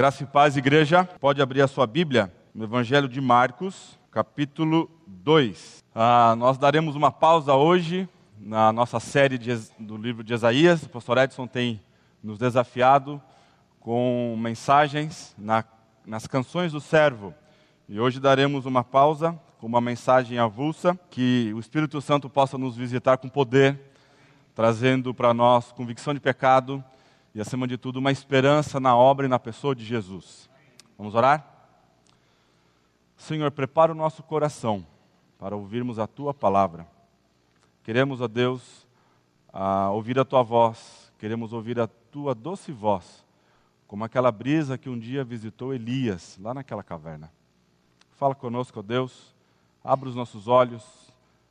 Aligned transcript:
Graça 0.00 0.22
e 0.22 0.26
paz, 0.26 0.56
igreja. 0.56 1.04
Pode 1.20 1.42
abrir 1.42 1.60
a 1.60 1.68
sua 1.68 1.86
Bíblia 1.86 2.32
no 2.54 2.64
Evangelho 2.64 3.06
de 3.06 3.20
Marcos, 3.20 3.98
capítulo 4.10 4.90
2. 5.06 5.84
Ah, 5.94 6.34
nós 6.38 6.56
daremos 6.56 6.96
uma 6.96 7.12
pausa 7.12 7.54
hoje 7.54 8.08
na 8.38 8.72
nossa 8.72 8.98
série 8.98 9.36
de, 9.36 9.54
do 9.78 9.98
livro 9.98 10.24
de 10.24 10.32
Isaías. 10.32 10.84
O 10.84 10.88
pastor 10.88 11.18
Edson 11.18 11.46
tem 11.46 11.82
nos 12.24 12.38
desafiado 12.38 13.20
com 13.78 14.34
mensagens 14.40 15.34
na, 15.36 15.62
nas 16.06 16.26
canções 16.26 16.72
do 16.72 16.80
servo. 16.80 17.34
E 17.86 18.00
hoje 18.00 18.18
daremos 18.18 18.64
uma 18.64 18.82
pausa 18.82 19.38
com 19.58 19.66
uma 19.66 19.82
mensagem 19.82 20.38
avulsa, 20.38 20.98
que 21.10 21.52
o 21.54 21.60
Espírito 21.60 22.00
Santo 22.00 22.30
possa 22.30 22.56
nos 22.56 22.74
visitar 22.74 23.18
com 23.18 23.28
poder, 23.28 23.78
trazendo 24.54 25.12
para 25.12 25.34
nós 25.34 25.72
convicção 25.72 26.14
de 26.14 26.20
pecado 26.20 26.82
e, 27.34 27.40
acima 27.40 27.66
de 27.66 27.78
tudo, 27.78 27.98
uma 27.98 28.10
esperança 28.10 28.80
na 28.80 28.96
obra 28.96 29.26
e 29.26 29.28
na 29.28 29.38
pessoa 29.38 29.74
de 29.74 29.84
Jesus. 29.84 30.50
Vamos 30.98 31.14
orar? 31.14 31.46
Senhor, 33.16 33.50
prepara 33.50 33.92
o 33.92 33.94
nosso 33.94 34.22
coração 34.22 34.84
para 35.38 35.54
ouvirmos 35.54 35.98
a 35.98 36.06
tua 36.06 36.34
palavra. 36.34 36.86
Queremos, 37.84 38.20
ó 38.20 38.28
Deus, 38.28 38.86
a 39.52 39.90
ouvir 39.90 40.18
a 40.18 40.24
tua 40.24 40.42
voz, 40.42 41.12
queremos 41.18 41.52
ouvir 41.52 41.78
a 41.78 41.86
tua 41.86 42.34
doce 42.34 42.72
voz, 42.72 43.24
como 43.86 44.04
aquela 44.04 44.30
brisa 44.30 44.78
que 44.78 44.88
um 44.88 44.98
dia 44.98 45.24
visitou 45.24 45.74
Elias, 45.74 46.38
lá 46.40 46.54
naquela 46.54 46.82
caverna. 46.82 47.32
Fala 48.12 48.34
conosco, 48.34 48.78
ó 48.80 48.82
Deus, 48.82 49.34
abra 49.82 50.08
os 50.08 50.14
nossos 50.14 50.46
olhos, 50.46 50.84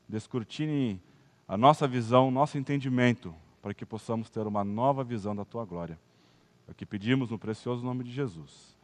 descortine 0.08 1.02
a 1.48 1.58
nossa 1.58 1.88
visão, 1.88 2.30
nosso 2.30 2.58
entendimento, 2.58 3.34
para 3.62 3.74
que 3.74 3.86
possamos 3.86 4.30
ter 4.30 4.46
uma 4.48 4.64
nova 4.64 5.04
visão 5.04 5.36
da 5.36 5.46
tua 5.46 5.66
glória. 5.66 6.00
É 6.68 6.72
o 6.72 6.76
que 6.76 6.86
pedimos 6.86 7.30
no 7.30 7.38
precioso 7.38 7.84
nome 7.84 8.04
de 8.04 8.12
Jesus. 8.12 8.78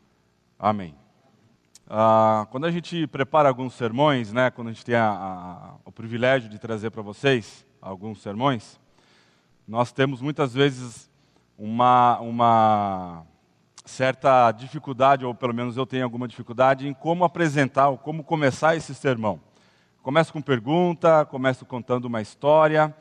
Amém. 0.58 0.96
Ah, 1.88 2.48
quando 2.50 2.66
a 2.66 2.72
gente 2.72 3.06
prepara 3.08 3.48
alguns 3.48 3.74
sermões, 3.74 4.34
né, 4.34 4.50
quando 4.50 4.70
a 4.70 4.72
gente 4.72 4.84
tem 4.84 4.96
a, 4.96 5.08
a, 5.08 5.76
o 5.86 5.92
privilégio 5.92 6.50
de 6.50 6.58
trazer 6.58 6.90
para 6.90 7.02
vocês 7.02 7.66
alguns 7.80 8.22
sermões, 8.22 8.80
nós 9.68 9.92
temos 9.92 10.22
muitas 10.22 10.54
vezes 10.54 11.10
uma, 11.58 12.20
uma 12.20 13.24
certa 13.86 14.52
dificuldade, 14.52 15.26
ou 15.26 15.36
pelo 15.36 15.54
menos 15.54 15.78
eu 15.78 15.86
tenho 15.86 16.04
alguma 16.04 16.28
dificuldade, 16.28 16.88
em 16.88 16.94
como 16.94 17.24
apresentar 17.24 17.90
ou 17.90 17.98
como 17.98 18.24
começar 18.24 18.76
esse 18.76 18.96
sermão. 18.96 19.40
Começo 20.02 20.34
com 20.34 20.42
pergunta, 20.42 21.26
começo 21.26 21.66
contando 21.66 22.06
uma 22.06 22.22
história, 22.22 22.96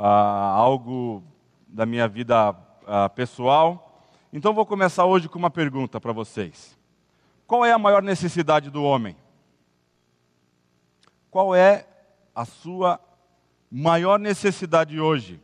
ah, 0.00 0.52
algo 0.54 1.24
da 1.66 1.84
minha 1.84 2.06
vida 2.06 2.54
ah, 2.86 3.08
pessoal. 3.08 4.06
Então 4.32 4.54
vou 4.54 4.64
começar 4.64 5.04
hoje 5.04 5.28
com 5.28 5.38
uma 5.38 5.50
pergunta 5.50 6.00
para 6.00 6.12
vocês. 6.12 6.78
Qual 7.46 7.64
é 7.64 7.72
a 7.72 7.78
maior 7.78 8.00
necessidade 8.00 8.70
do 8.70 8.84
homem? 8.84 9.16
Qual 11.30 11.54
é 11.54 11.86
a 12.32 12.44
sua 12.44 13.00
maior 13.70 14.20
necessidade 14.20 15.00
hoje? 15.00 15.40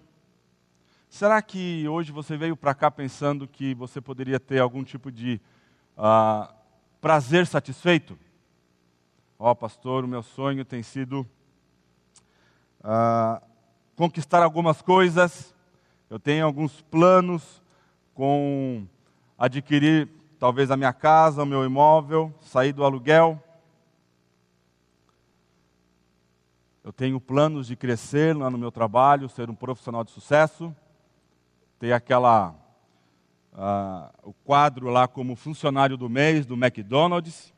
Será 1.08 1.42
que 1.42 1.88
hoje 1.88 2.12
você 2.12 2.36
veio 2.36 2.56
para 2.56 2.74
cá 2.74 2.90
pensando 2.90 3.48
que 3.48 3.74
você 3.74 4.00
poderia 4.00 4.38
ter 4.38 4.60
algum 4.60 4.84
tipo 4.84 5.10
de 5.10 5.40
uh, 5.96 6.52
prazer 7.00 7.46
satisfeito? 7.46 8.16
Ó, 9.36 9.50
oh, 9.50 9.56
pastor, 9.56 10.04
o 10.04 10.08
meu 10.08 10.22
sonho 10.22 10.64
tem 10.64 10.82
sido 10.82 11.26
uh, 12.80 13.53
conquistar 13.96 14.42
algumas 14.42 14.82
coisas, 14.82 15.54
eu 16.10 16.18
tenho 16.18 16.44
alguns 16.44 16.80
planos 16.82 17.62
com 18.14 18.86
adquirir 19.38 20.08
talvez 20.38 20.70
a 20.70 20.76
minha 20.76 20.92
casa, 20.92 21.42
o 21.42 21.46
meu 21.46 21.64
imóvel, 21.64 22.32
sair 22.40 22.72
do 22.72 22.84
aluguel. 22.84 23.42
Eu 26.82 26.92
tenho 26.92 27.20
planos 27.20 27.66
de 27.66 27.76
crescer 27.76 28.36
lá 28.36 28.50
no 28.50 28.58
meu 28.58 28.70
trabalho, 28.70 29.28
ser 29.28 29.48
um 29.48 29.54
profissional 29.54 30.04
de 30.04 30.10
sucesso, 30.10 30.74
ter 31.78 31.92
aquela 31.92 32.54
uh, 33.54 34.10
o 34.22 34.32
quadro 34.44 34.90
lá 34.90 35.08
como 35.08 35.34
funcionário 35.34 35.96
do 35.96 36.10
mês 36.10 36.44
do 36.44 36.54
McDonald's. 36.54 37.52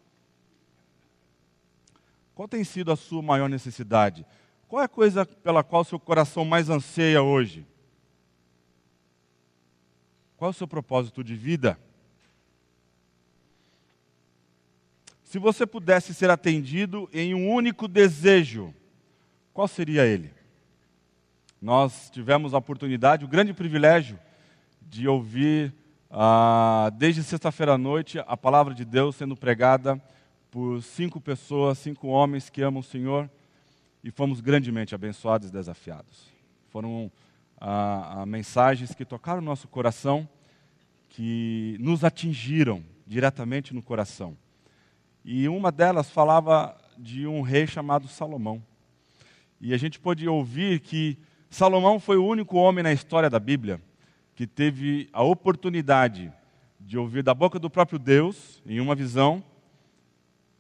Qual 2.35 2.47
tem 2.47 2.63
sido 2.63 2.93
a 2.93 2.97
sua 2.97 3.23
maior 3.23 3.49
necessidade? 3.49 4.25
Qual 4.69 4.83
é 4.83 4.85
a 4.85 4.89
coisa 4.89 5.25
pela 5.25 5.63
qual 5.63 5.85
seu 5.85 5.99
coração 5.99 6.45
mais 6.45 6.69
anseia 6.69 7.23
hoje? 7.23 7.65
Qual 10.37 10.49
é 10.49 10.51
o 10.51 10.55
seu 10.55 10.67
propósito 10.67 11.23
de 11.23 11.37
vida? 11.37 11.79
Se 15.23 15.39
você 15.39 15.67
pudesse 15.67 16.13
ser 16.13 16.31
atendido 16.31 17.09
em 17.13 17.35
um 17.35 17.49
único 17.51 17.87
desejo, 17.87 18.75
qual 19.53 19.69
seria 19.69 20.05
ele? 20.05 20.33
Nós 21.63 22.11
tivemos 22.11 22.53
a 22.53 22.59
oportunidade, 22.59 23.25
o 23.25 23.29
grande 23.29 23.55
privilégio 23.55 24.19
de 24.83 25.09
ouvir 25.09 25.73
ah, 26.11 26.91
desde 26.95 27.23
sexta-feira 27.23 27.75
à 27.75 27.79
noite 27.79 28.19
a 28.27 28.37
palavra 28.37 28.75
de 28.75 28.85
Deus 28.85 29.17
sendo 29.17 29.37
pregada 29.37 30.01
por 30.51 30.83
cinco 30.83 31.21
pessoas, 31.21 31.79
cinco 31.79 32.09
homens 32.09 32.51
que 32.51 32.63
amam 32.63 32.81
o 32.81 32.85
Senhor 32.85 33.31
e 34.07 34.11
fomos 34.13 34.41
grandemente 34.41 34.95
abençoados 34.95 35.49
e 35.49 35.53
desafiados. 35.53 36.33
Foram 36.69 37.11
ah, 37.61 38.21
ah, 38.21 38.27
mensagens 38.27 38.95
que 38.95 39.05
tocaram 39.05 39.41
o 39.41 39.45
nosso 39.45 39.67
coração, 39.67 40.29
que 41.09 41.77
nos 41.81 42.05
atingiram 42.05 42.85
diretamente 43.05 43.75
no 43.75 43.83
coração. 43.83 44.39
E 45.25 45.49
uma 45.49 45.73
delas 45.73 46.09
falava 46.09 46.79
de 46.97 47.27
um 47.27 47.43
rei 47.43 47.67
chamado 47.67 48.07
Salomão. 48.07 48.63
E 49.61 49.75
a 49.75 49.77
gente 49.77 49.99
pôde 49.99 50.29
ouvir 50.29 50.79
que 50.79 51.19
Salomão 51.51 51.99
foi 51.99 52.17
o 52.17 52.25
único 52.25 52.59
homem 52.59 52.85
na 52.85 52.93
história 52.93 53.29
da 53.29 53.41
Bíblia 53.41 53.83
que 54.37 54.47
teve 54.47 55.09
a 55.13 55.25
oportunidade 55.25 56.33
de 56.79 56.97
ouvir 56.97 57.25
da 57.25 57.35
boca 57.35 57.59
do 57.59 57.69
próprio 57.69 57.99
Deus, 57.99 58.63
em 58.65 58.79
uma 58.79 58.95
visão: 58.95 59.43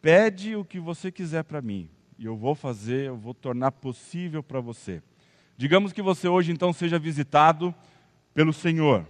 pede 0.02 0.56
o 0.56 0.64
que 0.64 0.80
você 0.80 1.12
quiser 1.12 1.44
para 1.44 1.62
mim, 1.62 1.88
e 2.19 2.25
eu 2.25 2.37
vou 2.37 2.54
fazer, 2.54 3.06
eu 3.06 3.16
vou 3.16 3.34
tornar 3.34 3.72
possível 3.72 4.43
para 4.43 4.60
você. 4.60 5.03
Digamos 5.56 5.93
que 5.93 6.03
você 6.03 6.28
hoje 6.28 6.53
então 6.53 6.72
seja 6.72 6.99
visitado 6.99 7.75
pelo 8.32 8.53
Senhor, 8.53 9.06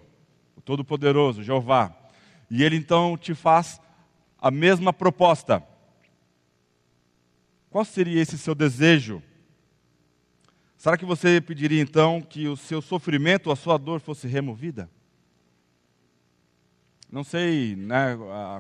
o 0.57 0.61
Todo-Poderoso, 0.61 1.43
Jeová, 1.43 1.95
e 2.51 2.63
ele 2.63 2.77
então 2.77 3.17
te 3.17 3.35
faz 3.35 3.81
a 4.39 4.51
mesma 4.51 4.93
proposta. 4.93 5.63
Qual 7.71 7.85
seria 7.85 8.21
esse 8.21 8.39
seu 8.39 8.55
desejo? 8.55 9.23
Será 10.77 10.97
que 10.97 11.05
você 11.05 11.41
pediria 11.41 11.83
então 11.83 12.21
que 12.21 12.47
o 12.47 12.57
seu 12.57 12.81
sofrimento, 12.81 13.51
a 13.51 13.57
sua 13.57 13.77
dor 13.77 14.01
fosse 14.01 14.29
removida? 14.29 14.91
Não 17.11 17.25
sei 17.25 17.75
né, 17.77 18.17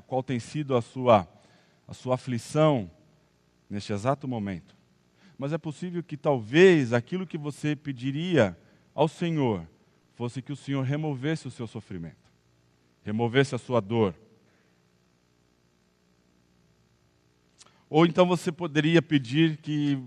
qual 0.07 0.23
tem 0.23 0.39
sido 0.41 0.77
a 0.77 0.83
sua, 0.83 1.28
a 1.87 1.95
sua 1.95 2.15
aflição 2.15 2.91
neste 3.69 3.93
exato 3.93 4.27
momento, 4.28 4.75
mas 5.38 5.53
é 5.53 5.59
possível 5.59 6.03
que 6.03 6.16
talvez 6.16 6.93
aquilo 6.93 7.27
que 7.27 7.37
você 7.37 7.77
pediria 7.77 8.56
ao 8.94 9.09
Senhor 9.09 9.66
fosse 10.15 10.41
que 10.41 10.53
o 10.53 10.56
Senhor 10.56 10.82
removesse 10.82 11.47
o 11.47 11.50
seu 11.50 11.66
sofrimento, 11.66 12.31
removesse 13.04 13.54
a 13.54 13.59
sua 13.59 13.81
dor 13.81 14.15
Ou 17.88 18.04
então 18.04 18.27
você 18.27 18.50
poderia 18.50 19.00
pedir 19.00 19.59
que, 19.59 19.98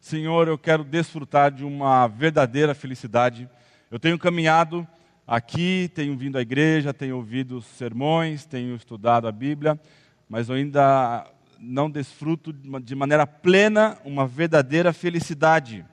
Senhor, 0.00 0.48
eu 0.48 0.56
quero 0.56 0.82
desfrutar 0.82 1.52
de 1.52 1.62
uma 1.62 2.06
verdadeira 2.06 2.74
felicidade. 2.74 3.48
Eu 3.90 3.98
tenho 3.98 4.18
caminhado 4.18 4.86
aqui, 5.26 5.90
tenho 5.94 6.16
vindo 6.16 6.38
à 6.38 6.40
igreja, 6.40 6.94
tenho 6.94 7.16
ouvido 7.16 7.60
sermões, 7.60 8.46
tenho 8.46 8.74
estudado 8.74 9.28
a 9.28 9.32
Bíblia, 9.32 9.78
mas 10.26 10.48
eu 10.48 10.54
ainda 10.54 11.30
não 11.58 11.90
desfruto 11.90 12.52
de 12.52 12.94
maneira 12.94 13.26
plena 13.26 13.98
uma 14.04 14.26
verdadeira 14.26 14.92
felicidade. 14.92 15.84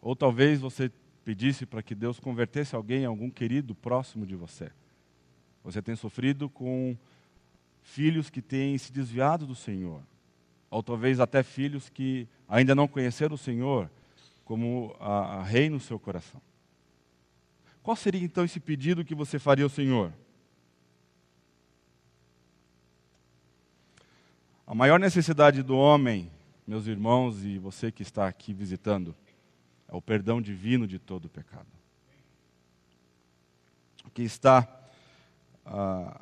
Ou 0.00 0.14
talvez 0.14 0.60
você 0.60 0.90
pedisse 1.24 1.64
para 1.64 1.82
que 1.82 1.94
Deus 1.94 2.20
convertesse 2.20 2.74
alguém, 2.76 3.04
algum 3.04 3.30
querido 3.30 3.74
próximo 3.74 4.26
de 4.26 4.34
você. 4.36 4.70
Você 5.62 5.80
tem 5.80 5.96
sofrido 5.96 6.50
com 6.50 6.96
filhos 7.82 8.28
que 8.28 8.42
têm 8.42 8.76
se 8.76 8.92
desviado 8.92 9.46
do 9.46 9.54
Senhor, 9.54 10.02
ou 10.70 10.82
talvez 10.82 11.20
até 11.20 11.42
filhos 11.42 11.88
que 11.88 12.28
ainda 12.48 12.74
não 12.74 12.86
conheceram 12.86 13.34
o 13.34 13.38
Senhor 13.38 13.90
como 14.44 14.94
a, 15.00 15.38
a 15.38 15.42
rei 15.42 15.70
no 15.70 15.80
seu 15.80 15.98
coração. 15.98 16.40
Qual 17.82 17.96
seria 17.96 18.22
então 18.22 18.44
esse 18.44 18.60
pedido 18.60 19.04
que 19.04 19.14
você 19.14 19.38
faria 19.38 19.64
ao 19.64 19.70
Senhor? 19.70 20.12
A 24.66 24.74
maior 24.74 24.98
necessidade 24.98 25.62
do 25.62 25.76
homem, 25.76 26.30
meus 26.66 26.86
irmãos 26.86 27.44
e 27.44 27.58
você 27.58 27.92
que 27.92 28.02
está 28.02 28.26
aqui 28.26 28.52
visitando, 28.52 29.14
é 29.88 29.94
o 29.94 30.00
perdão 30.00 30.40
divino 30.40 30.86
de 30.86 30.98
todo 30.98 31.26
o 31.26 31.28
pecado. 31.28 31.66
Que 34.14 34.22
está 34.22 34.66
ah, 35.66 36.20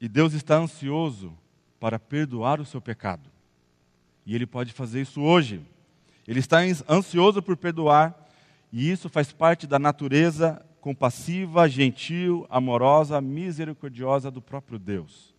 e 0.00 0.08
Deus 0.08 0.34
está 0.34 0.56
ansioso 0.56 1.32
para 1.80 1.98
perdoar 1.98 2.60
o 2.60 2.64
seu 2.64 2.80
pecado. 2.80 3.30
E 4.26 4.34
Ele 4.34 4.46
pode 4.46 4.72
fazer 4.72 5.00
isso 5.00 5.22
hoje. 5.22 5.62
Ele 6.26 6.40
está 6.40 6.58
ansioso 6.88 7.42
por 7.42 7.56
perdoar, 7.56 8.14
e 8.72 8.90
isso 8.90 9.08
faz 9.08 9.32
parte 9.32 9.66
da 9.66 9.78
natureza 9.78 10.64
compassiva, 10.80 11.68
gentil, 11.68 12.46
amorosa, 12.50 13.20
misericordiosa 13.20 14.30
do 14.30 14.42
próprio 14.42 14.78
Deus. 14.78 15.33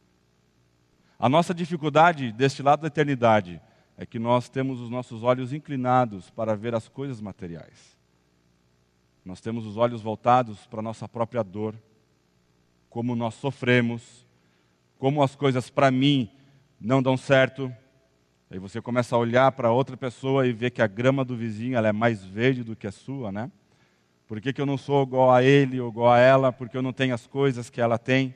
A 1.18 1.30
nossa 1.30 1.54
dificuldade 1.54 2.32
deste 2.32 2.62
lado 2.62 2.82
da 2.82 2.88
eternidade 2.88 3.62
é 3.98 4.06
que 4.06 4.20
nós 4.20 4.50
temos 4.50 4.82
os 4.82 4.90
nossos 4.90 5.24
olhos 5.24 5.54
inclinados 5.54 6.30
para 6.30 6.56
ver 6.56 6.76
as 6.76 6.90
coisas 6.90 7.22
materiais. 7.22 7.98
Nós 9.24 9.40
temos 9.40 9.66
os 9.66 9.78
olhos 9.78 10.02
voltados 10.02 10.68
para 10.68 10.80
a 10.80 10.84
nossa 10.84 11.08
própria 11.08 11.42
dor, 11.42 11.74
como 12.90 13.16
nós 13.16 13.34
sofremos, 13.36 14.26
como 15.00 15.24
as 15.24 15.36
coisas 15.36 15.70
para 15.70 15.90
mim 15.90 16.30
não 16.80 17.02
dão 17.02 17.16
certo. 17.16 17.74
Aí 18.52 18.60
você 18.60 18.82
começa 18.82 19.16
a 19.16 19.20
olhar 19.20 19.52
para 19.54 19.72
outra 19.72 19.96
pessoa 19.96 20.46
e 20.46 20.54
ver 20.54 20.72
que 20.72 20.82
a 20.82 20.88
grama 20.88 21.24
do 21.24 21.36
vizinho 21.36 21.78
é 21.78 21.92
mais 21.94 22.24
verde 22.24 22.64
do 22.64 22.76
que 22.76 22.88
a 22.88 22.92
sua, 22.92 23.32
né? 23.32 23.50
Por 24.28 24.42
que, 24.42 24.52
que 24.52 24.60
eu 24.60 24.66
não 24.66 24.78
sou 24.78 25.04
igual 25.04 25.32
a 25.32 25.44
ele 25.44 25.80
ou 25.80 25.90
igual 25.90 26.12
a 26.12 26.20
ela? 26.20 26.52
Porque 26.52 26.76
eu 26.76 26.82
não 26.82 26.92
tenho 26.92 27.14
as 27.14 27.26
coisas 27.26 27.70
que 27.70 27.80
ela 27.80 27.98
tem? 27.98 28.36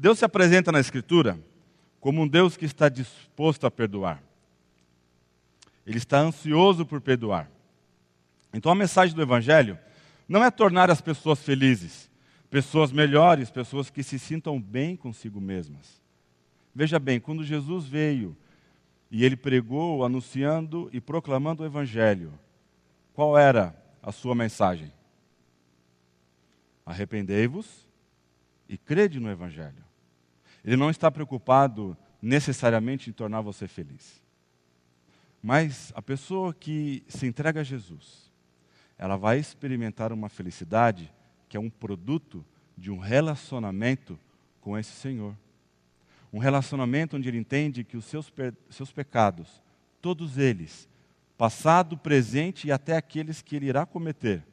Deus 0.00 0.20
se 0.20 0.24
apresenta 0.24 0.70
na 0.70 0.78
Escritura 0.78 1.36
como 1.98 2.22
um 2.22 2.28
Deus 2.28 2.56
que 2.56 2.64
está 2.64 2.88
disposto 2.88 3.66
a 3.66 3.70
perdoar. 3.70 4.22
Ele 5.84 5.98
está 5.98 6.20
ansioso 6.20 6.86
por 6.86 7.00
perdoar. 7.00 7.50
Então 8.54 8.70
a 8.70 8.76
mensagem 8.76 9.16
do 9.16 9.20
Evangelho 9.20 9.76
não 10.28 10.44
é 10.44 10.52
tornar 10.52 10.88
as 10.88 11.00
pessoas 11.00 11.42
felizes, 11.42 12.08
pessoas 12.48 12.92
melhores, 12.92 13.50
pessoas 13.50 13.90
que 13.90 14.04
se 14.04 14.20
sintam 14.20 14.60
bem 14.60 14.94
consigo 14.94 15.40
mesmas. 15.40 16.00
Veja 16.72 17.00
bem, 17.00 17.18
quando 17.18 17.42
Jesus 17.42 17.84
veio 17.84 18.36
e 19.10 19.24
ele 19.24 19.36
pregou, 19.36 20.04
anunciando 20.04 20.88
e 20.92 21.00
proclamando 21.00 21.64
o 21.64 21.66
Evangelho, 21.66 22.38
qual 23.14 23.36
era 23.36 23.74
a 24.00 24.12
sua 24.12 24.36
mensagem? 24.36 24.92
Arrependei-vos 26.86 27.84
e 28.68 28.78
crede 28.78 29.18
no 29.18 29.28
Evangelho. 29.28 29.87
Ele 30.68 30.76
não 30.76 30.90
está 30.90 31.10
preocupado 31.10 31.96
necessariamente 32.20 33.08
em 33.08 33.12
tornar 33.14 33.40
você 33.40 33.66
feliz. 33.66 34.22
Mas 35.42 35.90
a 35.96 36.02
pessoa 36.02 36.52
que 36.52 37.02
se 37.08 37.26
entrega 37.26 37.62
a 37.62 37.64
Jesus, 37.64 38.30
ela 38.98 39.16
vai 39.16 39.38
experimentar 39.38 40.12
uma 40.12 40.28
felicidade 40.28 41.10
que 41.48 41.56
é 41.56 41.60
um 41.60 41.70
produto 41.70 42.44
de 42.76 42.90
um 42.90 42.98
relacionamento 42.98 44.20
com 44.60 44.76
esse 44.76 44.92
Senhor. 44.92 45.34
Um 46.30 46.38
relacionamento 46.38 47.16
onde 47.16 47.30
ele 47.30 47.38
entende 47.38 47.82
que 47.82 47.96
os 47.96 48.04
seus, 48.04 48.30
seus 48.68 48.92
pecados, 48.92 49.62
todos 50.02 50.36
eles, 50.36 50.86
passado, 51.38 51.96
presente 51.96 52.66
e 52.68 52.72
até 52.72 52.94
aqueles 52.94 53.40
que 53.40 53.56
ele 53.56 53.68
irá 53.68 53.86
cometer, 53.86 54.44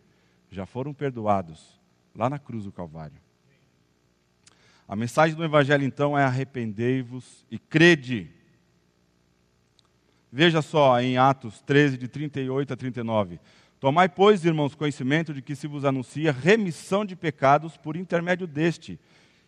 já 0.50 0.66
foram 0.66 0.94
perdoados 0.94 1.78
lá 2.16 2.30
na 2.30 2.40
cruz 2.40 2.64
do 2.64 2.72
Calvário. 2.72 3.25
A 4.88 4.96
mensagem 4.96 5.36
do 5.36 5.44
Evangelho 5.44 5.84
então 5.84 6.18
é: 6.18 6.24
arrependei-vos 6.24 7.46
e 7.50 7.58
crede. 7.58 8.30
Veja 10.32 10.62
só 10.62 11.00
em 11.00 11.18
Atos 11.18 11.62
13, 11.62 11.98
de 11.98 12.08
38 12.08 12.74
a 12.74 12.76
39. 12.76 13.40
Tomai, 13.80 14.10
pois, 14.10 14.44
irmãos, 14.44 14.76
conhecimento 14.76 15.34
de 15.34 15.42
que 15.42 15.56
se 15.56 15.68
vos 15.68 15.86
anuncia 15.86 16.32
remissão 16.32 17.06
de 17.06 17.16
pecados 17.16 17.78
por 17.78 17.96
intermédio 17.96 18.48
deste, 18.48 19.00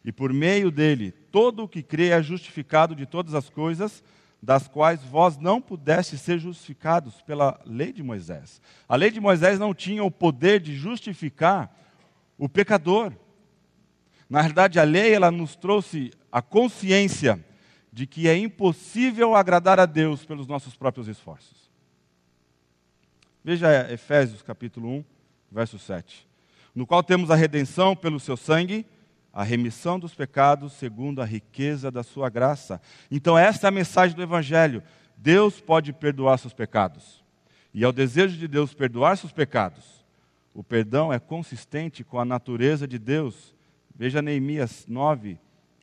e 0.03 0.11
por 0.11 0.31
meio 0.31 0.71
dele, 0.71 1.11
todo 1.31 1.63
o 1.63 1.67
que 1.67 1.83
crê 1.83 2.09
é 2.09 2.21
justificado 2.21 2.95
de 2.95 3.05
todas 3.05 3.33
as 3.33 3.49
coisas 3.49 4.03
das 4.41 4.67
quais 4.67 5.03
vós 5.03 5.37
não 5.37 5.59
pudestes 5.59 6.21
ser 6.21 6.39
justificados 6.39 7.21
pela 7.21 7.59
lei 7.65 7.91
de 7.91 8.03
Moisés. 8.03 8.61
A 8.87 8.95
lei 8.95 9.11
de 9.11 9.19
Moisés 9.19 9.59
não 9.59 9.73
tinha 9.73 10.03
o 10.03 10.11
poder 10.11 10.61
de 10.61 10.75
justificar 10.75 11.75
o 12.37 12.47
pecador. 12.47 13.11
Na 14.29 14.41
verdade, 14.41 14.79
a 14.79 14.83
lei 14.83 15.13
ela 15.13 15.31
nos 15.31 15.55
trouxe 15.55 16.11
a 16.31 16.41
consciência 16.41 17.43
de 17.91 18.05
que 18.05 18.27
é 18.27 18.37
impossível 18.37 19.35
agradar 19.35 19.79
a 19.79 19.85
Deus 19.85 20.25
pelos 20.25 20.47
nossos 20.47 20.75
próprios 20.75 21.07
esforços. 21.07 21.71
Veja 23.43 23.91
Efésios 23.91 24.41
capítulo 24.41 24.89
1, 24.89 25.05
verso 25.51 25.79
7. 25.79 26.27
No 26.75 26.85
qual 26.85 27.01
temos 27.01 27.31
a 27.31 27.35
redenção 27.35 27.95
pelo 27.95 28.19
seu 28.19 28.35
sangue, 28.35 28.85
a 29.33 29.43
remissão 29.43 29.99
dos 29.99 30.13
pecados 30.13 30.73
segundo 30.73 31.21
a 31.21 31.25
riqueza 31.25 31.89
da 31.89 32.03
sua 32.03 32.29
graça. 32.29 32.81
Então, 33.09 33.37
esta 33.37 33.67
é 33.67 33.69
a 33.69 33.71
mensagem 33.71 34.15
do 34.15 34.21
Evangelho. 34.21 34.83
Deus 35.15 35.61
pode 35.61 35.93
perdoar 35.93 36.37
seus 36.37 36.53
pecados. 36.53 37.23
E 37.73 37.83
é 37.83 37.87
o 37.87 37.91
desejo 37.91 38.37
de 38.37 38.47
Deus 38.47 38.73
perdoar 38.73 39.17
seus 39.17 39.31
pecados. 39.31 40.05
O 40.53 40.63
perdão 40.63 41.13
é 41.13 41.19
consistente 41.19 42.03
com 42.03 42.19
a 42.19 42.25
natureza 42.25 42.87
de 42.87 42.99
Deus. 42.99 43.55
Veja 43.97 44.21
Neemias 44.21 44.85
9, 44.87 45.39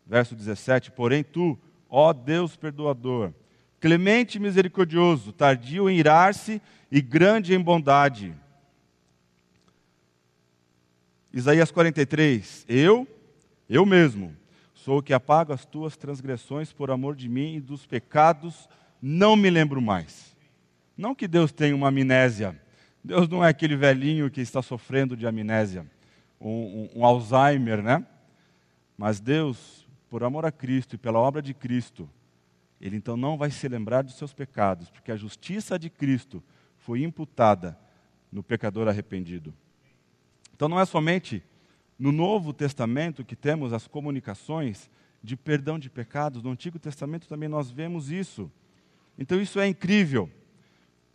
verso 0.06 0.36
17. 0.36 0.92
Porém, 0.92 1.24
tu, 1.24 1.58
ó 1.90 2.12
Deus 2.12 2.54
perdoador, 2.56 3.32
clemente 3.80 4.36
e 4.36 4.40
misericordioso, 4.40 5.32
tardio 5.32 5.90
em 5.90 5.98
irar-se 5.98 6.62
e 6.92 7.02
grande 7.02 7.54
em 7.54 7.60
bondade. 7.60 8.32
Isaías 11.32 11.72
43. 11.72 12.64
Eu, 12.68 13.08
eu 13.68 13.84
mesmo 13.84 14.34
sou 14.72 14.98
o 14.98 15.02
que 15.02 15.12
apago 15.12 15.52
as 15.52 15.64
tuas 15.64 15.96
transgressões 15.96 16.72
por 16.72 16.92
amor 16.92 17.16
de 17.16 17.28
mim 17.28 17.56
e 17.56 17.60
dos 17.60 17.84
pecados 17.84 18.68
não 19.02 19.34
me 19.34 19.50
lembro 19.50 19.82
mais. 19.82 20.36
Não 20.96 21.14
que 21.14 21.26
Deus 21.26 21.50
tenha 21.50 21.74
uma 21.74 21.88
amnésia. 21.88 22.56
Deus 23.02 23.28
não 23.28 23.44
é 23.44 23.48
aquele 23.48 23.76
velhinho 23.76 24.30
que 24.30 24.40
está 24.40 24.62
sofrendo 24.62 25.16
de 25.16 25.26
amnésia, 25.26 25.84
um, 26.48 26.90
um, 26.94 27.04
Alzheimer, 27.04 27.82
né? 27.82 28.06
Mas 28.96 29.20
Deus, 29.20 29.88
por 30.10 30.22
amor 30.22 30.44
a 30.44 30.52
Cristo 30.52 30.94
e 30.94 30.98
pela 30.98 31.18
obra 31.18 31.40
de 31.40 31.54
Cristo, 31.54 32.08
Ele 32.80 32.96
então 32.96 33.16
não 33.16 33.36
vai 33.36 33.50
se 33.50 33.66
lembrar 33.66 34.02
dos 34.02 34.16
seus 34.16 34.32
pecados, 34.32 34.90
porque 34.90 35.10
a 35.10 35.16
justiça 35.16 35.78
de 35.78 35.88
Cristo 35.88 36.42
foi 36.78 37.02
imputada 37.02 37.78
no 38.30 38.42
pecador 38.42 38.88
arrependido. 38.88 39.54
Então 40.54 40.68
não 40.68 40.78
é 40.78 40.84
somente 40.84 41.42
no 41.98 42.12
Novo 42.12 42.52
Testamento, 42.52 43.24
que 43.24 43.36
temos 43.36 43.72
as 43.72 43.86
comunicações 43.86 44.90
de 45.22 45.36
perdão 45.36 45.78
de 45.78 45.88
pecados, 45.88 46.42
no 46.42 46.50
Antigo 46.50 46.78
Testamento 46.78 47.26
também 47.26 47.48
nós 47.48 47.70
vemos 47.70 48.10
isso. 48.10 48.50
Então 49.18 49.40
isso 49.40 49.58
é 49.58 49.66
incrível. 49.66 50.30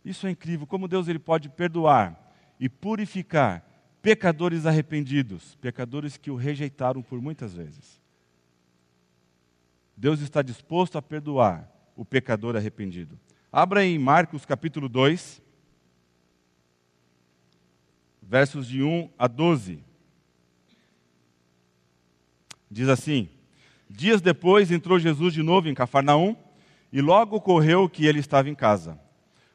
Isso 0.04 0.26
é 0.26 0.30
incrível 0.30 0.66
como 0.66 0.88
Deus 0.88 1.06
ele 1.06 1.18
pode 1.18 1.48
perdoar 1.48 2.32
e 2.58 2.68
purificar 2.68 3.64
pecadores 4.02 4.66
arrependidos, 4.66 5.56
pecadores 5.56 6.16
que 6.16 6.30
o 6.30 6.36
rejeitaram 6.36 7.02
por 7.02 7.20
muitas 7.20 7.54
vezes. 7.54 8.00
Deus 9.96 10.20
está 10.20 10.40
disposto 10.40 10.96
a 10.96 11.02
perdoar 11.02 11.70
o 11.94 12.04
pecador 12.04 12.56
arrependido. 12.56 13.18
Abra 13.52 13.84
em 13.84 13.98
Marcos 13.98 14.46
capítulo 14.46 14.88
2, 14.88 15.42
versos 18.22 18.66
de 18.66 18.82
1 18.82 19.10
a 19.18 19.26
12. 19.26 19.82
Diz 22.70 22.88
assim: 22.88 23.28
Dias 23.88 24.20
depois 24.20 24.70
entrou 24.70 24.98
Jesus 24.98 25.34
de 25.34 25.42
novo 25.42 25.68
em 25.68 25.74
Cafarnaum 25.74 26.36
e 26.92 27.00
logo 27.00 27.36
ocorreu 27.36 27.88
que 27.88 28.06
ele 28.06 28.20
estava 28.20 28.48
em 28.48 28.54
casa. 28.54 28.98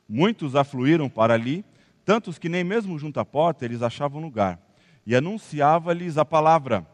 Muitos 0.07 0.55
afluíram 0.55 1.09
para 1.09 1.33
ali, 1.33 1.65
tantos 2.05 2.37
que 2.37 2.47
nem 2.47 2.63
mesmo 2.63 2.97
junto 2.99 3.19
à 3.19 3.25
porta 3.25 3.65
eles 3.65 3.81
achavam 3.81 4.21
lugar, 4.21 4.59
e 5.05 5.15
anunciava-lhes 5.15 6.17
a 6.17 6.23
palavra. 6.23 6.87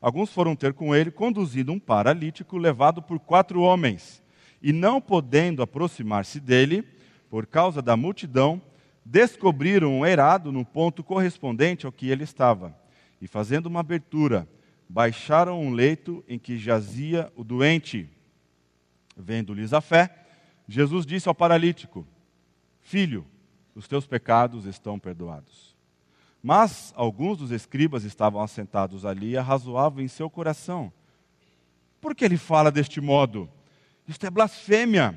Alguns 0.00 0.30
foram 0.30 0.54
ter 0.54 0.74
com 0.74 0.94
ele, 0.94 1.10
conduzindo 1.10 1.72
um 1.72 1.78
paralítico 1.78 2.56
levado 2.56 3.02
por 3.02 3.18
quatro 3.18 3.62
homens, 3.62 4.22
e 4.62 4.72
não 4.72 5.00
podendo 5.00 5.62
aproximar-se 5.62 6.38
dele, 6.38 6.86
por 7.30 7.46
causa 7.46 7.80
da 7.80 7.96
multidão, 7.96 8.60
descobriram 9.04 9.98
um 9.98 10.06
eirado 10.06 10.52
no 10.52 10.64
ponto 10.64 11.02
correspondente 11.02 11.86
ao 11.86 11.92
que 11.92 12.10
ele 12.10 12.24
estava, 12.24 12.76
e 13.20 13.26
fazendo 13.26 13.66
uma 13.66 13.80
abertura, 13.80 14.46
baixaram 14.88 15.60
um 15.60 15.72
leito 15.72 16.22
em 16.28 16.38
que 16.38 16.56
jazia 16.56 17.32
o 17.34 17.42
doente. 17.42 18.08
Vendo-lhes 19.16 19.72
a 19.72 19.80
fé, 19.80 20.14
Jesus 20.68 21.04
disse 21.04 21.28
ao 21.28 21.34
paralítico: 21.34 22.06
Filho, 22.80 23.26
os 23.78 23.86
teus 23.86 24.08
pecados 24.08 24.66
estão 24.66 24.98
perdoados. 24.98 25.76
Mas 26.42 26.92
alguns 26.96 27.38
dos 27.38 27.52
escribas 27.52 28.02
estavam 28.02 28.42
assentados 28.42 29.06
ali 29.06 29.30
e 29.30 29.36
arrazoavam 29.36 30.02
em 30.02 30.08
seu 30.08 30.28
coração: 30.28 30.92
Por 32.00 32.12
que 32.12 32.24
ele 32.24 32.36
fala 32.36 32.72
deste 32.72 33.00
modo? 33.00 33.48
Isto 34.06 34.26
é 34.26 34.30
blasfêmia. 34.30 35.16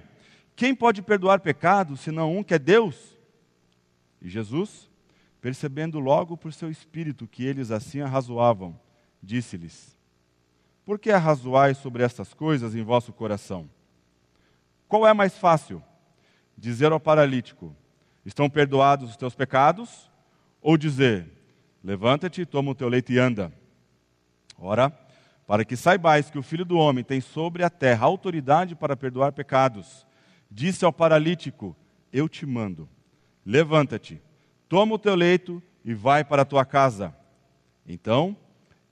Quem 0.56 0.76
pode 0.76 1.02
perdoar 1.02 1.40
pecados 1.40 2.02
senão 2.02 2.38
um 2.38 2.44
que 2.44 2.54
é 2.54 2.60
Deus? 2.60 3.18
E 4.22 4.30
Jesus, 4.30 4.88
percebendo 5.42 6.00
logo 6.00 6.38
por 6.38 6.54
seu 6.54 6.70
espírito 6.70 7.28
que 7.28 7.44
eles 7.44 7.72
assim 7.72 8.02
arrazoavam, 8.02 8.80
disse-lhes: 9.24 9.98
Por 10.86 11.00
que 11.00 11.10
arrazoais 11.10 11.80
sobre 11.80 12.04
estas 12.04 12.32
coisas 12.32 12.76
em 12.76 12.84
vosso 12.84 13.12
coração? 13.12 13.68
Qual 14.88 15.08
é 15.08 15.14
mais 15.16 15.36
fácil? 15.36 15.82
Dizer 16.56 16.92
ao 16.92 17.00
paralítico: 17.00 17.76
Estão 18.26 18.50
perdoados 18.50 19.10
os 19.10 19.18
teus 19.18 19.34
pecados? 19.34 20.10
Ou 20.62 20.78
dizer: 20.78 21.28
Levanta-te, 21.84 22.46
toma 22.46 22.72
o 22.72 22.76
teu 22.76 22.88
leito 22.88 23.12
e 23.12 23.18
anda? 23.18 23.52
Ora, 24.58 24.92
para 25.48 25.66
que 25.66 25.76
saibais 25.76 26.30
que 26.30 26.38
o 26.38 26.44
Filho 26.44 26.64
do 26.64 26.78
Homem 26.78 27.04
tem 27.04 27.20
sobre 27.20 27.64
a 27.64 27.70
terra 27.70 28.06
autoridade 28.06 28.76
para 28.76 28.96
perdoar 28.96 29.32
pecados, 29.32 30.06
disse 30.50 30.86
ao 30.86 30.94
paralítico: 30.94 31.76
Eu 32.14 32.30
te 32.30 32.46
mando, 32.46 32.88
levanta-te, 33.44 34.22
toma 34.70 34.96
o 34.96 35.00
teu 35.00 35.16
leito 35.16 35.62
e 35.84 35.94
vai 35.94 36.24
para 36.24 36.44
a 36.44 36.46
tua 36.46 36.64
casa. 36.64 37.16
Então 37.88 38.38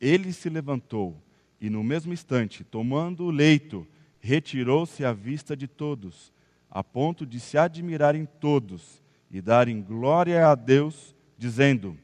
ele 0.01 0.33
se 0.33 0.49
levantou 0.49 1.21
e, 1.61 1.69
no 1.69 1.83
mesmo 1.83 2.11
instante, 2.11 2.63
tomando 2.63 3.25
o 3.25 3.31
leito, 3.31 3.87
retirou-se 4.19 5.05
à 5.05 5.13
vista 5.13 5.55
de 5.55 5.67
todos, 5.67 6.33
a 6.71 6.83
ponto 6.83 7.25
de 7.25 7.39
se 7.39 7.57
admirarem 7.57 8.25
todos 8.25 9.03
e 9.31 9.41
darem 9.41 9.81
glória 9.81 10.47
a 10.47 10.55
Deus, 10.55 11.15
dizendo: 11.37 11.97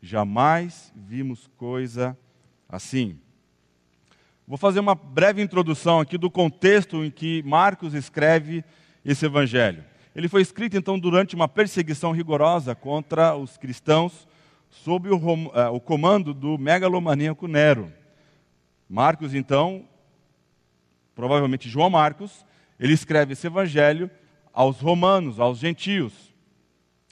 Jamais 0.00 0.92
vimos 0.94 1.48
coisa 1.56 2.16
assim. 2.68 3.18
Vou 4.46 4.56
fazer 4.56 4.80
uma 4.80 4.94
breve 4.94 5.42
introdução 5.42 6.00
aqui 6.00 6.16
do 6.16 6.30
contexto 6.30 7.04
em 7.04 7.10
que 7.10 7.42
Marcos 7.42 7.92
escreve 7.94 8.64
esse 9.04 9.26
evangelho. 9.26 9.84
Ele 10.14 10.28
foi 10.28 10.40
escrito 10.40 10.76
então 10.76 10.98
durante 10.98 11.34
uma 11.34 11.46
perseguição 11.46 12.12
rigorosa 12.12 12.74
contra 12.74 13.36
os 13.36 13.56
cristãos 13.56 14.26
sob 14.70 15.08
o, 15.10 15.16
uh, 15.16 15.72
o 15.72 15.80
comando 15.80 16.32
do 16.32 16.58
megalomaníaco 16.58 17.46
Nero. 17.46 17.92
Marcos 18.88 19.34
então, 19.34 19.84
provavelmente 21.14 21.68
João 21.68 21.90
Marcos, 21.90 22.44
ele 22.80 22.94
escreve 22.94 23.32
esse 23.32 23.46
evangelho 23.46 24.10
aos 24.52 24.80
romanos, 24.80 25.38
aos 25.38 25.58
gentios. 25.58 26.27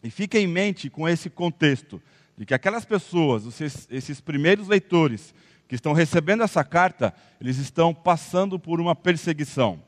E 0.06 0.10
fica 0.10 0.38
em 0.38 0.46
mente 0.46 0.88
com 0.88 1.08
esse 1.08 1.28
contexto 1.28 2.00
de 2.38 2.46
que 2.46 2.54
aquelas 2.54 2.84
pessoas, 2.84 3.60
esses 3.90 4.20
primeiros 4.20 4.68
leitores, 4.68 5.34
que 5.66 5.74
estão 5.74 5.92
recebendo 5.92 6.44
essa 6.44 6.62
carta, 6.62 7.12
eles 7.40 7.58
estão 7.58 7.92
passando 7.92 8.56
por 8.56 8.80
uma 8.80 8.94
perseguição. 8.94 9.82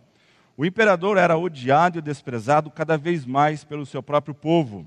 O 0.56 0.66
imperador 0.66 1.18
era 1.18 1.38
odiado 1.38 2.00
e 2.00 2.02
desprezado 2.02 2.68
cada 2.68 2.98
vez 2.98 3.24
mais 3.24 3.62
pelo 3.62 3.86
seu 3.86 4.02
próprio 4.02 4.34
povo. 4.34 4.84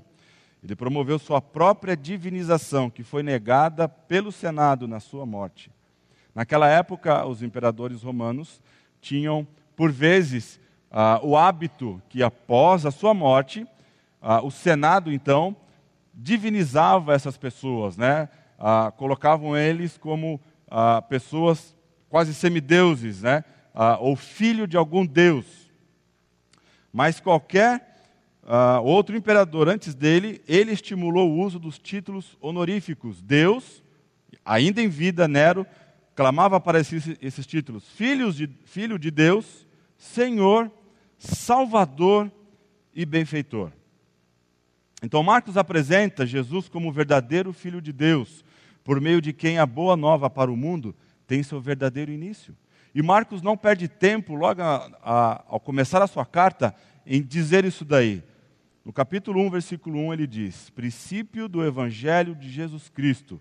Ele 0.62 0.76
promoveu 0.76 1.18
sua 1.18 1.40
própria 1.40 1.96
divinização, 1.96 2.90
que 2.90 3.02
foi 3.02 3.22
negada 3.22 3.88
pelo 3.88 4.30
Senado 4.30 4.86
na 4.86 5.00
sua 5.00 5.24
morte. 5.24 5.70
Naquela 6.34 6.68
época, 6.68 7.24
os 7.24 7.42
imperadores 7.42 8.02
romanos 8.02 8.60
tinham, 9.00 9.48
por 9.74 9.90
vezes, 9.90 10.60
uh, 10.90 11.26
o 11.26 11.38
hábito 11.38 12.02
que, 12.10 12.22
após 12.22 12.84
a 12.84 12.90
sua 12.90 13.14
morte, 13.14 13.66
uh, 14.22 14.46
o 14.46 14.50
Senado, 14.50 15.12
então, 15.12 15.56
divinizava 16.14 17.14
essas 17.14 17.36
pessoas, 17.36 17.96
né? 17.96 18.28
Uh, 18.58 18.92
colocavam 18.92 19.56
eles 19.56 19.98
como 19.98 20.40
ah, 20.74 21.02
pessoas 21.02 21.76
quase 22.08 22.32
semideuses, 22.32 23.20
né? 23.20 23.44
Ah, 23.74 23.98
ou 24.00 24.16
filho 24.16 24.66
de 24.66 24.76
algum 24.76 25.04
deus. 25.04 25.70
Mas 26.90 27.20
qualquer 27.20 27.94
ah, 28.42 28.80
outro 28.80 29.14
imperador 29.14 29.68
antes 29.68 29.94
dele, 29.94 30.40
ele 30.48 30.72
estimulou 30.72 31.30
o 31.30 31.40
uso 31.40 31.58
dos 31.58 31.78
títulos 31.78 32.38
honoríficos. 32.40 33.20
Deus, 33.20 33.82
ainda 34.42 34.80
em 34.80 34.88
vida, 34.88 35.28
Nero, 35.28 35.66
clamava 36.14 36.58
para 36.58 36.80
esses, 36.80 37.16
esses 37.20 37.46
títulos: 37.46 37.86
Filhos 37.88 38.34
de, 38.36 38.48
Filho 38.64 38.98
de 38.98 39.10
Deus, 39.10 39.66
Senhor, 39.98 40.70
Salvador 41.18 42.32
e 42.94 43.04
Benfeitor. 43.04 43.70
Então, 45.02 45.22
Marcos 45.22 45.56
apresenta 45.56 46.24
Jesus 46.24 46.68
como 46.68 46.88
o 46.88 46.92
verdadeiro 46.92 47.52
Filho 47.52 47.82
de 47.82 47.92
Deus, 47.92 48.44
por 48.84 49.00
meio 49.00 49.20
de 49.20 49.32
quem 49.32 49.58
a 49.58 49.66
boa 49.66 49.96
nova 49.96 50.30
para 50.30 50.50
o 50.50 50.56
mundo 50.56 50.94
tem 51.26 51.42
seu 51.42 51.60
verdadeiro 51.60 52.12
início. 52.12 52.56
E 52.94 53.02
Marcos 53.02 53.42
não 53.42 53.56
perde 53.56 53.88
tempo, 53.88 54.34
logo 54.34 54.62
a, 54.62 54.90
a, 55.02 55.44
ao 55.48 55.58
começar 55.58 56.00
a 56.02 56.06
sua 56.06 56.24
carta, 56.24 56.74
em 57.04 57.20
dizer 57.20 57.64
isso 57.64 57.84
daí. 57.84 58.22
No 58.84 58.92
capítulo 58.92 59.40
1, 59.40 59.50
versículo 59.50 59.98
1, 59.98 60.12
ele 60.12 60.26
diz: 60.26 60.70
Princípio 60.70 61.48
do 61.48 61.64
Evangelho 61.64 62.34
de 62.34 62.48
Jesus 62.48 62.88
Cristo, 62.88 63.40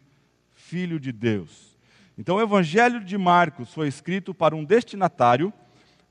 Filho 0.54 1.00
de 1.00 1.12
Deus. 1.12 1.78
Então, 2.18 2.38
o 2.38 2.42
Evangelho 2.42 3.04
de 3.04 3.18
Marcos 3.18 3.74
foi 3.74 3.88
escrito 3.88 4.34
para 4.34 4.56
um 4.56 4.64
destinatário 4.64 5.54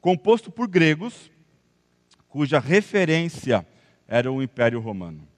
composto 0.00 0.50
por 0.50 0.68
gregos, 0.68 1.30
cuja 2.28 2.58
referência 2.58 3.66
era 4.06 4.30
o 4.30 4.42
Império 4.42 4.80
Romano. 4.80 5.30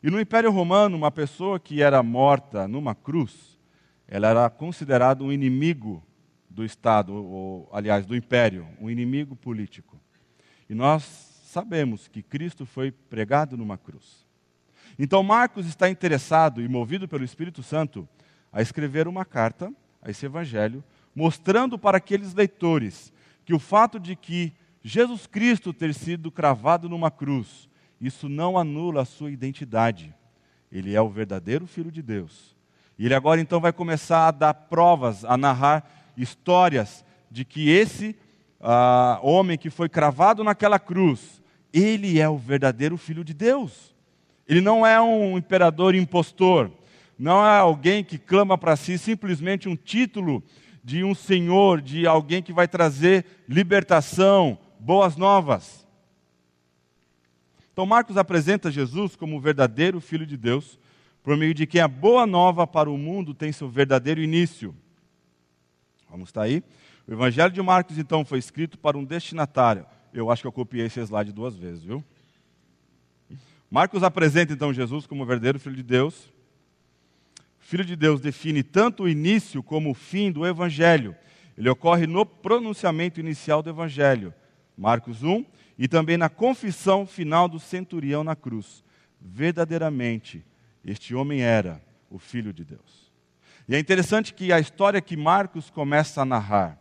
E 0.00 0.10
no 0.10 0.20
Império 0.20 0.52
Romano, 0.52 0.96
uma 0.96 1.10
pessoa 1.10 1.58
que 1.58 1.82
era 1.82 2.00
morta 2.04 2.68
numa 2.68 2.94
cruz, 2.94 3.58
ela 4.06 4.28
era 4.28 4.48
considerada 4.48 5.24
um 5.24 5.32
inimigo 5.32 6.04
do 6.48 6.64
Estado, 6.64 7.12
ou, 7.12 7.68
aliás, 7.72 8.06
do 8.06 8.14
Império, 8.14 8.66
um 8.80 8.88
inimigo 8.88 9.34
político. 9.34 10.00
E 10.70 10.74
nós 10.74 11.02
sabemos 11.02 12.06
que 12.06 12.22
Cristo 12.22 12.64
foi 12.64 12.92
pregado 12.92 13.56
numa 13.56 13.76
cruz. 13.76 14.24
Então 14.96 15.22
Marcos 15.22 15.66
está 15.66 15.88
interessado 15.90 16.62
e 16.62 16.68
movido 16.68 17.08
pelo 17.08 17.24
Espírito 17.24 17.62
Santo 17.62 18.08
a 18.52 18.62
escrever 18.62 19.08
uma 19.08 19.24
carta 19.24 19.72
a 20.00 20.10
esse 20.10 20.26
evangelho, 20.26 20.82
mostrando 21.14 21.76
para 21.76 21.98
aqueles 21.98 22.34
leitores 22.34 23.12
que 23.44 23.52
o 23.52 23.58
fato 23.58 23.98
de 23.98 24.14
que 24.14 24.52
Jesus 24.82 25.26
Cristo 25.26 25.72
ter 25.72 25.92
sido 25.92 26.30
cravado 26.30 26.88
numa 26.88 27.10
cruz 27.10 27.67
isso 28.00 28.28
não 28.28 28.58
anula 28.58 29.02
a 29.02 29.06
sua 29.06 29.30
identidade. 29.30 30.14
Ele 30.70 30.94
é 30.94 31.00
o 31.00 31.08
verdadeiro 31.08 31.66
Filho 31.66 31.90
de 31.90 32.02
Deus. 32.02 32.56
E 32.98 33.06
ele 33.06 33.14
agora 33.14 33.40
então 33.40 33.60
vai 33.60 33.72
começar 33.72 34.28
a 34.28 34.30
dar 34.30 34.54
provas, 34.54 35.24
a 35.24 35.36
narrar 35.36 35.88
histórias 36.16 37.04
de 37.30 37.44
que 37.44 37.70
esse 37.70 38.16
uh, 38.60 39.18
homem 39.22 39.56
que 39.56 39.70
foi 39.70 39.88
cravado 39.88 40.42
naquela 40.42 40.78
cruz, 40.78 41.40
ele 41.72 42.20
é 42.20 42.28
o 42.28 42.36
verdadeiro 42.36 42.96
Filho 42.96 43.24
de 43.24 43.34
Deus. 43.34 43.94
Ele 44.48 44.60
não 44.60 44.86
é 44.86 45.00
um 45.00 45.36
imperador 45.36 45.94
impostor, 45.94 46.70
não 47.18 47.44
é 47.44 47.58
alguém 47.58 48.02
que 48.02 48.18
clama 48.18 48.56
para 48.56 48.76
si 48.76 48.96
simplesmente 48.96 49.68
um 49.68 49.76
título 49.76 50.42
de 50.82 51.04
um 51.04 51.14
senhor, 51.14 51.82
de 51.82 52.06
alguém 52.06 52.42
que 52.42 52.52
vai 52.52 52.66
trazer 52.66 53.24
libertação, 53.46 54.58
boas 54.78 55.16
novas. 55.16 55.86
Então, 57.78 57.86
Marcos 57.86 58.16
apresenta 58.16 58.72
Jesus 58.72 59.14
como 59.14 59.36
o 59.36 59.40
verdadeiro 59.40 60.00
Filho 60.00 60.26
de 60.26 60.36
Deus, 60.36 60.76
por 61.22 61.36
meio 61.36 61.54
de 61.54 61.64
quem 61.64 61.80
a 61.80 61.86
boa 61.86 62.26
nova 62.26 62.66
para 62.66 62.90
o 62.90 62.98
mundo 62.98 63.32
tem 63.32 63.52
seu 63.52 63.68
verdadeiro 63.68 64.20
início. 64.20 64.74
Vamos 66.10 66.30
estar 66.30 66.42
aí? 66.42 66.60
O 67.06 67.12
Evangelho 67.12 67.52
de 67.52 67.62
Marcos, 67.62 67.96
então, 67.96 68.24
foi 68.24 68.40
escrito 68.40 68.76
para 68.76 68.98
um 68.98 69.04
destinatário. 69.04 69.86
Eu 70.12 70.28
acho 70.28 70.42
que 70.42 70.48
eu 70.48 70.52
copiei 70.52 70.86
esse 70.86 70.98
slide 70.98 71.30
duas 71.30 71.54
vezes, 71.54 71.84
viu? 71.84 72.02
Marcos 73.70 74.02
apresenta, 74.02 74.52
então, 74.52 74.72
Jesus 74.72 75.06
como 75.06 75.22
o 75.22 75.26
verdadeiro 75.26 75.60
Filho 75.60 75.76
de 75.76 75.84
Deus. 75.84 76.32
Filho 77.60 77.84
de 77.84 77.94
Deus 77.94 78.20
define 78.20 78.64
tanto 78.64 79.04
o 79.04 79.08
início 79.08 79.62
como 79.62 79.92
o 79.92 79.94
fim 79.94 80.32
do 80.32 80.44
Evangelho. 80.44 81.14
Ele 81.56 81.68
ocorre 81.68 82.08
no 82.08 82.26
pronunciamento 82.26 83.20
inicial 83.20 83.62
do 83.62 83.70
Evangelho. 83.70 84.34
Marcos 84.76 85.22
1, 85.22 85.44
e 85.78 85.86
também 85.86 86.16
na 86.16 86.28
confissão 86.28 87.06
final 87.06 87.48
do 87.48 87.60
centurião 87.60 88.24
na 88.24 88.34
cruz. 88.34 88.82
Verdadeiramente, 89.20 90.44
este 90.84 91.14
homem 91.14 91.42
era 91.42 91.80
o 92.10 92.18
Filho 92.18 92.52
de 92.52 92.64
Deus. 92.64 93.12
E 93.68 93.76
é 93.76 93.78
interessante 93.78 94.34
que 94.34 94.52
a 94.52 94.58
história 94.58 95.00
que 95.00 95.16
Marcos 95.16 95.70
começa 95.70 96.22
a 96.22 96.24
narrar, 96.24 96.80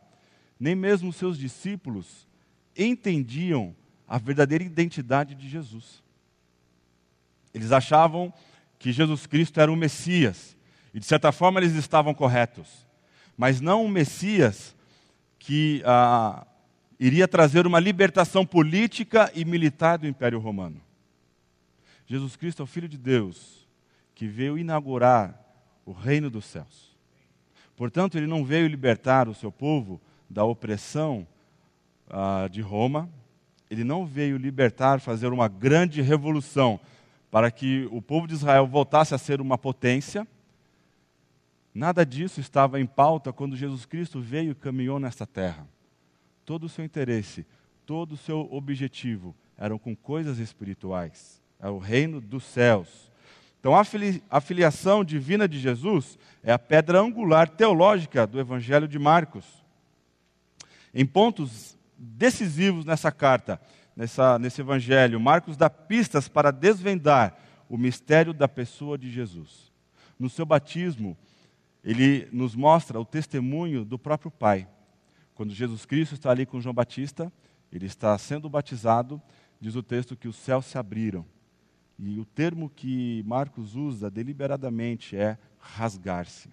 nem 0.60 0.74
mesmo 0.74 1.14
seus 1.14 1.38
discípulos 1.38 2.28
entendiam 2.76 3.76
a 4.08 4.18
verdadeira 4.18 4.64
identidade 4.64 5.36
de 5.36 5.48
Jesus. 5.48 6.02
Eles 7.54 7.72
achavam 7.72 8.34
que 8.80 8.92
Jesus 8.92 9.28
Cristo 9.28 9.60
era 9.60 9.72
o 9.72 9.76
Messias, 9.76 10.56
e 10.94 11.00
de 11.00 11.06
certa 11.06 11.32
forma 11.32 11.60
eles 11.60 11.74
estavam 11.74 12.14
corretos, 12.14 12.88
mas 13.36 13.60
não 13.60 13.84
o 13.84 13.90
Messias 13.90 14.76
que 15.38 15.84
ah, 15.86 16.47
iria 17.00 17.28
trazer 17.28 17.68
uma 17.68 17.80
libertação 17.80 18.46
política 18.46 19.32
e 19.36 19.46
militar 19.46 19.98
do 19.98 20.08
Império 20.08 20.40
Romano. 20.40 20.82
Jesus 22.06 22.36
Cristo 22.36 22.62
é 22.62 22.64
o 22.64 22.68
Filho 22.68 22.88
de 22.88 22.98
Deus 22.98 23.68
que 24.16 24.28
veio 24.28 24.58
inaugurar 24.58 25.40
o 25.86 25.92
reino 25.92 26.30
dos 26.30 26.46
céus. 26.46 26.96
Portanto, 27.76 28.18
ele 28.18 28.26
não 28.26 28.44
veio 28.44 28.68
libertar 28.68 29.30
o 29.30 29.36
seu 29.36 29.52
povo 29.52 30.02
da 30.28 30.44
opressão 30.44 31.28
uh, 32.08 32.50
de 32.50 32.62
Roma, 32.62 33.08
ele 33.70 33.84
não 33.84 34.06
veio 34.06 34.38
libertar, 34.38 35.00
fazer 35.00 35.28
uma 35.28 35.48
grande 35.48 36.02
revolução 36.02 36.80
para 37.30 37.52
que 37.52 37.88
o 37.92 38.02
povo 38.02 38.28
de 38.28 38.34
Israel 38.34 38.66
voltasse 38.66 39.14
a 39.14 39.18
ser 39.18 39.40
uma 39.40 39.58
potência. 39.58 40.28
Nada 41.74 42.06
disso 42.06 42.40
estava 42.40 42.80
em 42.80 42.86
pauta 42.86 43.32
quando 43.32 43.56
Jesus 43.56 43.86
Cristo 43.86 44.20
veio 44.20 44.52
e 44.52 44.56
caminhou 44.56 45.00
nesta 45.00 45.28
terra. 45.28 45.68
Todo 46.48 46.64
o 46.64 46.70
seu 46.70 46.86
interesse, 46.86 47.46
todo 47.86 48.14
o 48.14 48.18
seu 48.18 48.48
objetivo 48.54 49.36
eram 49.58 49.78
com 49.78 49.94
coisas 49.94 50.40
espirituais, 50.40 51.42
é 51.60 51.68
o 51.68 51.78
reino 51.78 52.22
dos 52.22 52.46
céus. 52.46 53.12
Então, 53.60 53.74
a 53.76 54.40
filiação 54.40 55.04
divina 55.04 55.46
de 55.46 55.60
Jesus 55.60 56.18
é 56.42 56.54
a 56.54 56.58
pedra 56.58 57.02
angular 57.02 57.50
teológica 57.50 58.26
do 58.26 58.40
Evangelho 58.40 58.88
de 58.88 58.98
Marcos. 58.98 59.44
Em 60.94 61.06
pontos 61.06 61.78
decisivos 61.98 62.86
nessa 62.86 63.12
carta, 63.12 63.60
nessa, 63.94 64.40
nesse 64.40 64.62
Evangelho, 64.62 65.20
Marcos 65.20 65.58
dá 65.58 65.70
pistas 65.70 66.30
para 66.30 66.50
desvendar 66.50 67.38
o 67.68 67.78
mistério 67.78 68.34
da 68.34 68.48
pessoa 68.48 68.98
de 68.98 69.12
Jesus. 69.12 69.70
No 70.18 70.30
seu 70.30 70.46
batismo, 70.46 71.18
ele 71.84 72.30
nos 72.32 72.56
mostra 72.56 72.98
o 72.98 73.04
testemunho 73.04 73.84
do 73.84 74.00
próprio 74.00 74.32
Pai. 74.32 74.66
Quando 75.38 75.54
Jesus 75.54 75.86
Cristo 75.86 76.16
está 76.16 76.32
ali 76.32 76.48
com 76.48 76.60
João 76.60 76.74
Batista, 76.74 77.32
ele 77.72 77.86
está 77.86 78.18
sendo 78.18 78.50
batizado, 78.50 79.22
diz 79.62 79.76
o 79.76 79.84
texto 79.84 80.16
que 80.16 80.28
os 80.28 80.36
céus 80.36 80.66
se 80.66 80.80
abriram. 80.80 81.24
E 82.00 82.20
o 82.20 82.26
termo 82.26 82.72
que 82.72 83.22
Marcos 83.24 83.76
usa 83.76 84.10
deliberadamente 84.10 85.16
é 85.16 85.38
rasgar-se, 85.60 86.50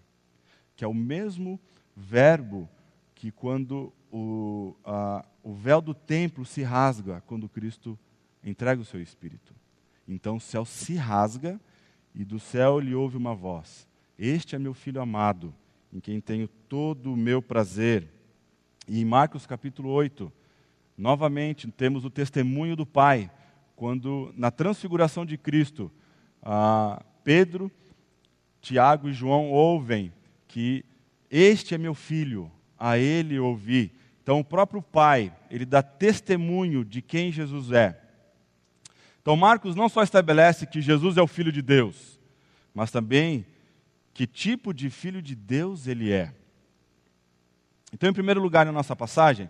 que 0.76 0.84
é 0.84 0.86
o 0.86 0.92
mesmo 0.92 1.58
verbo 1.96 2.68
que 3.14 3.30
quando 3.30 3.90
o, 4.12 4.76
a, 4.84 5.24
o 5.42 5.54
véu 5.54 5.80
do 5.80 5.94
templo 5.94 6.44
se 6.44 6.62
rasga 6.62 7.22
quando 7.22 7.48
Cristo 7.48 7.98
entrega 8.44 8.82
o 8.82 8.84
seu 8.84 9.00
espírito. 9.00 9.54
Então 10.06 10.36
o 10.36 10.40
céu 10.40 10.66
se 10.66 10.94
rasga 10.94 11.58
e 12.14 12.22
do 12.22 12.38
céu 12.38 12.78
lhe 12.78 12.94
ouve 12.94 13.16
uma 13.16 13.34
voz: 13.34 13.88
Este 14.18 14.54
é 14.54 14.58
meu 14.58 14.74
filho 14.74 15.00
amado, 15.00 15.54
em 15.90 16.00
quem 16.00 16.20
tenho 16.20 16.46
todo 16.68 17.14
o 17.14 17.16
meu 17.16 17.40
prazer. 17.40 18.12
E 18.86 19.00
em 19.00 19.04
Marcos 19.04 19.46
capítulo 19.46 19.90
8, 19.90 20.32
novamente 20.96 21.70
temos 21.70 22.04
o 22.04 22.10
testemunho 22.10 22.76
do 22.76 22.84
Pai, 22.84 23.30
quando 23.74 24.32
na 24.36 24.50
transfiguração 24.50 25.24
de 25.24 25.36
Cristo, 25.36 25.90
Pedro, 27.22 27.70
Tiago 28.60 29.08
e 29.08 29.12
João 29.12 29.50
ouvem 29.50 30.12
que 30.46 30.84
este 31.30 31.74
é 31.74 31.78
meu 31.78 31.94
filho, 31.94 32.50
a 32.78 32.98
ele 32.98 33.38
ouvi. 33.38 33.92
Então, 34.22 34.40
o 34.40 34.44
próprio 34.44 34.80
Pai, 34.80 35.34
ele 35.50 35.66
dá 35.66 35.82
testemunho 35.82 36.84
de 36.84 37.02
quem 37.02 37.32
Jesus 37.32 37.72
é. 37.72 38.00
Então, 39.20 39.36
Marcos 39.36 39.74
não 39.74 39.88
só 39.88 40.02
estabelece 40.02 40.66
que 40.66 40.80
Jesus 40.80 41.16
é 41.16 41.22
o 41.22 41.26
Filho 41.26 41.50
de 41.50 41.60
Deus, 41.62 42.20
mas 42.74 42.90
também 42.90 43.44
que 44.12 44.26
tipo 44.26 44.72
de 44.72 44.90
Filho 44.90 45.20
de 45.20 45.34
Deus 45.34 45.86
ele 45.86 46.12
é. 46.12 46.34
Então, 47.94 48.10
em 48.10 48.12
primeiro 48.12 48.42
lugar, 48.42 48.66
na 48.66 48.72
nossa 48.72 48.96
passagem, 48.96 49.48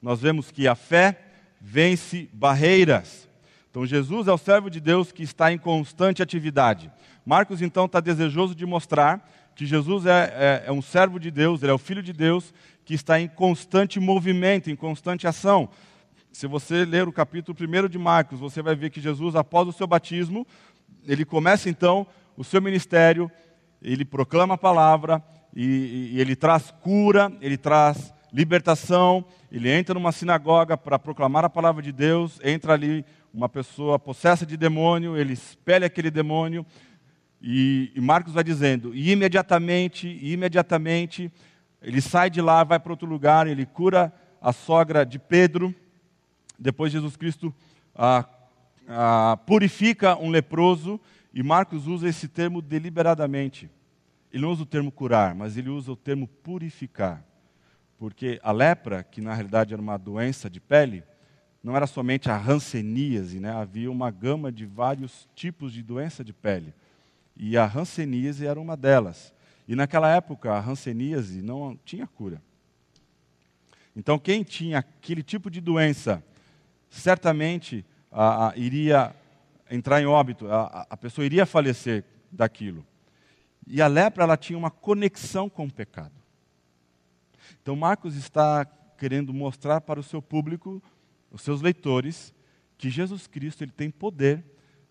nós 0.00 0.20
vemos 0.20 0.52
que 0.52 0.68
a 0.68 0.76
fé 0.76 1.18
vence 1.60 2.30
barreiras. 2.32 3.28
Então, 3.68 3.84
Jesus 3.84 4.28
é 4.28 4.32
o 4.32 4.38
servo 4.38 4.70
de 4.70 4.78
Deus 4.78 5.10
que 5.10 5.24
está 5.24 5.52
em 5.52 5.58
constante 5.58 6.22
atividade. 6.22 6.88
Marcos, 7.26 7.60
então, 7.60 7.86
está 7.86 7.98
desejoso 7.98 8.54
de 8.54 8.64
mostrar 8.64 9.28
que 9.56 9.66
Jesus 9.66 10.06
é, 10.06 10.62
é, 10.64 10.68
é 10.68 10.72
um 10.72 10.80
servo 10.80 11.18
de 11.18 11.32
Deus, 11.32 11.64
ele 11.64 11.72
é 11.72 11.74
o 11.74 11.78
Filho 11.78 12.00
de 12.00 12.12
Deus, 12.12 12.54
que 12.84 12.94
está 12.94 13.20
em 13.20 13.26
constante 13.26 13.98
movimento, 13.98 14.70
em 14.70 14.76
constante 14.76 15.26
ação. 15.26 15.68
Se 16.30 16.46
você 16.46 16.84
ler 16.84 17.08
o 17.08 17.12
capítulo 17.12 17.58
1 17.60 17.88
de 17.88 17.98
Marcos, 17.98 18.38
você 18.38 18.62
vai 18.62 18.76
ver 18.76 18.90
que 18.90 19.00
Jesus, 19.00 19.34
após 19.34 19.66
o 19.66 19.72
seu 19.72 19.88
batismo, 19.88 20.46
ele 21.08 21.24
começa 21.24 21.68
então 21.68 22.06
o 22.36 22.44
seu 22.44 22.62
ministério, 22.62 23.28
ele 23.82 24.04
proclama 24.04 24.54
a 24.54 24.58
palavra, 24.58 25.20
e, 25.54 26.10
e 26.12 26.20
ele 26.20 26.36
traz 26.36 26.70
cura, 26.82 27.32
ele 27.40 27.56
traz 27.56 28.12
libertação, 28.32 29.24
ele 29.50 29.70
entra 29.70 29.94
numa 29.94 30.12
sinagoga 30.12 30.76
para 30.76 30.98
proclamar 30.98 31.44
a 31.44 31.50
palavra 31.50 31.82
de 31.82 31.92
Deus, 31.92 32.38
entra 32.44 32.74
ali 32.74 33.04
uma 33.32 33.48
pessoa 33.48 33.98
possessa 33.98 34.46
de 34.46 34.56
demônio, 34.56 35.16
ele 35.16 35.32
espelha 35.32 35.86
aquele 35.86 36.10
demônio, 36.10 36.64
e, 37.42 37.90
e 37.94 38.00
Marcos 38.00 38.34
vai 38.34 38.44
dizendo, 38.44 38.94
e 38.94 39.10
imediatamente, 39.10 40.18
imediatamente, 40.22 41.32
ele 41.82 42.00
sai 42.00 42.28
de 42.28 42.40
lá, 42.40 42.62
vai 42.62 42.78
para 42.78 42.92
outro 42.92 43.08
lugar, 43.08 43.46
ele 43.46 43.64
cura 43.64 44.12
a 44.40 44.52
sogra 44.52 45.04
de 45.04 45.18
Pedro. 45.18 45.74
Depois 46.58 46.92
Jesus 46.92 47.16
Cristo 47.16 47.54
ah, 47.94 48.26
ah, 48.86 49.38
purifica 49.46 50.16
um 50.16 50.28
leproso, 50.28 51.00
e 51.32 51.42
Marcos 51.42 51.86
usa 51.86 52.08
esse 52.08 52.28
termo 52.28 52.60
deliberadamente. 52.60 53.70
Ele 54.32 54.42
não 54.42 54.50
usa 54.50 54.62
o 54.62 54.66
termo 54.66 54.92
curar, 54.92 55.34
mas 55.34 55.56
ele 55.56 55.68
usa 55.68 55.92
o 55.92 55.96
termo 55.96 56.26
purificar. 56.26 57.24
Porque 57.98 58.40
a 58.42 58.52
lepra, 58.52 59.02
que 59.02 59.20
na 59.20 59.34
realidade 59.34 59.72
era 59.72 59.82
uma 59.82 59.98
doença 59.98 60.48
de 60.48 60.60
pele, 60.60 61.02
não 61.62 61.76
era 61.76 61.86
somente 61.86 62.30
a 62.30 62.36
ranceníase, 62.36 63.38
né? 63.38 63.50
havia 63.50 63.90
uma 63.90 64.10
gama 64.10 64.50
de 64.50 64.64
vários 64.64 65.28
tipos 65.34 65.72
de 65.72 65.82
doença 65.82 66.24
de 66.24 66.32
pele. 66.32 66.72
E 67.36 67.56
a 67.56 67.66
ranceníase 67.66 68.46
era 68.46 68.58
uma 68.58 68.76
delas. 68.76 69.34
E 69.68 69.74
naquela 69.74 70.08
época, 70.08 70.52
a 70.52 70.60
hanseníase 70.60 71.42
não 71.42 71.78
tinha 71.84 72.06
cura. 72.06 72.40
Então, 73.94 74.18
quem 74.18 74.42
tinha 74.42 74.78
aquele 74.78 75.22
tipo 75.22 75.50
de 75.50 75.60
doença, 75.60 76.24
certamente 76.88 77.84
a, 78.10 78.48
a, 78.48 78.56
iria 78.56 79.14
entrar 79.70 80.00
em 80.00 80.06
óbito, 80.06 80.50
a, 80.50 80.86
a 80.88 80.96
pessoa 80.96 81.24
iria 81.24 81.44
falecer 81.44 82.04
daquilo. 82.32 82.84
E 83.72 83.80
a 83.80 83.86
lepra, 83.86 84.24
ela 84.24 84.36
tinha 84.36 84.58
uma 84.58 84.70
conexão 84.70 85.48
com 85.48 85.64
o 85.64 85.72
pecado. 85.72 86.10
Então, 87.62 87.76
Marcos 87.76 88.16
está 88.16 88.64
querendo 88.98 89.32
mostrar 89.32 89.80
para 89.80 90.00
o 90.00 90.02
seu 90.02 90.20
público, 90.20 90.82
os 91.30 91.42
seus 91.42 91.62
leitores, 91.62 92.34
que 92.76 92.90
Jesus 92.90 93.28
Cristo 93.28 93.62
ele 93.62 93.70
tem 93.70 93.88
poder 93.88 94.44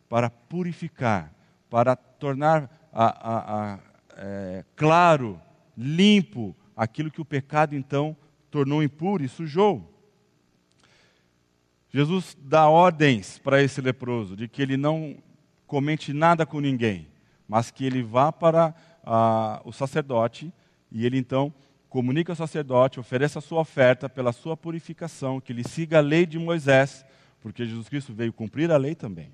para 0.08 0.30
purificar, 0.30 1.36
para 1.70 1.94
tornar 1.94 2.90
a, 2.94 3.74
a, 3.74 3.80
é, 4.16 4.64
claro, 4.78 5.42
limpo, 5.78 6.56
aquilo 6.74 7.12
que 7.12 7.20
o 7.20 7.26
pecado 7.26 7.76
então 7.76 8.16
tornou 8.50 8.82
impuro 8.82 9.26
e 9.26 9.28
sujou. 9.28 9.94
Jesus 11.90 12.38
dá 12.40 12.70
ordens 12.70 13.38
para 13.40 13.62
esse 13.62 13.82
leproso 13.82 14.38
de 14.38 14.48
que 14.48 14.62
ele 14.62 14.78
não 14.78 15.18
comente 15.68 16.14
nada 16.14 16.46
com 16.46 16.62
ninguém, 16.62 17.09
mas 17.50 17.72
que 17.72 17.84
ele 17.84 18.04
vá 18.04 18.32
para 18.32 18.76
ah, 19.04 19.60
o 19.66 19.74
sacerdote 19.74 20.54
e 20.92 21.04
ele 21.04 21.18
então 21.18 21.52
comunica 21.90 22.32
ao 22.32 22.36
sacerdote, 22.36 23.00
ofereça 23.00 23.40
a 23.40 23.42
sua 23.42 23.62
oferta 23.62 24.08
pela 24.08 24.32
sua 24.32 24.56
purificação, 24.56 25.42
que 25.42 25.52
ele 25.52 25.68
siga 25.68 25.98
a 25.98 26.02
lei 26.02 26.28
de 26.28 26.38
Moisés, 26.38 27.04
porque 27.42 27.66
Jesus 27.66 27.90
Cristo 27.90 28.14
veio 28.14 28.32
cumprir 28.32 28.72
a 28.72 28.78
lei 28.78 28.94
também. 28.94 29.32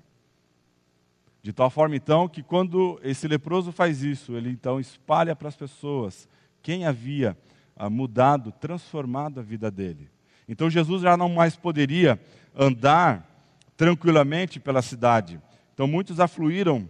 De 1.42 1.52
tal 1.52 1.68
forma, 1.68 1.94
então, 1.94 2.26
que 2.26 2.42
quando 2.42 2.98
esse 3.04 3.28
leproso 3.28 3.70
faz 3.70 4.02
isso, 4.02 4.34
ele 4.34 4.48
então 4.48 4.80
espalha 4.80 5.36
para 5.36 5.48
as 5.48 5.54
pessoas 5.54 6.26
quem 6.62 6.86
havia 6.86 7.36
ah, 7.76 7.90
mudado, 7.90 8.50
transformado 8.50 9.40
a 9.40 9.42
vida 9.42 9.70
dele. 9.70 10.08
Então 10.48 10.70
Jesus 10.70 11.02
já 11.02 11.16
não 11.16 11.28
mais 11.28 11.54
poderia 11.54 12.18
andar 12.56 13.30
tranquilamente 13.76 14.58
pela 14.58 14.80
cidade. 14.80 15.38
Então 15.74 15.86
muitos 15.86 16.18
afluíram 16.18 16.88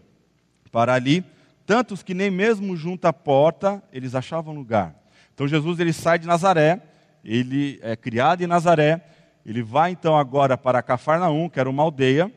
para 0.77 0.93
ali, 0.93 1.25
tantos 1.65 2.03
que 2.03 2.13
nem 2.13 2.31
mesmo 2.31 2.77
junto 2.77 3.07
à 3.07 3.13
porta 3.13 3.83
eles 3.91 4.15
achavam 4.15 4.55
lugar. 4.55 4.95
Então 5.33 5.49
Jesus 5.49 5.81
ele 5.81 5.91
sai 5.91 6.19
de 6.19 6.27
Nazaré, 6.27 6.83
ele 7.25 7.81
é 7.83 7.97
criado 7.97 8.43
em 8.43 8.47
Nazaré, 8.47 9.03
ele 9.47 9.63
vai 9.63 9.93
então 9.93 10.19
agora 10.19 10.59
para 10.59 10.83
Cafarnaum, 10.83 11.49
que 11.49 11.59
era 11.59 11.71
uma 11.71 11.83
aldeia, 11.83 12.31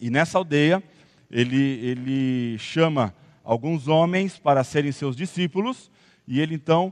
e 0.00 0.08
nessa 0.08 0.38
aldeia 0.38 0.82
ele, 1.30 1.60
ele 1.84 2.56
chama 2.58 3.14
alguns 3.44 3.86
homens 3.86 4.38
para 4.38 4.64
serem 4.64 4.90
seus 4.90 5.14
discípulos, 5.14 5.90
e 6.26 6.40
ele 6.40 6.54
então 6.54 6.90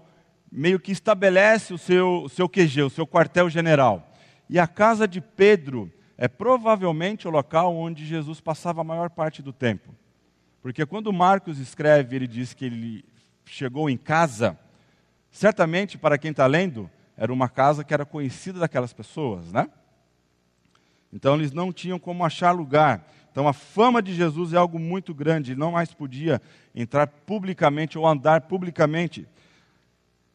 meio 0.52 0.78
que 0.78 0.92
estabelece 0.92 1.72
o 1.72 1.78
seu, 1.78 2.24
o 2.24 2.28
seu 2.28 2.46
QG, 2.46 2.82
o 2.82 2.90
seu 2.90 3.06
quartel-general. 3.06 4.12
E 4.46 4.58
a 4.58 4.66
casa 4.66 5.08
de 5.08 5.22
Pedro 5.22 5.90
é 6.18 6.28
provavelmente 6.28 7.26
o 7.26 7.30
local 7.30 7.74
onde 7.74 8.04
Jesus 8.04 8.42
passava 8.42 8.82
a 8.82 8.84
maior 8.84 9.08
parte 9.08 9.40
do 9.40 9.54
tempo. 9.54 9.98
Porque 10.62 10.84
quando 10.84 11.12
Marcos 11.12 11.58
escreve, 11.58 12.16
ele 12.16 12.26
diz 12.26 12.52
que 12.52 12.64
ele 12.64 13.04
chegou 13.44 13.88
em 13.88 13.96
casa, 13.96 14.58
certamente 15.30 15.96
para 15.96 16.18
quem 16.18 16.30
está 16.30 16.46
lendo, 16.46 16.90
era 17.16 17.32
uma 17.32 17.48
casa 17.48 17.84
que 17.84 17.94
era 17.94 18.04
conhecida 18.04 18.58
daquelas 18.58 18.92
pessoas, 18.92 19.52
né? 19.52 19.68
Então 21.12 21.34
eles 21.34 21.52
não 21.52 21.72
tinham 21.72 21.98
como 21.98 22.24
achar 22.24 22.52
lugar. 22.52 23.06
Então 23.32 23.48
a 23.48 23.52
fama 23.52 24.02
de 24.02 24.14
Jesus 24.14 24.52
é 24.52 24.56
algo 24.56 24.78
muito 24.78 25.14
grande, 25.14 25.52
ele 25.52 25.60
não 25.60 25.72
mais 25.72 25.92
podia 25.92 26.40
entrar 26.74 27.06
publicamente 27.06 27.98
ou 27.98 28.06
andar 28.06 28.42
publicamente. 28.42 29.26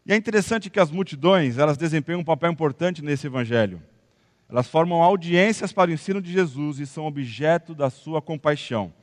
E 0.05 0.13
é 0.13 0.15
interessante 0.15 0.69
que 0.69 0.79
as 0.79 0.91
multidões, 0.91 1.57
elas 1.57 1.77
desempenham 1.77 2.21
um 2.21 2.25
papel 2.25 2.51
importante 2.51 3.01
nesse 3.01 3.27
evangelho. 3.27 3.81
Elas 4.47 4.67
formam 4.67 5.01
audiências 5.01 5.73
para 5.73 5.89
o 5.89 5.93
ensino 5.93 6.21
de 6.21 6.31
Jesus 6.31 6.79
e 6.79 6.85
são 6.85 7.07
objeto 7.07 7.73
da 7.73 7.89
sua 7.89 8.21
compaixão. 8.21 8.93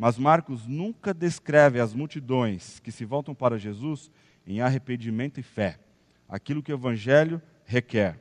Mas 0.00 0.16
Marcos 0.16 0.66
nunca 0.66 1.12
descreve 1.12 1.78
as 1.78 1.92
multidões 1.92 2.80
que 2.80 2.90
se 2.90 3.04
voltam 3.04 3.34
para 3.34 3.58
Jesus 3.58 4.10
em 4.46 4.62
arrependimento 4.62 5.38
e 5.38 5.42
fé, 5.42 5.78
aquilo 6.26 6.62
que 6.62 6.72
o 6.72 6.74
Evangelho 6.74 7.38
requer. 7.66 8.18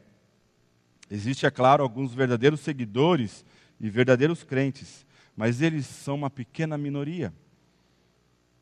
Existe, 1.09 1.45
é 1.45 1.49
claro, 1.49 1.81
alguns 1.81 2.13
verdadeiros 2.13 2.59
seguidores 2.59 3.45
e 3.79 3.89
verdadeiros 3.89 4.43
crentes, 4.43 5.07
mas 5.37 5.61
eles 5.61 5.85
são 5.85 6.15
uma 6.15 6.29
pequena 6.29 6.77
minoria. 6.77 7.33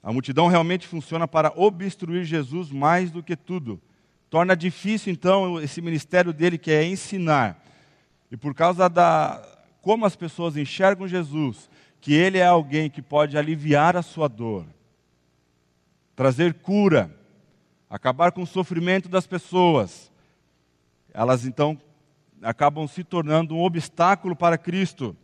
A 0.03 0.13
multidão 0.13 0.45
realmente 0.45 0.87
funciona 0.87 1.27
para 1.27 1.51
obstruir 1.55 2.23
Jesus 2.23 2.69
mais 2.69 3.09
do 3.09 3.23
que 3.23 3.35
tudo. 3.35 3.81
Torna 4.29 4.55
difícil, 4.55 5.11
então, 5.11 5.59
esse 5.59 5.81
ministério 5.81 6.31
dele, 6.31 6.59
que 6.59 6.69
é 6.69 6.85
ensinar. 6.85 7.65
E 8.29 8.37
por 8.37 8.53
causa 8.53 8.87
da 8.87 9.43
como 9.81 10.05
as 10.05 10.15
pessoas 10.15 10.55
enxergam 10.57 11.07
Jesus, 11.07 11.69
que 11.99 12.13
ele 12.13 12.37
é 12.37 12.45
alguém 12.45 12.89
que 12.89 13.01
pode 13.01 13.37
aliviar 13.37 13.95
a 13.95 14.01
sua 14.01 14.27
dor, 14.27 14.65
trazer 16.15 16.53
cura, 16.55 17.15
acabar 17.89 18.31
com 18.31 18.41
o 18.41 18.47
sofrimento 18.47 19.09
das 19.09 19.25
pessoas, 19.27 20.11
elas 21.13 21.45
então 21.45 21.79
acabam 22.41 22.87
se 22.87 23.03
tornando 23.03 23.55
um 23.55 23.63
obstáculo 23.63 24.35
para 24.35 24.57
Cristo, 24.57 25.15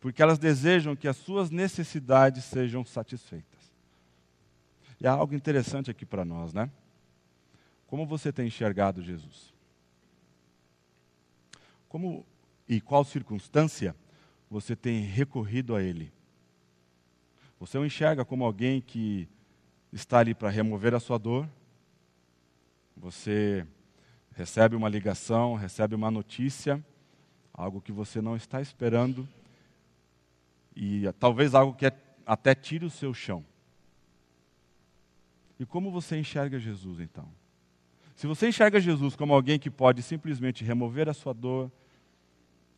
porque 0.00 0.22
elas 0.22 0.38
desejam 0.38 0.96
que 0.96 1.08
as 1.08 1.16
suas 1.16 1.50
necessidades 1.50 2.44
sejam 2.44 2.84
satisfeitas. 2.84 3.72
E 5.00 5.06
há 5.06 5.12
algo 5.12 5.34
interessante 5.34 5.90
aqui 5.90 6.06
para 6.06 6.24
nós, 6.24 6.52
né? 6.52 6.70
Como 7.86 8.06
você 8.06 8.32
tem 8.32 8.46
enxergado 8.46 9.02
Jesus? 9.02 9.52
Como 11.88 12.24
e 12.68 12.80
qual 12.80 13.04
circunstância 13.04 13.94
você 14.50 14.74
tem 14.74 15.00
recorrido 15.02 15.74
a 15.74 15.82
Ele? 15.82 16.12
Você 17.64 17.78
o 17.78 17.86
enxerga 17.86 18.26
como 18.26 18.44
alguém 18.44 18.78
que 18.78 19.26
está 19.90 20.18
ali 20.18 20.34
para 20.34 20.50
remover 20.50 20.94
a 20.94 21.00
sua 21.00 21.16
dor? 21.16 21.48
Você 22.94 23.66
recebe 24.32 24.76
uma 24.76 24.86
ligação, 24.86 25.54
recebe 25.54 25.94
uma 25.94 26.10
notícia, 26.10 26.84
algo 27.54 27.80
que 27.80 27.90
você 27.90 28.20
não 28.20 28.36
está 28.36 28.60
esperando, 28.60 29.26
e 30.76 31.10
talvez 31.18 31.54
algo 31.54 31.74
que 31.74 31.90
até 32.26 32.54
tire 32.54 32.84
o 32.84 32.90
seu 32.90 33.14
chão. 33.14 33.42
E 35.58 35.64
como 35.64 35.90
você 35.90 36.18
enxerga 36.18 36.58
Jesus 36.58 37.00
então? 37.00 37.26
Se 38.14 38.26
você 38.26 38.46
enxerga 38.46 38.78
Jesus 38.78 39.16
como 39.16 39.32
alguém 39.32 39.58
que 39.58 39.70
pode 39.70 40.02
simplesmente 40.02 40.62
remover 40.62 41.08
a 41.08 41.14
sua 41.14 41.32
dor, 41.32 41.72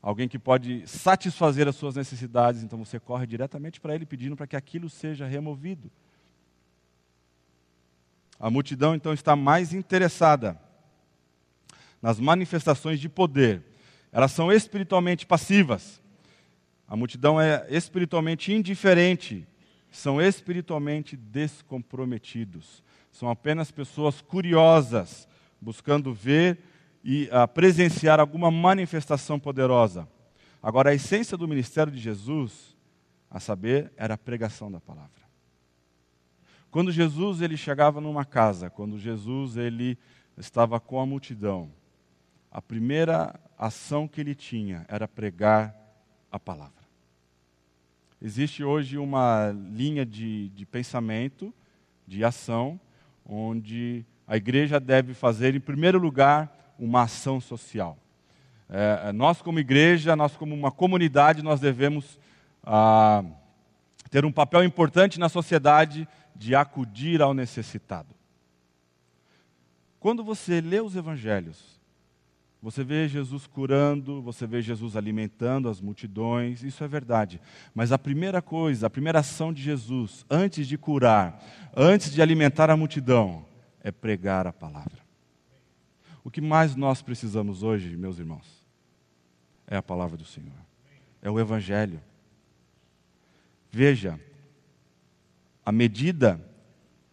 alguém 0.02 0.28
que 0.28 0.38
pode 0.38 0.86
satisfazer 0.86 1.66
as 1.66 1.76
suas 1.76 1.96
necessidades, 1.96 2.62
então 2.62 2.78
você 2.78 3.00
corre 3.00 3.26
diretamente 3.26 3.80
para 3.80 3.94
Ele 3.94 4.06
pedindo 4.06 4.36
para 4.36 4.46
que 4.46 4.56
aquilo 4.56 4.88
seja 4.88 5.26
removido. 5.26 5.90
A 8.38 8.50
multidão 8.50 8.94
então 8.94 9.12
está 9.12 9.34
mais 9.34 9.72
interessada 9.72 10.60
nas 12.00 12.20
manifestações 12.20 13.00
de 13.00 13.08
poder. 13.08 13.62
Elas 14.12 14.32
são 14.32 14.52
espiritualmente 14.52 15.26
passivas. 15.26 16.00
A 16.86 16.94
multidão 16.94 17.40
é 17.40 17.66
espiritualmente 17.68 18.52
indiferente, 18.52 19.46
são 19.90 20.20
espiritualmente 20.20 21.16
descomprometidos. 21.16 22.84
São 23.10 23.28
apenas 23.30 23.70
pessoas 23.70 24.20
curiosas, 24.20 25.26
buscando 25.60 26.12
ver 26.12 26.58
e 27.08 27.28
uh, 27.28 27.46
presenciar 27.46 28.18
alguma 28.18 28.50
manifestação 28.50 29.38
poderosa. 29.38 30.08
Agora, 30.60 30.90
a 30.90 30.94
essência 30.94 31.36
do 31.36 31.46
ministério 31.46 31.92
de 31.92 32.00
Jesus, 32.00 32.76
a 33.30 33.38
saber, 33.38 33.92
era 33.96 34.14
a 34.14 34.18
pregação 34.18 34.68
da 34.72 34.80
palavra. 34.80 35.12
Quando 36.68 36.90
Jesus 36.90 37.40
ele 37.40 37.56
chegava 37.56 38.00
numa 38.00 38.24
casa, 38.24 38.68
quando 38.68 38.98
Jesus 38.98 39.56
ele 39.56 39.96
estava 40.36 40.80
com 40.80 40.98
a 40.98 41.06
multidão, 41.06 41.70
a 42.50 42.60
primeira 42.60 43.38
ação 43.56 44.08
que 44.08 44.20
ele 44.20 44.34
tinha 44.34 44.84
era 44.88 45.06
pregar 45.06 45.76
a 46.30 46.40
palavra. 46.40 46.72
Existe 48.20 48.64
hoje 48.64 48.98
uma 48.98 49.54
linha 49.70 50.04
de, 50.04 50.48
de 50.48 50.66
pensamento, 50.66 51.54
de 52.04 52.24
ação, 52.24 52.80
onde 53.24 54.04
a 54.26 54.36
igreja 54.36 54.80
deve 54.80 55.14
fazer, 55.14 55.54
em 55.54 55.60
primeiro 55.60 56.00
lugar, 56.00 56.65
uma 56.78 57.02
ação 57.02 57.40
social. 57.40 57.98
É, 58.68 59.12
nós, 59.12 59.40
como 59.40 59.60
igreja, 59.60 60.16
nós, 60.16 60.36
como 60.36 60.54
uma 60.54 60.72
comunidade, 60.72 61.42
nós 61.42 61.60
devemos 61.60 62.18
ah, 62.64 63.24
ter 64.10 64.24
um 64.24 64.32
papel 64.32 64.64
importante 64.64 65.20
na 65.20 65.28
sociedade 65.28 66.08
de 66.34 66.54
acudir 66.54 67.22
ao 67.22 67.32
necessitado. 67.32 68.14
Quando 70.00 70.22
você 70.22 70.60
lê 70.60 70.80
os 70.80 70.94
evangelhos, 70.96 71.76
você 72.60 72.82
vê 72.82 73.06
Jesus 73.06 73.46
curando, 73.46 74.20
você 74.20 74.46
vê 74.46 74.60
Jesus 74.60 74.96
alimentando 74.96 75.68
as 75.68 75.80
multidões, 75.80 76.64
isso 76.64 76.82
é 76.82 76.88
verdade. 76.88 77.40
Mas 77.74 77.92
a 77.92 77.98
primeira 77.98 78.42
coisa, 78.42 78.88
a 78.88 78.90
primeira 78.90 79.20
ação 79.20 79.52
de 79.52 79.62
Jesus, 79.62 80.26
antes 80.28 80.66
de 80.66 80.76
curar, 80.76 81.40
antes 81.76 82.12
de 82.12 82.20
alimentar 82.20 82.70
a 82.70 82.76
multidão, 82.76 83.44
é 83.82 83.92
pregar 83.92 84.48
a 84.48 84.52
palavra. 84.52 85.05
O 86.26 86.30
que 86.30 86.40
mais 86.40 86.74
nós 86.74 87.02
precisamos 87.02 87.62
hoje, 87.62 87.96
meus 87.96 88.18
irmãos, 88.18 88.66
é 89.64 89.76
a 89.76 89.82
palavra 89.82 90.16
do 90.16 90.24
Senhor, 90.24 90.58
é 91.22 91.30
o 91.30 91.38
Evangelho. 91.38 92.00
Veja, 93.70 94.18
a 95.64 95.70
medida 95.70 96.44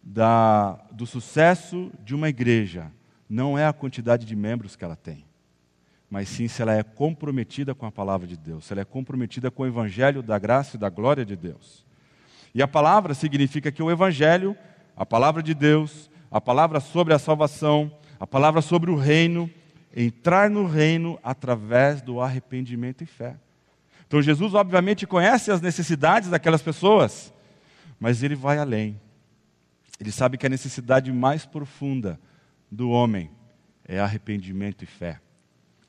da, 0.02 0.72
do 0.90 1.06
sucesso 1.06 1.92
de 2.00 2.12
uma 2.12 2.28
igreja 2.28 2.90
não 3.30 3.56
é 3.56 3.64
a 3.64 3.72
quantidade 3.72 4.26
de 4.26 4.34
membros 4.34 4.74
que 4.74 4.84
ela 4.84 4.96
tem 4.96 5.24
mas 6.10 6.28
sim 6.28 6.46
se 6.46 6.60
ela 6.60 6.74
é 6.74 6.82
comprometida 6.82 7.74
com 7.74 7.86
a 7.86 7.92
palavra 7.92 8.26
de 8.26 8.36
Deus, 8.36 8.64
se 8.64 8.72
ela 8.72 8.82
é 8.82 8.84
comprometida 8.84 9.48
com 9.50 9.62
o 9.62 9.66
evangelho 9.66 10.22
da 10.22 10.38
graça 10.38 10.76
e 10.76 10.78
da 10.78 10.88
glória 10.88 11.24
de 11.24 11.34
Deus. 11.34 11.84
E 12.54 12.62
a 12.62 12.68
palavra 12.68 13.14
significa 13.14 13.72
que 13.72 13.82
o 13.82 13.90
evangelho, 13.90 14.56
a 14.96 15.04
palavra 15.04 15.42
de 15.42 15.54
Deus, 15.54 16.10
a 16.30 16.40
palavra 16.40 16.78
sobre 16.78 17.14
a 17.14 17.18
salvação, 17.18 17.90
a 18.18 18.26
palavra 18.26 18.60
sobre 18.62 18.90
o 18.90 18.96
reino, 18.96 19.50
entrar 19.94 20.50
no 20.50 20.66
reino 20.66 21.18
através 21.22 22.02
do 22.02 22.20
arrependimento 22.20 23.02
e 23.02 23.06
fé. 23.06 23.36
Então 24.06 24.20
Jesus, 24.22 24.54
obviamente, 24.54 25.06
conhece 25.06 25.50
as 25.50 25.60
necessidades 25.60 26.30
daquelas 26.30 26.62
pessoas, 26.62 27.32
mas 27.98 28.22
ele 28.22 28.34
vai 28.34 28.58
além. 28.58 29.00
Ele 30.00 30.10
sabe 30.10 30.36
que 30.36 30.46
a 30.46 30.50
necessidade 30.50 31.12
mais 31.12 31.46
profunda 31.46 32.18
do 32.70 32.90
homem 32.90 33.30
é 33.86 34.00
arrependimento 34.00 34.82
e 34.82 34.86
fé. 34.86 35.20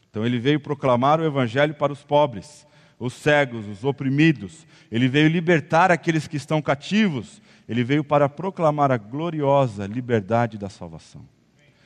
Então 0.09 0.25
ele 0.25 0.39
veio 0.39 0.59
proclamar 0.59 1.19
o 1.19 1.25
evangelho 1.25 1.73
para 1.73 1.91
os 1.91 2.03
pobres, 2.03 2.65
os 2.97 3.13
cegos, 3.13 3.67
os 3.67 3.83
oprimidos. 3.83 4.65
Ele 4.91 5.07
veio 5.07 5.27
libertar 5.27 5.91
aqueles 5.91 6.27
que 6.27 6.37
estão 6.37 6.61
cativos. 6.61 7.41
Ele 7.67 7.83
veio 7.83 8.03
para 8.03 8.29
proclamar 8.29 8.91
a 8.91 8.97
gloriosa 8.97 9.85
liberdade 9.85 10.57
da 10.57 10.69
salvação. 10.69 11.27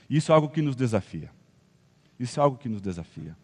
Isso 0.09 0.31
é 0.31 0.35
algo 0.35 0.49
que 0.49 0.61
nos 0.61 0.75
desafia. 0.75 1.29
Isso 2.19 2.39
é 2.39 2.43
algo 2.43 2.57
que 2.57 2.67
nos 2.67 2.81
desafia. 2.81 3.35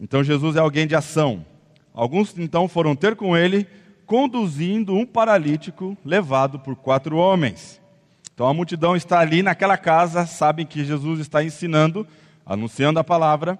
Então 0.00 0.22
Jesus 0.22 0.56
é 0.56 0.60
alguém 0.60 0.86
de 0.86 0.94
ação. 0.94 1.44
Alguns 1.92 2.36
então 2.38 2.68
foram 2.68 2.96
ter 2.96 3.14
com 3.14 3.36
ele, 3.36 3.66
conduzindo 4.06 4.94
um 4.94 5.06
paralítico 5.06 5.96
levado 6.04 6.58
por 6.58 6.74
quatro 6.74 7.16
homens. 7.16 7.80
Então 8.34 8.48
a 8.48 8.54
multidão 8.54 8.96
está 8.96 9.20
ali 9.20 9.42
naquela 9.42 9.76
casa, 9.76 10.26
sabem 10.26 10.66
que 10.66 10.84
Jesus 10.84 11.20
está 11.20 11.44
ensinando, 11.44 12.06
anunciando 12.44 12.98
a 12.98 13.04
palavra, 13.04 13.58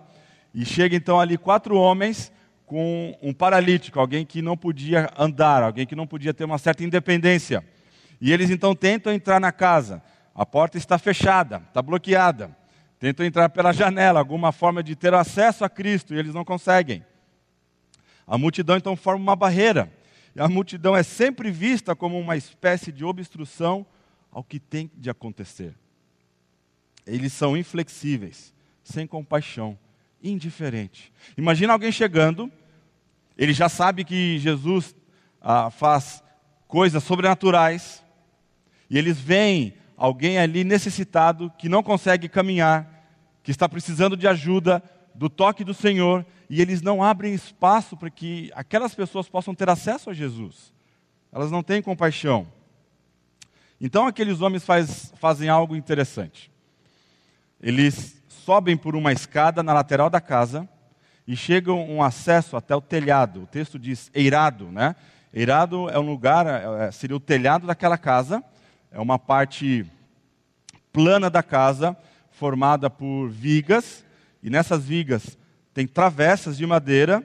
e 0.53 0.65
chega 0.65 0.97
então 0.97 1.21
ali 1.21 1.39
quatro 1.39 1.77
homens 1.77 2.33
com 2.67 3.17
um 3.23 3.33
paralítico, 3.33 4.01
alguém 4.01 4.25
que 4.25 4.43
não 4.43 4.57
podia 4.57 5.11
andar, 5.17 5.63
alguém 5.63 5.87
que 5.87 5.95
não 5.95 6.07
podia 6.07 6.35
ter 6.35 6.45
uma 6.45 6.59
certa 6.59 6.83
independência. 6.83 7.65
E 8.25 8.33
eles 8.33 8.49
então 8.49 8.75
tentam 8.75 9.13
entrar 9.13 9.39
na 9.39 9.53
casa. 9.53 10.03
A 10.35 10.47
porta 10.47 10.79
está 10.79 10.97
fechada, 10.97 11.63
está 11.69 11.83
bloqueada. 11.83 12.57
Tentam 12.99 13.27
entrar 13.27 13.51
pela 13.51 13.71
janela, 13.71 14.19
alguma 14.19 14.51
forma 14.51 14.83
de 14.83 14.97
ter 14.97 15.13
acesso 15.13 15.63
a 15.63 15.69
Cristo, 15.69 16.15
e 16.15 16.19
eles 16.19 16.33
não 16.33 16.43
conseguem. 16.43 17.05
A 18.27 18.39
multidão 18.39 18.79
então 18.79 18.97
forma 18.97 19.23
uma 19.23 19.37
barreira. 19.37 19.93
E 20.35 20.41
a 20.41 20.49
multidão 20.49 20.97
é 20.97 21.03
sempre 21.03 21.51
vista 21.51 21.95
como 21.95 22.19
uma 22.19 22.35
espécie 22.35 22.91
de 22.91 23.05
obstrução 23.05 23.85
ao 24.33 24.43
que 24.43 24.59
tem 24.59 24.91
de 24.97 25.11
acontecer. 25.11 25.75
Eles 27.07 27.31
são 27.31 27.55
inflexíveis, 27.55 28.55
sem 28.83 29.07
compaixão, 29.07 29.79
indiferente. 30.23 31.13
Imagina 31.37 31.75
alguém 31.75 31.93
chegando, 31.93 32.51
ele 33.37 33.53
já 33.53 33.69
sabe 33.69 34.03
que 34.03 34.39
Jesus 34.39 34.97
ah, 35.43 35.69
faz 35.69 36.25
coisas 36.67 37.05
sobrenaturais, 37.05 38.03
e 38.95 38.99
eles 38.99 39.19
veem 39.19 39.75
alguém 39.97 40.39
ali 40.39 40.63
necessitado, 40.63 41.53
que 41.59 41.69
não 41.69 41.83
consegue 41.83 42.29
caminhar, 42.29 42.89
que 43.43 43.51
está 43.51 43.69
precisando 43.69 44.17
de 44.17 44.29
ajuda, 44.29 44.81
do 45.13 45.29
toque 45.29 45.65
do 45.65 45.75
Senhor 45.75 46.25
e 46.49 46.63
eles 46.63 46.81
não 46.81 47.03
abrem 47.03 47.35
espaço 47.35 47.97
para 47.97 48.09
que 48.09 48.53
aquelas 48.55 48.95
pessoas 48.95 49.29
possam 49.29 49.53
ter 49.53 49.69
acesso 49.69 50.11
a 50.11 50.15
Jesus. 50.15 50.73
Elas 51.33 51.51
não 51.51 51.61
têm 51.61 51.83
compaixão. 51.83 52.47
Então 53.81 54.07
aqueles 54.07 54.41
homens 54.41 54.63
faz, 54.63 55.13
fazem 55.17 55.49
algo 55.49 55.75
interessante. 55.75 56.49
Eles 57.61 58.23
sobem 58.29 58.77
por 58.77 58.95
uma 58.95 59.13
escada 59.13 59.61
na 59.61 59.73
lateral 59.73 60.09
da 60.09 60.21
casa 60.21 60.69
e 61.27 61.37
chegam 61.37 61.85
um 61.91 62.01
acesso 62.01 62.57
até 62.57 62.77
o 62.77 62.81
telhado. 62.81 63.43
O 63.43 63.47
texto 63.49 63.77
diz 63.77 64.09
eirado, 64.15 64.71
né? 64.71 64.95
Eirado 65.33 65.91
é 65.91 65.99
um 65.99 66.07
lugar, 66.07 66.47
é, 66.47 66.93
seria 66.93 67.17
o 67.17 67.21
telhado 67.21 67.67
daquela 67.67 67.99
casa. 67.99 68.41
É 68.95 69.01
uma 69.01 69.19
parte 69.19 69.85
plana 70.93 71.29
da 71.29 71.43
casa, 71.43 71.97
formada 72.31 72.89
por 72.89 73.29
vigas, 73.29 74.05
e 74.41 74.49
nessas 74.49 74.85
vigas 74.85 75.37
tem 75.75 75.85
travessas 75.85 76.57
de 76.57 76.65
madeira 76.65 77.21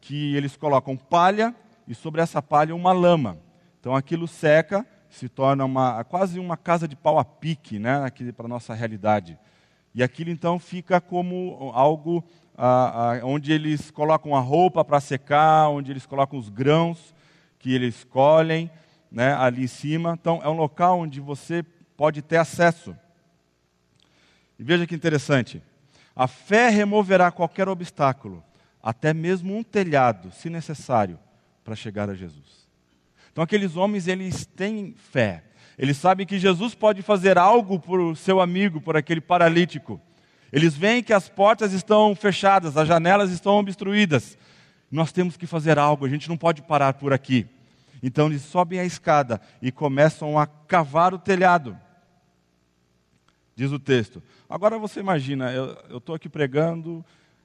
que 0.00 0.34
eles 0.34 0.56
colocam 0.56 0.96
palha 0.96 1.54
e 1.86 1.94
sobre 1.94 2.22
essa 2.22 2.40
palha 2.40 2.74
uma 2.74 2.92
lama. 2.92 3.36
Então 3.78 3.94
aquilo 3.94 4.26
seca, 4.26 4.86
se 5.10 5.28
torna 5.28 5.62
uma, 5.62 6.02
quase 6.04 6.40
uma 6.40 6.56
casa 6.56 6.88
de 6.88 6.96
pau 6.96 7.18
a 7.18 7.24
pique, 7.24 7.78
né, 7.78 8.02
aqui 8.02 8.32
para 8.32 8.48
nossa 8.48 8.72
realidade. 8.72 9.38
E 9.94 10.02
aquilo 10.02 10.30
então 10.30 10.58
fica 10.58 11.02
como 11.02 11.70
algo 11.74 12.24
ah, 12.56 13.18
ah, 13.20 13.26
onde 13.26 13.52
eles 13.52 13.90
colocam 13.90 14.34
a 14.34 14.40
roupa 14.40 14.82
para 14.82 15.00
secar, 15.00 15.68
onde 15.68 15.92
eles 15.92 16.06
colocam 16.06 16.38
os 16.38 16.48
grãos 16.48 17.14
que 17.58 17.74
eles 17.74 18.04
colhem 18.04 18.70
né, 19.10 19.34
ali 19.34 19.64
em 19.64 19.66
cima. 19.66 20.16
Então 20.20 20.40
é 20.42 20.48
um 20.48 20.56
local 20.56 21.00
onde 21.00 21.20
você 21.20 21.62
pode 21.96 22.22
ter 22.22 22.36
acesso. 22.36 22.96
E 24.58 24.62
veja 24.62 24.86
que 24.86 24.94
interessante. 24.94 25.62
A 26.14 26.26
fé 26.26 26.68
removerá 26.68 27.30
qualquer 27.30 27.68
obstáculo, 27.68 28.44
até 28.82 29.14
mesmo 29.14 29.56
um 29.56 29.62
telhado, 29.62 30.30
se 30.32 30.50
necessário, 30.50 31.18
para 31.64 31.74
chegar 31.74 32.10
a 32.10 32.14
Jesus. 32.14 32.68
Então 33.32 33.42
aqueles 33.42 33.76
homens, 33.76 34.06
eles 34.06 34.44
têm 34.44 34.94
fé. 35.10 35.44
Eles 35.78 35.96
sabem 35.96 36.26
que 36.26 36.38
Jesus 36.38 36.74
pode 36.74 37.00
fazer 37.00 37.38
algo 37.38 37.78
por 37.78 38.00
o 38.00 38.14
seu 38.14 38.40
amigo, 38.40 38.80
por 38.80 38.96
aquele 38.96 39.20
paralítico. 39.20 40.00
Eles 40.52 40.76
veem 40.76 41.02
que 41.02 41.12
as 41.12 41.28
portas 41.28 41.72
estão 41.72 42.14
fechadas, 42.14 42.76
as 42.76 42.86
janelas 42.86 43.30
estão 43.30 43.58
obstruídas. 43.58 44.36
Nós 44.90 45.12
temos 45.12 45.36
que 45.36 45.46
fazer 45.46 45.78
algo, 45.78 46.04
a 46.04 46.08
gente 46.08 46.28
não 46.28 46.36
pode 46.36 46.60
parar 46.60 46.94
por 46.94 47.12
aqui. 47.12 47.46
Então 48.02 48.26
eles 48.26 48.42
sobem 48.42 48.78
a 48.78 48.84
escada 48.84 49.40
e 49.60 49.70
começam 49.70 50.38
a 50.38 50.46
cavar 50.46 51.12
o 51.12 51.18
telhado. 51.18 51.76
Diz 53.54 53.72
o 53.72 53.78
texto. 53.78 54.22
Agora 54.48 54.78
você 54.78 55.00
imagina, 55.00 55.52
eu 55.52 55.98
estou 55.98 56.14
aqui 56.14 56.28
pregando 56.28 57.04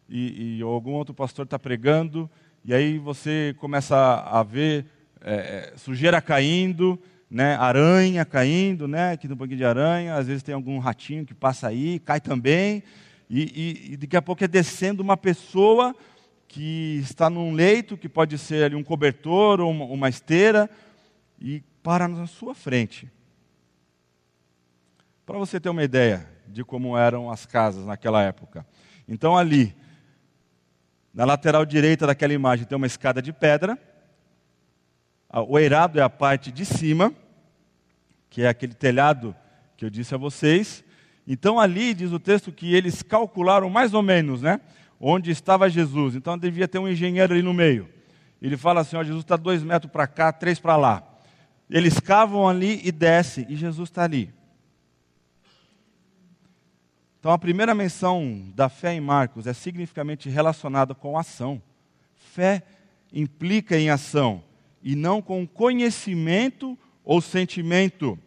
e, 0.09 0.57
e, 0.57 0.61
algum 0.61 0.91
outro 0.91 1.13
pastor 1.13 1.45
está 1.45 1.57
pregando, 1.57 2.29
e 2.63 2.73
aí 2.73 2.97
você 2.97 3.55
começa 3.59 3.95
a, 3.95 4.39
a 4.39 4.43
ver 4.43 4.85
é, 5.21 5.33
é, 5.33 5.73
sujeira 5.77 6.21
caindo, 6.21 6.99
né, 7.29 7.55
aranha 7.55 8.23
caindo, 8.23 8.87
né, 8.87 9.13
aqui 9.13 9.27
um 9.27 9.35
pouquinho 9.35 9.57
de 9.57 9.65
aranha, 9.65 10.15
às 10.15 10.27
vezes 10.27 10.43
tem 10.43 10.53
algum 10.53 10.77
ratinho 10.77 11.25
que 11.25 11.33
passa 11.33 11.67
aí, 11.67 11.99
cai 11.99 12.21
também, 12.21 12.83
e, 13.29 13.41
e, 13.89 13.93
e 13.93 13.97
daqui 13.97 14.15
a 14.15 14.21
pouco 14.21 14.43
é 14.43 14.47
descendo 14.47 15.01
uma 15.01 15.17
pessoa 15.17 15.95
que 16.55 16.99
está 17.03 17.29
num 17.29 17.51
leito, 17.51 17.97
que 17.97 18.07
pode 18.07 18.37
ser 18.37 18.63
ali 18.63 18.75
um 18.75 18.83
cobertor 18.83 19.59
ou 19.59 19.69
uma, 19.69 19.83
uma 19.83 20.07
esteira, 20.07 20.69
e 21.37 21.61
para 21.83 22.07
na 22.07 22.27
sua 22.27 22.55
frente. 22.55 23.11
Para 25.25 25.37
você 25.37 25.59
ter 25.59 25.67
uma 25.67 25.83
ideia 25.83 26.25
de 26.47 26.63
como 26.63 26.97
eram 26.97 27.29
as 27.29 27.45
casas 27.45 27.85
naquela 27.85 28.23
época. 28.23 28.65
Então, 29.05 29.35
ali, 29.35 29.75
na 31.13 31.25
lateral 31.25 31.65
direita 31.65 32.07
daquela 32.07 32.31
imagem, 32.31 32.65
tem 32.65 32.77
uma 32.77 32.87
escada 32.87 33.21
de 33.21 33.33
pedra. 33.33 33.77
O 35.49 35.59
eirado 35.59 35.99
é 35.99 36.03
a 36.03 36.09
parte 36.09 36.53
de 36.53 36.63
cima, 36.63 37.13
que 38.29 38.43
é 38.43 38.47
aquele 38.47 38.73
telhado 38.73 39.35
que 39.75 39.83
eu 39.83 39.89
disse 39.89 40.15
a 40.15 40.17
vocês. 40.17 40.85
Então, 41.27 41.59
ali 41.59 41.93
diz 41.93 42.13
o 42.13 42.19
texto 42.19 42.49
que 42.49 42.73
eles 42.73 43.03
calcularam 43.03 43.69
mais 43.69 43.93
ou 43.93 44.01
menos, 44.01 44.41
né? 44.41 44.61
Onde 44.99 45.31
estava 45.31 45.69
Jesus. 45.69 46.15
Então, 46.15 46.37
devia 46.37 46.67
ter 46.67 46.79
um 46.79 46.87
engenheiro 46.87 47.33
ali 47.33 47.41
no 47.41 47.53
meio. 47.53 47.89
Ele 48.41 48.57
fala 48.57 48.81
assim: 48.81 48.95
ó, 48.95 49.03
Jesus 49.03 49.23
está 49.23 49.35
dois 49.35 49.63
metros 49.63 49.91
para 49.91 50.07
cá, 50.07 50.31
três 50.31 50.59
para 50.59 50.75
lá. 50.75 51.03
Eles 51.69 51.99
cavam 51.99 52.47
ali 52.47 52.79
e 52.83 52.91
descem, 52.91 53.45
e 53.49 53.55
Jesus 53.55 53.89
está 53.89 54.03
ali. 54.03 54.33
Então, 57.19 57.31
a 57.31 57.39
primeira 57.39 57.73
menção 57.73 58.51
da 58.53 58.69
fé 58.69 58.93
em 58.93 59.01
Marcos 59.01 59.47
é 59.47 59.53
significativamente 59.53 60.29
relacionada 60.29 60.93
com 60.93 61.17
ação. 61.17 61.59
Fé 62.13 62.61
implica 63.11 63.75
em 63.75 63.89
ação 63.89 64.43
e 64.83 64.95
não 64.95 65.23
com 65.23 65.47
conhecimento 65.47 66.77
ou 67.03 67.19
sentimento. 67.19 68.19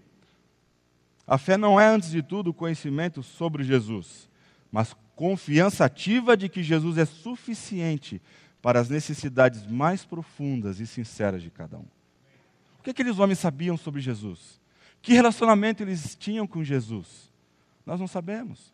A 1.25 1.39
fé 1.39 1.57
não 1.57 1.79
é, 1.79 1.87
antes 1.87 2.11
de 2.11 2.23
tudo, 2.23 2.53
conhecimento 2.53 3.23
sobre 3.23 3.63
Jesus, 3.63 4.29
mas 4.73 4.97
confiança 5.19 5.85
ativa 5.85 6.37
de 6.37 6.49
que 6.49 6.63
Jesus 6.63 6.97
é 6.97 7.05
suficiente 7.05 8.23
para 8.63 8.79
as 8.79 8.89
necessidades 8.89 9.67
mais 9.67 10.05
profundas 10.05 10.79
e 10.79 10.87
sinceras 10.87 11.43
de 11.43 11.51
cada 11.51 11.77
um. 11.77 11.87
O 12.79 12.83
que 12.85 12.91
aqueles 12.91 13.19
homens 13.19 13.41
sabiam 13.41 13.77
sobre 13.77 14.01
Jesus? 14.01 14.61
Que 15.03 15.13
relacionamento 15.13 15.83
eles 15.83 16.15
tinham 16.15 16.47
com 16.47 16.63
Jesus? 16.63 17.29
Nós 17.85 17.99
não 17.99 18.07
sabemos 18.07 18.73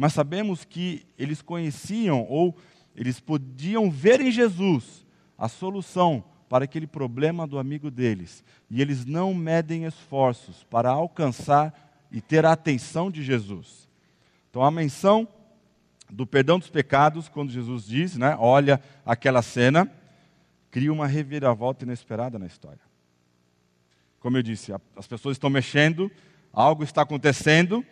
mas 0.00 0.14
sabemos 0.14 0.64
que 0.64 1.04
eles 1.18 1.42
conheciam 1.42 2.26
ou 2.26 2.56
eles 2.96 3.20
podiam 3.20 3.90
ver 3.90 4.18
em 4.18 4.30
Jesus 4.30 5.06
a 5.36 5.46
solução 5.46 6.24
para 6.48 6.64
aquele 6.64 6.86
problema 6.86 7.46
do 7.46 7.58
amigo 7.58 7.90
deles. 7.90 8.42
E 8.70 8.80
eles 8.80 9.04
não 9.04 9.34
medem 9.34 9.84
esforços 9.84 10.64
para 10.70 10.88
alcançar 10.88 12.08
e 12.10 12.18
ter 12.18 12.46
a 12.46 12.52
atenção 12.52 13.10
de 13.10 13.22
Jesus. 13.22 13.86
Então 14.48 14.64
a 14.64 14.70
menção 14.70 15.28
do 16.10 16.26
perdão 16.26 16.58
dos 16.58 16.68
pecados, 16.68 17.28
quando 17.28 17.50
Jesus 17.50 17.84
diz, 17.86 18.16
né, 18.16 18.36
olha 18.38 18.80
aquela 19.04 19.42
cena, 19.42 19.90
cria 20.70 20.92
uma 20.92 21.06
reviravolta 21.06 21.84
inesperada 21.84 22.38
na 22.38 22.46
história. 22.46 22.80
Como 24.18 24.36
eu 24.36 24.42
disse, 24.42 24.72
as 24.96 25.06
pessoas 25.06 25.36
estão 25.36 25.48
mexendo, 25.48 26.10
algo 26.52 26.82
está 26.82 27.02
acontecendo, 27.02 27.84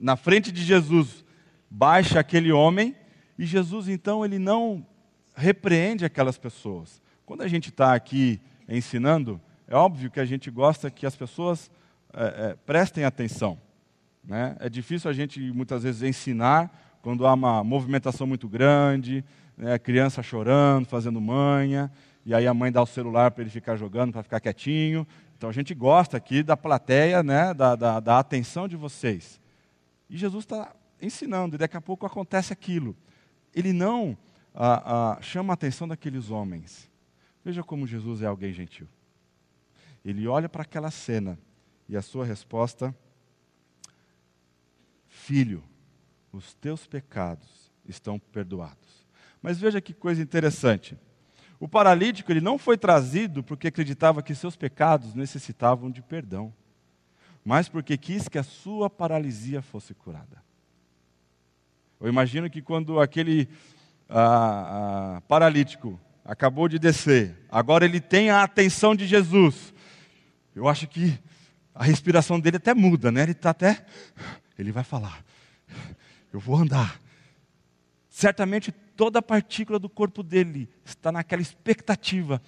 na 0.00 0.16
frente 0.16 0.52
de 0.52 0.62
Jesus, 0.62 1.24
baixa 1.70 2.20
aquele 2.20 2.52
homem, 2.52 2.94
e 3.38 3.46
Jesus 3.46 3.88
então 3.88 4.24
ele 4.24 4.38
não 4.38 4.86
repreende 5.34 6.04
aquelas 6.04 6.36
pessoas. 6.36 7.00
Quando 7.24 7.42
a 7.42 7.48
gente 7.48 7.70
está 7.70 7.94
aqui 7.94 8.40
ensinando, 8.68 9.40
é 9.66 9.74
óbvio 9.74 10.10
que 10.10 10.20
a 10.20 10.24
gente 10.24 10.50
gosta 10.50 10.90
que 10.90 11.06
as 11.06 11.16
pessoas 11.16 11.70
é, 12.12 12.24
é, 12.50 12.56
prestem 12.66 13.04
atenção. 13.04 13.58
Né? 14.22 14.56
É 14.60 14.68
difícil 14.68 15.10
a 15.10 15.12
gente 15.12 15.40
muitas 15.52 15.82
vezes 15.82 16.02
ensinar 16.02 16.83
quando 17.04 17.26
há 17.26 17.34
uma 17.34 17.62
movimentação 17.62 18.26
muito 18.26 18.48
grande, 18.48 19.22
né, 19.58 19.78
criança 19.78 20.22
chorando, 20.22 20.86
fazendo 20.86 21.20
manha, 21.20 21.92
e 22.24 22.32
aí 22.32 22.46
a 22.46 22.54
mãe 22.54 22.72
dá 22.72 22.80
o 22.80 22.86
celular 22.86 23.30
para 23.30 23.42
ele 23.42 23.50
ficar 23.50 23.76
jogando, 23.76 24.10
para 24.10 24.22
ficar 24.22 24.40
quietinho. 24.40 25.06
Então 25.36 25.50
a 25.50 25.52
gente 25.52 25.74
gosta 25.74 26.16
aqui 26.16 26.42
da 26.42 26.56
plateia, 26.56 27.22
né, 27.22 27.52
da, 27.52 27.76
da, 27.76 28.00
da 28.00 28.18
atenção 28.18 28.66
de 28.66 28.74
vocês. 28.74 29.38
E 30.08 30.16
Jesus 30.16 30.44
está 30.44 30.74
ensinando, 30.98 31.56
e 31.56 31.58
daqui 31.58 31.76
a 31.76 31.80
pouco 31.80 32.06
acontece 32.06 32.54
aquilo. 32.54 32.96
Ele 33.54 33.74
não 33.74 34.16
ah, 34.54 35.18
ah, 35.18 35.18
chama 35.20 35.52
a 35.52 35.56
atenção 35.56 35.86
daqueles 35.86 36.30
homens. 36.30 36.90
Veja 37.44 37.62
como 37.62 37.86
Jesus 37.86 38.22
é 38.22 38.26
alguém 38.26 38.54
gentil. 38.54 38.88
Ele 40.02 40.26
olha 40.26 40.48
para 40.48 40.62
aquela 40.62 40.90
cena 40.90 41.38
e 41.86 41.98
a 41.98 42.00
sua 42.00 42.24
resposta: 42.24 42.96
Filho, 45.06 45.62
os 46.36 46.54
teus 46.54 46.86
pecados 46.86 47.70
estão 47.86 48.18
perdoados. 48.18 49.06
Mas 49.42 49.58
veja 49.58 49.80
que 49.80 49.92
coisa 49.92 50.22
interessante. 50.22 50.98
O 51.60 51.68
paralítico 51.68 52.32
ele 52.32 52.40
não 52.40 52.58
foi 52.58 52.76
trazido 52.76 53.42
porque 53.42 53.68
acreditava 53.68 54.22
que 54.22 54.34
seus 54.34 54.56
pecados 54.56 55.14
necessitavam 55.14 55.90
de 55.90 56.02
perdão 56.02 56.52
mas 57.44 57.68
porque 57.68 57.98
quis 57.98 58.26
que 58.26 58.38
a 58.38 58.42
sua 58.42 58.88
paralisia 58.88 59.60
fosse 59.60 59.92
curada. 59.92 60.42
Eu 62.00 62.08
imagino 62.08 62.48
que 62.48 62.62
quando 62.62 62.98
aquele 62.98 63.48
ah, 64.08 65.16
ah, 65.16 65.20
paralítico 65.28 66.00
acabou 66.24 66.68
de 66.68 66.78
descer, 66.78 67.36
agora 67.50 67.84
ele 67.84 68.00
tem 68.00 68.30
a 68.30 68.42
atenção 68.42 68.96
de 68.96 69.06
Jesus. 69.06 69.74
Eu 70.56 70.66
acho 70.66 70.86
que 70.86 71.18
a 71.74 71.84
respiração 71.84 72.40
dele 72.40 72.56
até 72.56 72.72
muda, 72.72 73.12
né? 73.12 73.22
Ele 73.22 73.32
está 73.32 73.50
até. 73.50 73.84
Ele 74.58 74.72
vai 74.72 74.84
falar. 74.84 75.22
Eu 76.34 76.40
vou 76.40 76.56
andar. 76.56 77.00
Certamente 78.10 78.72
toda 78.72 79.22
partícula 79.22 79.78
do 79.78 79.88
corpo 79.88 80.20
dele 80.20 80.68
está 80.84 81.12
naquela 81.12 81.40
expectativa. 81.40 82.42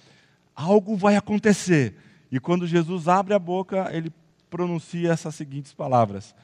Algo 0.53 0.97
vai 0.97 1.15
acontecer. 1.15 1.95
E 2.29 2.37
quando 2.37 2.67
Jesus 2.67 3.07
abre 3.07 3.33
a 3.33 3.39
boca, 3.39 3.89
ele 3.95 4.11
pronuncia 4.49 5.13
essas 5.13 5.35
seguintes 5.35 5.73
palavras: 5.73 6.35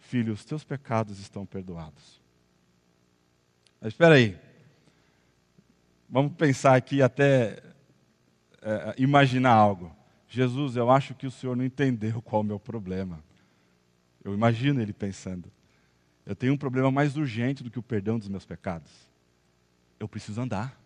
Filho, 0.00 0.34
os 0.34 0.44
teus 0.44 0.64
pecados 0.64 1.18
estão 1.18 1.46
perdoados. 1.46 2.20
Mas 3.80 3.94
espera 3.94 4.16
aí. 4.16 4.38
Vamos 6.10 6.34
pensar 6.34 6.76
aqui 6.76 7.00
até 7.00 7.62
é, 8.60 8.94
imaginar 8.98 9.54
algo. 9.54 9.96
Jesus, 10.28 10.76
eu 10.76 10.90
acho 10.90 11.14
que 11.14 11.26
o 11.26 11.30
Senhor 11.30 11.56
não 11.56 11.64
entendeu 11.64 12.20
qual 12.20 12.42
é 12.42 12.44
o 12.44 12.48
meu 12.48 12.60
problema. 12.60 13.24
Eu 14.22 14.34
imagino 14.34 14.82
ele 14.82 14.92
pensando. 14.92 15.50
Eu 16.24 16.36
tenho 16.36 16.54
um 16.54 16.56
problema 16.56 16.90
mais 16.90 17.16
urgente 17.16 17.62
do 17.62 17.70
que 17.70 17.78
o 17.78 17.82
perdão 17.82 18.18
dos 18.18 18.28
meus 18.28 18.44
pecados. 18.44 18.90
Eu 19.98 20.08
preciso 20.08 20.40
andar. 20.40 20.80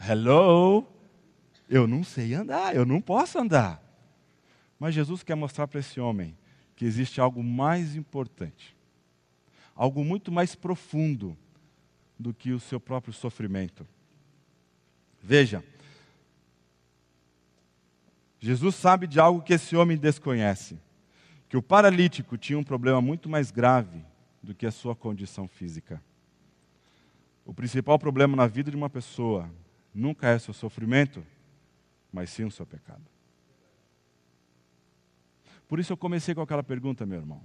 Hello? 0.00 0.86
Eu 1.68 1.86
não 1.86 2.04
sei 2.04 2.34
andar, 2.34 2.74
eu 2.74 2.84
não 2.84 3.00
posso 3.00 3.38
andar. 3.38 3.82
Mas 4.78 4.94
Jesus 4.94 5.22
quer 5.22 5.34
mostrar 5.34 5.66
para 5.66 5.80
esse 5.80 5.98
homem 6.00 6.36
que 6.74 6.84
existe 6.84 7.20
algo 7.20 7.42
mais 7.42 7.96
importante, 7.96 8.76
algo 9.74 10.04
muito 10.04 10.30
mais 10.30 10.54
profundo 10.54 11.36
do 12.18 12.34
que 12.34 12.52
o 12.52 12.60
seu 12.60 12.78
próprio 12.78 13.12
sofrimento. 13.12 13.86
Veja, 15.22 15.64
Jesus 18.38 18.74
sabe 18.76 19.06
de 19.06 19.18
algo 19.18 19.42
que 19.42 19.54
esse 19.54 19.74
homem 19.74 19.96
desconhece: 19.96 20.78
que 21.56 21.58
o 21.58 21.62
paralítico 21.62 22.36
tinha 22.36 22.58
um 22.58 22.62
problema 22.62 23.00
muito 23.00 23.30
mais 23.30 23.50
grave 23.50 24.04
do 24.42 24.54
que 24.54 24.66
a 24.66 24.70
sua 24.70 24.94
condição 24.94 25.48
física. 25.48 26.02
O 27.46 27.54
principal 27.54 27.98
problema 27.98 28.36
na 28.36 28.46
vida 28.46 28.70
de 28.70 28.76
uma 28.76 28.90
pessoa 28.90 29.50
nunca 29.94 30.28
é 30.28 30.38
seu 30.38 30.52
sofrimento, 30.52 31.24
mas 32.12 32.28
sim 32.28 32.44
o 32.44 32.50
seu 32.50 32.66
pecado. 32.66 33.00
Por 35.66 35.80
isso 35.80 35.94
eu 35.94 35.96
comecei 35.96 36.34
com 36.34 36.42
aquela 36.42 36.62
pergunta, 36.62 37.06
meu 37.06 37.20
irmão. 37.20 37.40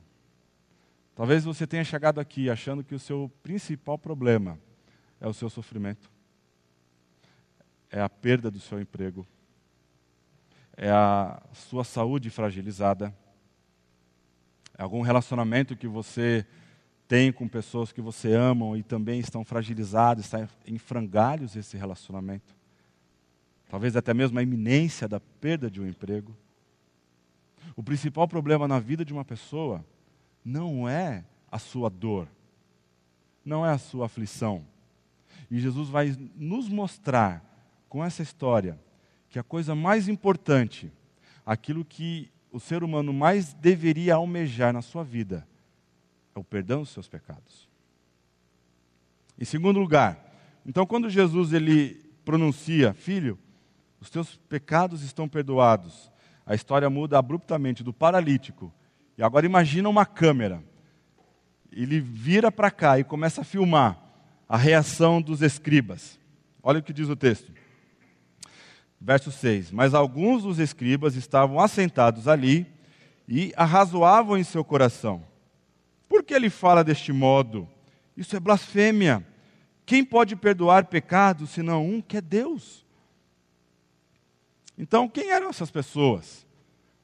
Talvez 1.15 1.45
você 1.45 1.65
tenha 1.65 1.85
chegado 1.85 2.19
aqui 2.19 2.49
achando 2.49 2.83
que 2.83 2.93
o 2.93 2.99
seu 2.99 3.31
principal 3.41 3.97
problema 3.97 4.59
é 5.21 5.27
o 5.27 5.33
seu 5.33 5.49
sofrimento, 5.49 6.11
é 7.89 8.01
a 8.01 8.09
perda 8.09 8.51
do 8.51 8.59
seu 8.59 8.77
emprego, 8.77 9.25
é 10.75 10.89
a 10.89 11.41
sua 11.53 11.85
saúde 11.85 12.29
fragilizada, 12.29 13.15
algum 14.81 15.01
relacionamento 15.01 15.75
que 15.75 15.87
você 15.87 16.45
tem 17.07 17.31
com 17.31 17.47
pessoas 17.47 17.91
que 17.91 18.01
você 18.01 18.33
ama 18.33 18.77
e 18.77 18.83
também 18.83 19.19
estão 19.19 19.43
fragilizados, 19.43 20.25
está 20.25 20.47
em 20.65 20.77
frangalhos 20.77 21.55
esse 21.55 21.77
relacionamento. 21.77 22.55
Talvez 23.69 23.95
até 23.95 24.13
mesmo 24.13 24.39
a 24.39 24.43
iminência 24.43 25.07
da 25.07 25.19
perda 25.19 25.69
de 25.69 25.81
um 25.81 25.87
emprego. 25.87 26.35
O 27.75 27.83
principal 27.83 28.27
problema 28.27 28.67
na 28.67 28.79
vida 28.79 29.05
de 29.05 29.13
uma 29.13 29.23
pessoa 29.23 29.85
não 30.43 30.87
é 30.87 31.23
a 31.51 31.59
sua 31.59 31.89
dor, 31.89 32.27
não 33.45 33.65
é 33.65 33.69
a 33.71 33.77
sua 33.77 34.07
aflição. 34.07 34.65
E 35.49 35.59
Jesus 35.59 35.89
vai 35.89 36.15
nos 36.35 36.69
mostrar 36.69 37.43
com 37.87 38.03
essa 38.03 38.23
história 38.23 38.79
que 39.29 39.37
a 39.37 39.43
coisa 39.43 39.75
mais 39.75 40.07
importante, 40.07 40.91
aquilo 41.45 41.85
que 41.85 42.31
o 42.51 42.59
ser 42.59 42.83
humano 42.83 43.13
mais 43.13 43.53
deveria 43.53 44.15
almejar 44.15 44.73
na 44.73 44.81
sua 44.81 45.03
vida, 45.03 45.47
é 46.35 46.39
o 46.39 46.43
perdão 46.43 46.81
dos 46.81 46.89
seus 46.89 47.07
pecados. 47.07 47.69
Em 49.39 49.45
segundo 49.45 49.79
lugar, 49.79 50.33
então 50.65 50.85
quando 50.85 51.09
Jesus 51.09 51.53
ele 51.53 52.03
pronuncia, 52.25 52.93
filho, 52.93 53.39
os 53.99 54.09
teus 54.09 54.35
pecados 54.49 55.01
estão 55.03 55.27
perdoados, 55.27 56.11
a 56.45 56.55
história 56.55 56.89
muda 56.89 57.17
abruptamente 57.17 57.83
do 57.83 57.93
paralítico. 57.93 58.73
E 59.17 59.23
agora 59.23 59.45
imagina 59.45 59.87
uma 59.87 60.05
câmera. 60.05 60.63
Ele 61.71 61.99
vira 61.99 62.51
para 62.51 62.71
cá 62.71 62.99
e 62.99 63.03
começa 63.03 63.41
a 63.41 63.43
filmar 63.45 63.97
a 64.49 64.57
reação 64.57 65.21
dos 65.21 65.41
escribas. 65.41 66.19
Olha 66.61 66.79
o 66.79 66.83
que 66.83 66.91
diz 66.91 67.07
o 67.07 67.15
texto. 67.15 67.53
Verso 69.01 69.31
6: 69.31 69.71
Mas 69.71 69.95
alguns 69.95 70.43
dos 70.43 70.59
escribas 70.59 71.15
estavam 71.15 71.59
assentados 71.59 72.27
ali 72.27 72.67
e 73.27 73.51
arrazoavam 73.57 74.37
em 74.37 74.43
seu 74.43 74.63
coração: 74.63 75.23
Por 76.07 76.23
que 76.23 76.35
ele 76.35 76.51
fala 76.51 76.83
deste 76.83 77.11
modo? 77.11 77.67
Isso 78.15 78.35
é 78.35 78.39
blasfêmia. 78.39 79.25
Quem 79.87 80.05
pode 80.05 80.35
perdoar 80.35 80.85
pecados 80.85 81.49
senão 81.49 81.83
um 81.83 81.99
que 81.99 82.17
é 82.17 82.21
Deus? 82.21 82.85
Então, 84.77 85.09
quem 85.09 85.31
eram 85.31 85.49
essas 85.49 85.71
pessoas? 85.71 86.45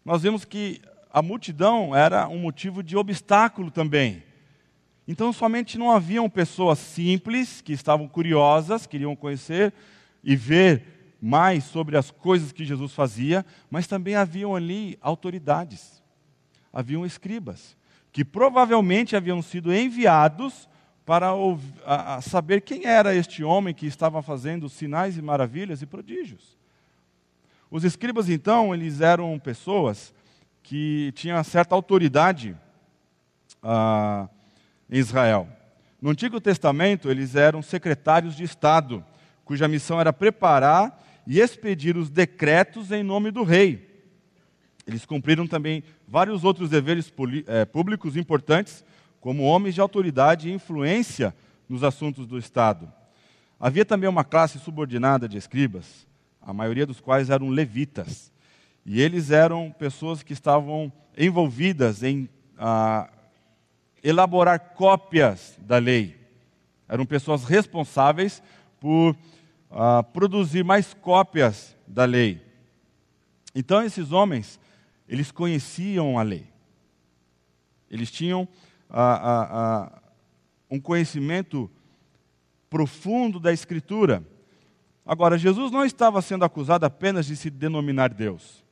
Nós 0.05 0.21
vimos 0.21 0.45
que 0.45 0.79
a 1.11 1.21
multidão 1.21 1.95
era 1.95 2.27
um 2.27 2.37
motivo 2.37 2.83
de 2.83 2.95
obstáculo 2.95 3.71
também. 3.71 4.23
Então, 5.07 5.33
somente 5.33 5.77
não 5.77 5.91
haviam 5.91 6.29
pessoas 6.29 6.77
simples 6.77 7.59
que 7.59 7.73
estavam 7.73 8.07
curiosas, 8.07 8.85
queriam 8.85 9.15
conhecer 9.15 9.73
e 10.23 10.35
ver 10.35 10.96
mais 11.21 11.63
sobre 11.63 11.97
as 11.97 12.11
coisas 12.11 12.51
que 12.51 12.65
Jesus 12.65 12.93
fazia, 12.93 13.45
mas 13.69 13.87
também 13.87 14.15
haviam 14.15 14.55
ali 14.55 14.97
autoridades, 15.01 16.01
haviam 16.71 17.05
escribas, 17.05 17.75
que 18.11 18.23
provavelmente 18.23 19.15
haviam 19.15 19.41
sido 19.41 19.73
enviados 19.73 20.69
para 21.05 21.29
saber 22.21 22.61
quem 22.61 22.85
era 22.85 23.15
este 23.15 23.43
homem 23.43 23.73
que 23.73 23.85
estava 23.85 24.21
fazendo 24.21 24.67
sinais 24.67 25.17
e 25.17 25.21
maravilhas 25.21 25.81
e 25.81 25.85
prodígios. 25.85 26.57
Os 27.71 27.83
escribas, 27.83 28.29
então, 28.29 28.73
eles 28.73 29.01
eram 29.01 29.37
pessoas 29.39 30.13
que 30.61 31.11
tinham 31.15 31.41
certa 31.43 31.75
autoridade 31.75 32.55
ah, 33.63 34.27
em 34.89 34.97
Israel. 34.97 35.47
No 36.01 36.09
Antigo 36.09 36.39
Testamento, 36.39 37.09
eles 37.09 37.35
eram 37.35 37.61
secretários 37.61 38.35
de 38.35 38.43
Estado, 38.43 39.03
cuja 39.43 39.67
missão 39.67 39.99
era 39.99 40.13
preparar 40.13 41.06
e 41.27 41.41
expedir 41.41 41.97
os 41.97 42.09
decretos 42.09 42.89
em 42.89 43.03
nome 43.03 43.31
do 43.31 43.43
rei. 43.43 43.85
Eles 44.87 45.05
cumpriram 45.05 45.45
também 45.45 45.83
vários 46.07 46.45
outros 46.45 46.69
deveres 46.69 47.11
é, 47.45 47.65
públicos 47.65 48.15
importantes, 48.15 48.83
como 49.19 49.43
homens 49.43 49.75
de 49.75 49.81
autoridade 49.81 50.47
e 50.47 50.53
influência 50.53 51.35
nos 51.67 51.83
assuntos 51.83 52.25
do 52.25 52.37
Estado. 52.37 52.89
Havia 53.59 53.83
também 53.83 54.09
uma 54.09 54.23
classe 54.23 54.57
subordinada 54.57 55.27
de 55.27 55.37
escribas, 55.37 56.07
a 56.41 56.53
maioria 56.53 56.85
dos 56.85 57.01
quais 57.01 57.29
eram 57.29 57.49
levitas. 57.49 58.31
E 58.85 59.01
eles 59.01 59.29
eram 59.29 59.75
pessoas 59.77 60.23
que 60.23 60.31
estavam 60.31 60.89
envolvidas 61.17 62.03
em 62.03 62.29
ah, 62.57 63.09
elaborar 64.01 64.57
cópias 64.75 65.59
da 65.59 65.77
lei. 65.77 66.15
Eram 66.87 67.05
pessoas 67.05 67.43
responsáveis 67.43 68.41
por 68.79 69.13
ah, 69.69 70.03
produzir 70.03 70.63
mais 70.63 70.93
cópias 70.93 71.75
da 71.87 72.05
lei. 72.05 72.41
Então, 73.53 73.81
esses 73.83 74.11
homens, 74.11 74.59
eles 75.07 75.31
conheciam 75.31 76.17
a 76.17 76.23
lei. 76.23 76.47
Eles 77.89 78.11
tinham 78.11 78.47
ah, 78.89 79.49
ah, 79.51 80.01
um 80.69 80.79
conhecimento 80.79 81.69
profundo 82.69 83.39
da 83.39 83.53
Escritura. 83.53 84.23
Agora, 85.05 85.37
Jesus 85.37 85.71
não 85.71 85.85
estava 85.85 86.21
sendo 86.21 86.45
acusado 86.45 86.85
apenas 86.85 87.25
de 87.25 87.35
se 87.35 87.49
denominar 87.49 88.13
Deus, 88.13 88.63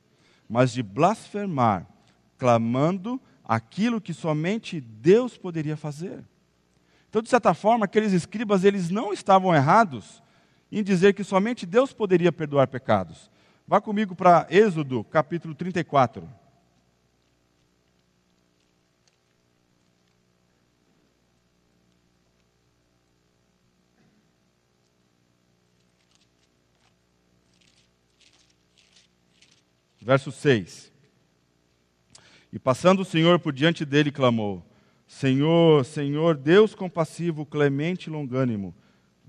mas 0.48 0.72
de 0.72 0.82
blasfemar, 0.82 1.86
clamando 2.36 3.20
aquilo 3.42 4.00
que 4.00 4.12
somente 4.12 4.80
Deus 4.80 5.38
poderia 5.38 5.76
fazer. 5.76 6.22
Então, 7.08 7.22
de 7.22 7.30
certa 7.30 7.54
forma, 7.54 7.86
aqueles 7.86 8.12
escribas, 8.12 8.64
eles 8.64 8.90
não 8.90 9.12
estavam 9.12 9.54
errados 9.54 10.22
em 10.78 10.82
dizer 10.82 11.14
que 11.14 11.24
somente 11.24 11.64
Deus 11.64 11.94
poderia 11.94 12.30
perdoar 12.30 12.68
pecados. 12.68 13.30
Vá 13.66 13.80
comigo 13.80 14.14
para 14.14 14.46
Êxodo, 14.50 15.02
capítulo 15.04 15.54
34. 15.54 16.28
Verso 29.98 30.30
6. 30.30 30.92
E 32.52 32.58
passando 32.58 33.00
o 33.00 33.04
Senhor 33.04 33.40
por 33.40 33.54
diante 33.54 33.82
dele, 33.82 34.12
clamou: 34.12 34.62
Senhor, 35.08 35.86
Senhor, 35.86 36.36
Deus 36.36 36.74
compassivo, 36.74 37.46
clemente 37.46 38.08
e 38.08 38.10
longânimo, 38.10 38.74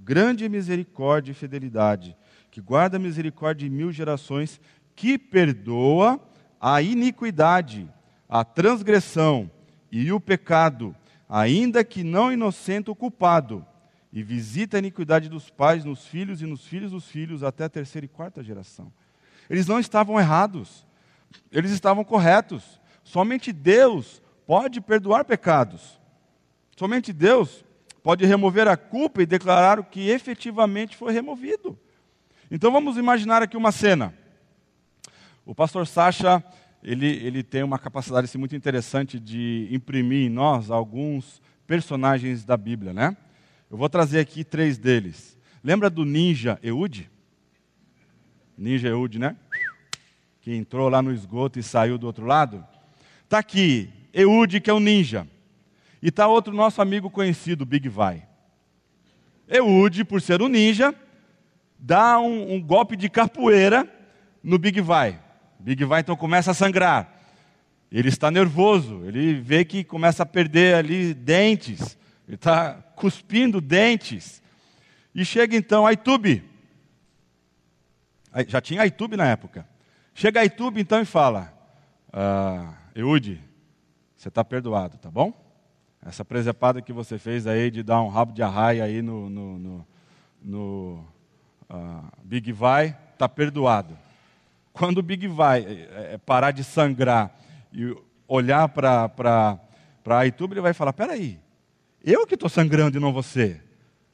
grande 0.08 0.48
misericórdia 0.48 1.34
e 1.34 1.36
fidelidade, 1.36 2.16
que 2.50 2.62
guarda 2.62 2.98
misericórdia 2.98 3.68
de 3.68 3.76
mil 3.76 3.92
gerações, 3.92 4.62
que 4.96 5.18
perdoa 5.18 6.18
a 6.62 6.82
iniquidade, 6.82 7.90
a 8.30 8.46
transgressão 8.46 9.52
e 9.92 10.10
o 10.14 10.18
pecado, 10.18 10.96
ainda 11.28 11.84
que 11.84 12.06
não 12.06 12.32
inocente 12.32 12.90
o 12.90 12.96
culpado, 12.96 13.66
e 14.14 14.24
visita 14.24 14.78
a 14.78 14.80
iniquidade 14.80 15.28
dos 15.28 15.50
pais 15.50 15.84
nos 15.84 16.08
filhos 16.08 16.42
e 16.42 16.46
nos 16.46 16.66
filhos 16.66 16.92
dos 16.92 17.06
filhos 17.06 17.44
até 17.44 17.66
a 17.66 17.70
terceira 17.70 18.06
e 18.06 18.10
quarta 18.10 18.42
geração. 18.42 18.90
Eles 19.50 19.68
não 19.68 19.78
estavam 19.78 20.18
errados, 20.18 20.88
eles 21.52 21.72
estavam 21.72 22.06
corretos. 22.06 22.80
Somente 23.04 23.52
Deus 23.52 24.22
pode 24.46 24.80
perdoar 24.80 25.26
pecados. 25.26 26.00
Somente 26.78 27.12
Deus 27.12 27.66
pode 28.08 28.26
remover 28.26 28.70
a 28.70 28.78
culpa 28.78 29.22
e 29.22 29.26
declarar 29.26 29.82
o 29.82 29.84
que 29.84 30.08
efetivamente 30.08 30.96
foi 30.96 31.12
removido. 31.12 31.78
Então 32.50 32.72
vamos 32.72 32.96
imaginar 32.96 33.42
aqui 33.42 33.58
uma 33.58 33.70
cena. 33.70 34.14
O 35.46 35.54
pastor 35.54 35.86
Sacha, 35.86 36.42
ele, 36.82 37.06
ele 37.06 37.44
tem 37.44 37.64
uma 37.64 37.78
capacidade 37.78 38.24
assim, 38.24 38.38
muito 38.38 38.56
interessante 38.56 39.20
de 39.20 39.68
imprimir 39.72 40.26
em 40.26 40.30
nós 40.30 40.72
alguns 40.72 41.42
personagens 41.68 42.46
da 42.46 42.56
Bíblia, 42.56 42.94
né? 42.94 43.18
Eu 43.70 43.76
vou 43.76 43.90
trazer 43.90 44.22
aqui 44.22 44.46
três 44.46 44.78
deles. 44.78 45.38
Lembra 45.62 45.90
do 45.90 46.06
ninja 46.06 46.58
Eude? 46.64 47.12
Ninja 48.58 48.88
Eude, 48.88 49.20
né? 49.20 49.36
Que 50.40 50.56
entrou 50.56 50.88
lá 50.88 51.02
no 51.02 51.12
esgoto 51.12 51.60
e 51.60 51.64
saiu 51.64 51.98
do 51.98 52.08
outro 52.08 52.26
lado. 52.26 52.66
Está 53.26 53.40
aqui, 53.40 53.90
Eude, 54.14 54.62
que 54.62 54.70
é 54.70 54.74
um 54.74 54.80
ninja. 54.80 55.28
E 56.02 56.10
está 56.10 56.28
outro 56.28 56.54
nosso 56.54 56.82
amigo 56.82 57.10
conhecido, 57.10 57.66
Big 57.66 57.90
Vai. 57.90 58.28
Eude, 59.48 60.04
por 60.04 60.22
ser 60.22 60.42
um 60.42 60.48
ninja, 60.48 60.94
dá 61.80 62.20
um, 62.20 62.54
um 62.54 62.62
golpe 62.62 62.96
de 62.96 63.10
capoeira 63.10 63.88
no 64.44 64.58
Big 64.58 64.82
Vai. 64.82 65.20
Big 65.60 65.84
Vai 65.86 66.02
então 66.02 66.16
começa 66.16 66.52
a 66.52 66.54
sangrar. 66.54 67.14
Ele 67.92 68.10
está 68.10 68.30
nervoso, 68.30 69.06
ele 69.06 69.36
vê 69.36 69.64
que 69.64 69.84
começa 69.84 70.24
a 70.24 70.26
perder 70.26 70.76
ali 70.76 71.14
dentes, 71.14 71.98
ele 72.28 72.36
está 72.36 72.74
cuspindo 72.96 73.62
dentes. 73.62 74.44
E 75.16 75.24
chega 75.24 75.56
então 75.56 75.86
a 75.86 75.94
Itube. 75.94 76.44
Já 78.48 78.62
tinha 78.62 78.82
a 78.82 78.86
Itube 78.86 79.16
na 79.16 79.26
época. 79.26 79.68
Chega 80.14 80.42
a 80.42 80.46
Itube 80.46 80.82
então 80.82 81.02
e 81.02 81.06
fala: 81.06 81.54
ah, 82.12 82.74
Eude, 82.94 83.42
você 84.16 84.28
está 84.28 84.44
perdoado, 84.44 84.98
tá 84.98 85.10
bom? 85.10 85.47
Essa 86.08 86.24
presepada 86.24 86.82
que 86.82 86.94
você 86.94 87.20
fez 87.20 87.46
aí 87.46 87.70
de 87.70 87.84
dar 87.84 88.02
um 88.02 88.08
rabo 88.08 88.32
de 88.32 88.42
arraia 88.42 88.82
aí 88.86 89.02
no, 89.02 89.30
no, 89.30 89.60
no, 89.60 89.88
no 90.42 91.06
uh, 91.70 92.02
Big 92.24 92.50
Vai, 92.54 92.98
está 93.12 93.28
perdoado. 93.28 93.98
Quando 94.72 95.00
o 95.00 95.04
Big 95.04 95.28
Vai 95.28 95.66
é, 95.68 96.18
parar 96.18 96.52
de 96.52 96.64
sangrar 96.64 97.38
e 97.74 97.94
olhar 98.26 98.70
para 98.70 99.60
a 100.06 100.26
Itube, 100.26 100.54
ele 100.54 100.62
vai 100.62 100.74
falar: 100.74 100.94
peraí, 100.94 101.42
eu 102.02 102.26
que 102.26 102.36
estou 102.36 102.48
sangrando 102.48 102.98
e 102.98 103.02
não 103.02 103.12
você. 103.12 103.62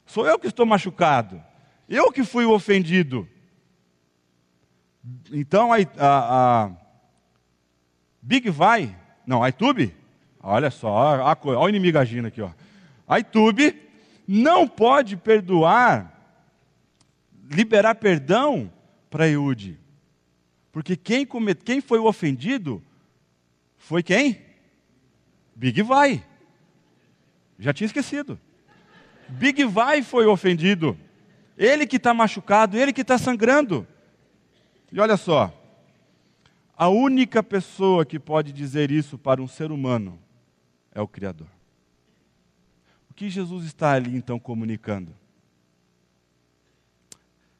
Sou 0.04 0.26
eu 0.26 0.36
que 0.36 0.48
estou 0.48 0.66
machucado. 0.66 1.40
Eu 1.88 2.10
que 2.10 2.24
fui 2.24 2.44
o 2.44 2.52
ofendido. 2.52 3.28
Então 5.32 5.72
a, 5.72 5.76
a, 5.76 6.64
a 6.64 6.70
Big 8.20 8.50
Vai, 8.50 8.98
não, 9.24 9.44
a 9.44 9.48
Itube, 9.48 9.94
olha 10.44 10.70
só, 10.70 10.90
olha, 10.90 11.22
olha 11.22 11.58
o 11.58 11.68
inimigo 11.68 11.98
agindo 11.98 12.28
aqui. 12.28 12.40
Ó. 12.40 12.50
A 13.08 13.18
Itube 13.18 13.80
não 14.28 14.68
pode 14.68 15.16
perdoar, 15.16 16.12
liberar 17.50 17.94
perdão 17.94 18.70
para 19.08 19.28
Eude. 19.28 19.78
Porque 20.70 20.96
quem, 20.96 21.24
comet, 21.24 21.62
quem 21.64 21.80
foi 21.80 21.98
o 21.98 22.06
ofendido 22.06 22.82
foi 23.78 24.02
quem? 24.02 24.42
Big 25.54 25.80
Vai. 25.82 26.24
Já 27.58 27.72
tinha 27.72 27.86
esquecido. 27.86 28.38
Big 29.28 29.64
Vai 29.64 30.02
foi 30.02 30.26
ofendido. 30.26 30.98
Ele 31.56 31.86
que 31.86 31.96
está 31.96 32.12
machucado, 32.12 32.76
ele 32.76 32.92
que 32.92 33.02
está 33.02 33.16
sangrando. 33.16 33.86
E 34.90 34.98
olha 34.98 35.16
só, 35.16 35.52
a 36.76 36.88
única 36.88 37.42
pessoa 37.42 38.04
que 38.04 38.18
pode 38.18 38.52
dizer 38.52 38.90
isso 38.90 39.16
para 39.16 39.40
um 39.40 39.46
ser 39.46 39.70
humano 39.70 40.18
é 40.94 41.00
o 41.00 41.08
Criador. 41.08 41.48
O 43.10 43.14
que 43.14 43.28
Jesus 43.28 43.64
está 43.66 43.92
ali 43.92 44.16
então 44.16 44.38
comunicando? 44.38 45.14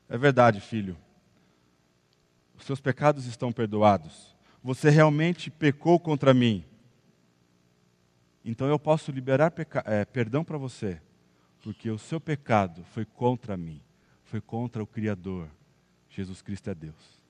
É 0.08 0.16
verdade, 0.16 0.60
filho. 0.60 0.96
Os 2.56 2.64
seus 2.64 2.80
pecados 2.80 3.26
estão 3.26 3.52
perdoados 3.52 4.34
você 4.64 4.88
realmente 4.88 5.50
pecou 5.50 6.00
contra 6.00 6.32
mim. 6.32 6.64
Então 8.42 8.66
eu 8.66 8.78
posso 8.78 9.12
liberar 9.12 9.52
é, 9.84 10.06
perdão 10.06 10.42
para 10.42 10.56
você, 10.56 11.02
porque 11.62 11.90
o 11.90 11.98
seu 11.98 12.18
pecado 12.18 12.82
foi 12.84 13.04
contra 13.04 13.58
mim, 13.58 13.78
foi 14.24 14.40
contra 14.40 14.82
o 14.82 14.86
Criador. 14.86 15.50
Jesus 16.08 16.40
Cristo 16.40 16.70
é 16.70 16.74
Deus. 16.74 17.22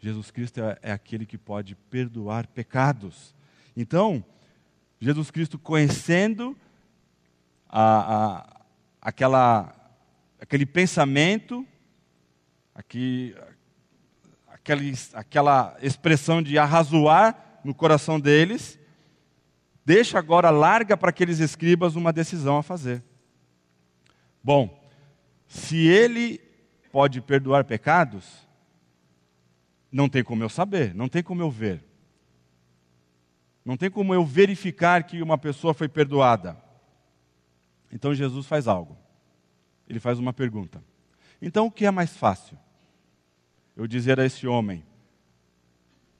Jesus 0.00 0.32
Cristo 0.32 0.60
é, 0.60 0.78
é 0.82 0.90
aquele 0.90 1.24
que 1.24 1.38
pode 1.38 1.76
perdoar 1.76 2.48
pecados. 2.48 3.32
Então, 3.76 4.24
Jesus 5.00 5.30
Cristo 5.30 5.58
conhecendo 5.58 6.56
a, 7.68 8.14
a, 8.14 8.60
aquela, 9.00 9.74
aquele 10.40 10.66
pensamento, 10.66 11.66
aqui, 12.74 13.34
aquela, 14.48 14.80
aquela 15.14 15.76
expressão 15.80 16.42
de 16.42 16.58
arrazoar 16.58 17.60
no 17.62 17.74
coração 17.74 18.18
deles, 18.18 18.78
deixa 19.84 20.18
agora 20.18 20.50
larga 20.50 20.96
para 20.96 21.10
aqueles 21.10 21.38
escribas 21.38 21.94
uma 21.94 22.12
decisão 22.12 22.58
a 22.58 22.62
fazer. 22.62 23.02
Bom, 24.42 24.82
se 25.46 25.86
ele 25.86 26.40
pode 26.90 27.20
perdoar 27.20 27.64
pecados, 27.64 28.46
não 29.90 30.08
tem 30.08 30.24
como 30.24 30.42
eu 30.42 30.48
saber, 30.48 30.94
não 30.94 31.08
tem 31.08 31.22
como 31.22 31.40
eu 31.40 31.50
ver. 31.50 31.87
Não 33.68 33.76
tem 33.76 33.90
como 33.90 34.14
eu 34.14 34.24
verificar 34.24 35.02
que 35.02 35.20
uma 35.20 35.36
pessoa 35.36 35.74
foi 35.74 35.90
perdoada. 35.90 36.56
Então 37.92 38.14
Jesus 38.14 38.46
faz 38.46 38.66
algo. 38.66 38.96
Ele 39.86 40.00
faz 40.00 40.18
uma 40.18 40.32
pergunta. 40.32 40.82
Então 41.42 41.66
o 41.66 41.70
que 41.70 41.84
é 41.84 41.90
mais 41.90 42.16
fácil? 42.16 42.58
eu 43.76 43.86
dizer 43.86 44.18
a 44.18 44.24
esse 44.24 44.46
homem: 44.46 44.82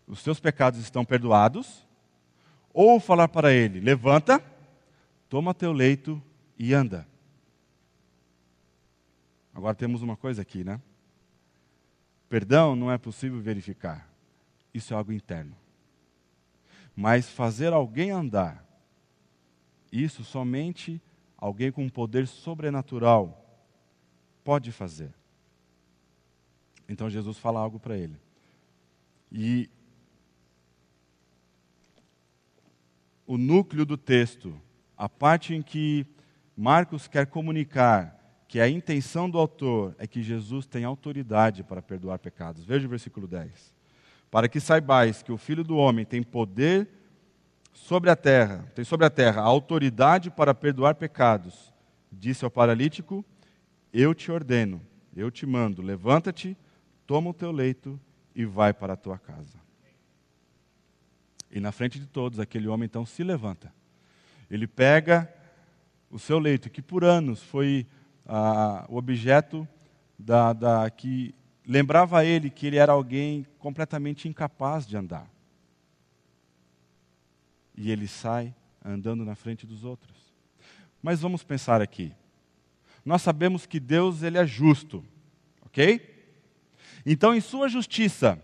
os 0.06 0.18
seus 0.18 0.38
pecados 0.38 0.78
estão 0.78 1.06
perdoados, 1.06 1.88
ou 2.70 3.00
falar 3.00 3.28
para 3.28 3.50
ele: 3.50 3.80
levanta, 3.80 4.44
toma 5.26 5.54
teu 5.54 5.72
leito 5.72 6.22
e 6.58 6.74
anda. 6.74 7.08
Agora 9.54 9.74
temos 9.74 10.02
uma 10.02 10.18
coisa 10.18 10.42
aqui, 10.42 10.62
né? 10.62 10.82
Perdão 12.28 12.76
não 12.76 12.92
é 12.92 12.98
possível 12.98 13.40
verificar, 13.40 14.06
isso 14.74 14.92
é 14.92 14.96
algo 14.98 15.14
interno. 15.14 15.56
Mas 17.00 17.30
fazer 17.30 17.72
alguém 17.72 18.10
andar, 18.10 18.66
isso 19.92 20.24
somente 20.24 21.00
alguém 21.36 21.70
com 21.70 21.84
um 21.84 21.88
poder 21.88 22.26
sobrenatural 22.26 23.64
pode 24.42 24.72
fazer. 24.72 25.14
Então 26.88 27.08
Jesus 27.08 27.38
fala 27.38 27.60
algo 27.60 27.78
para 27.78 27.96
ele. 27.96 28.18
E 29.30 29.70
o 33.24 33.38
núcleo 33.38 33.86
do 33.86 33.96
texto, 33.96 34.60
a 34.96 35.08
parte 35.08 35.54
em 35.54 35.62
que 35.62 36.04
Marcos 36.56 37.06
quer 37.06 37.28
comunicar 37.28 38.42
que 38.48 38.58
a 38.58 38.68
intenção 38.68 39.30
do 39.30 39.38
autor 39.38 39.94
é 40.00 40.06
que 40.08 40.20
Jesus 40.20 40.66
tem 40.66 40.82
autoridade 40.82 41.62
para 41.62 41.80
perdoar 41.80 42.18
pecados. 42.18 42.64
Veja 42.64 42.88
o 42.88 42.90
versículo 42.90 43.28
10. 43.28 43.77
Para 44.30 44.48
que 44.48 44.60
saibais 44.60 45.22
que 45.22 45.32
o 45.32 45.38
Filho 45.38 45.64
do 45.64 45.76
homem 45.76 46.04
tem 46.04 46.22
poder 46.22 46.88
sobre 47.72 48.10
a 48.10 48.16
terra, 48.16 48.70
tem 48.74 48.84
sobre 48.84 49.06
a 49.06 49.10
terra 49.10 49.42
a 49.42 49.46
autoridade 49.46 50.30
para 50.30 50.54
perdoar 50.54 50.94
pecados. 50.94 51.72
Disse 52.10 52.44
ao 52.44 52.50
paralítico: 52.50 53.24
Eu 53.92 54.14
te 54.14 54.30
ordeno, 54.30 54.80
eu 55.16 55.30
te 55.30 55.46
mando, 55.46 55.82
levanta-te 55.82 56.56
toma 57.08 57.30
o 57.30 57.34
teu 57.34 57.50
leito 57.50 57.98
e 58.34 58.44
vai 58.44 58.74
para 58.74 58.92
a 58.92 58.96
tua 58.96 59.18
casa. 59.18 59.58
E 61.50 61.58
na 61.58 61.72
frente 61.72 61.98
de 61.98 62.06
todos, 62.06 62.38
aquele 62.38 62.68
homem 62.68 62.84
então 62.84 63.06
se 63.06 63.24
levanta. 63.24 63.72
Ele 64.50 64.66
pega 64.66 65.32
o 66.10 66.18
seu 66.18 66.38
leito, 66.38 66.68
que 66.68 66.82
por 66.82 67.02
anos 67.02 67.42
foi 67.42 67.86
ah, 68.26 68.84
o 68.90 68.98
objeto 68.98 69.66
da, 70.18 70.52
da, 70.52 70.90
que 70.90 71.34
lembrava 71.68 72.24
ele 72.24 72.48
que 72.48 72.66
ele 72.66 72.78
era 72.78 72.92
alguém 72.92 73.46
completamente 73.58 74.26
incapaz 74.26 74.86
de 74.86 74.96
andar. 74.96 75.30
E 77.76 77.90
ele 77.90 78.08
sai 78.08 78.54
andando 78.82 79.22
na 79.22 79.34
frente 79.34 79.66
dos 79.66 79.84
outros. 79.84 80.16
Mas 81.02 81.20
vamos 81.20 81.44
pensar 81.44 81.82
aqui. 81.82 82.14
Nós 83.04 83.20
sabemos 83.20 83.66
que 83.66 83.78
Deus 83.78 84.22
ele 84.22 84.38
é 84.38 84.46
justo, 84.46 85.04
ok? 85.60 86.16
Então, 87.04 87.34
em 87.34 87.40
sua 87.40 87.68
justiça, 87.68 88.42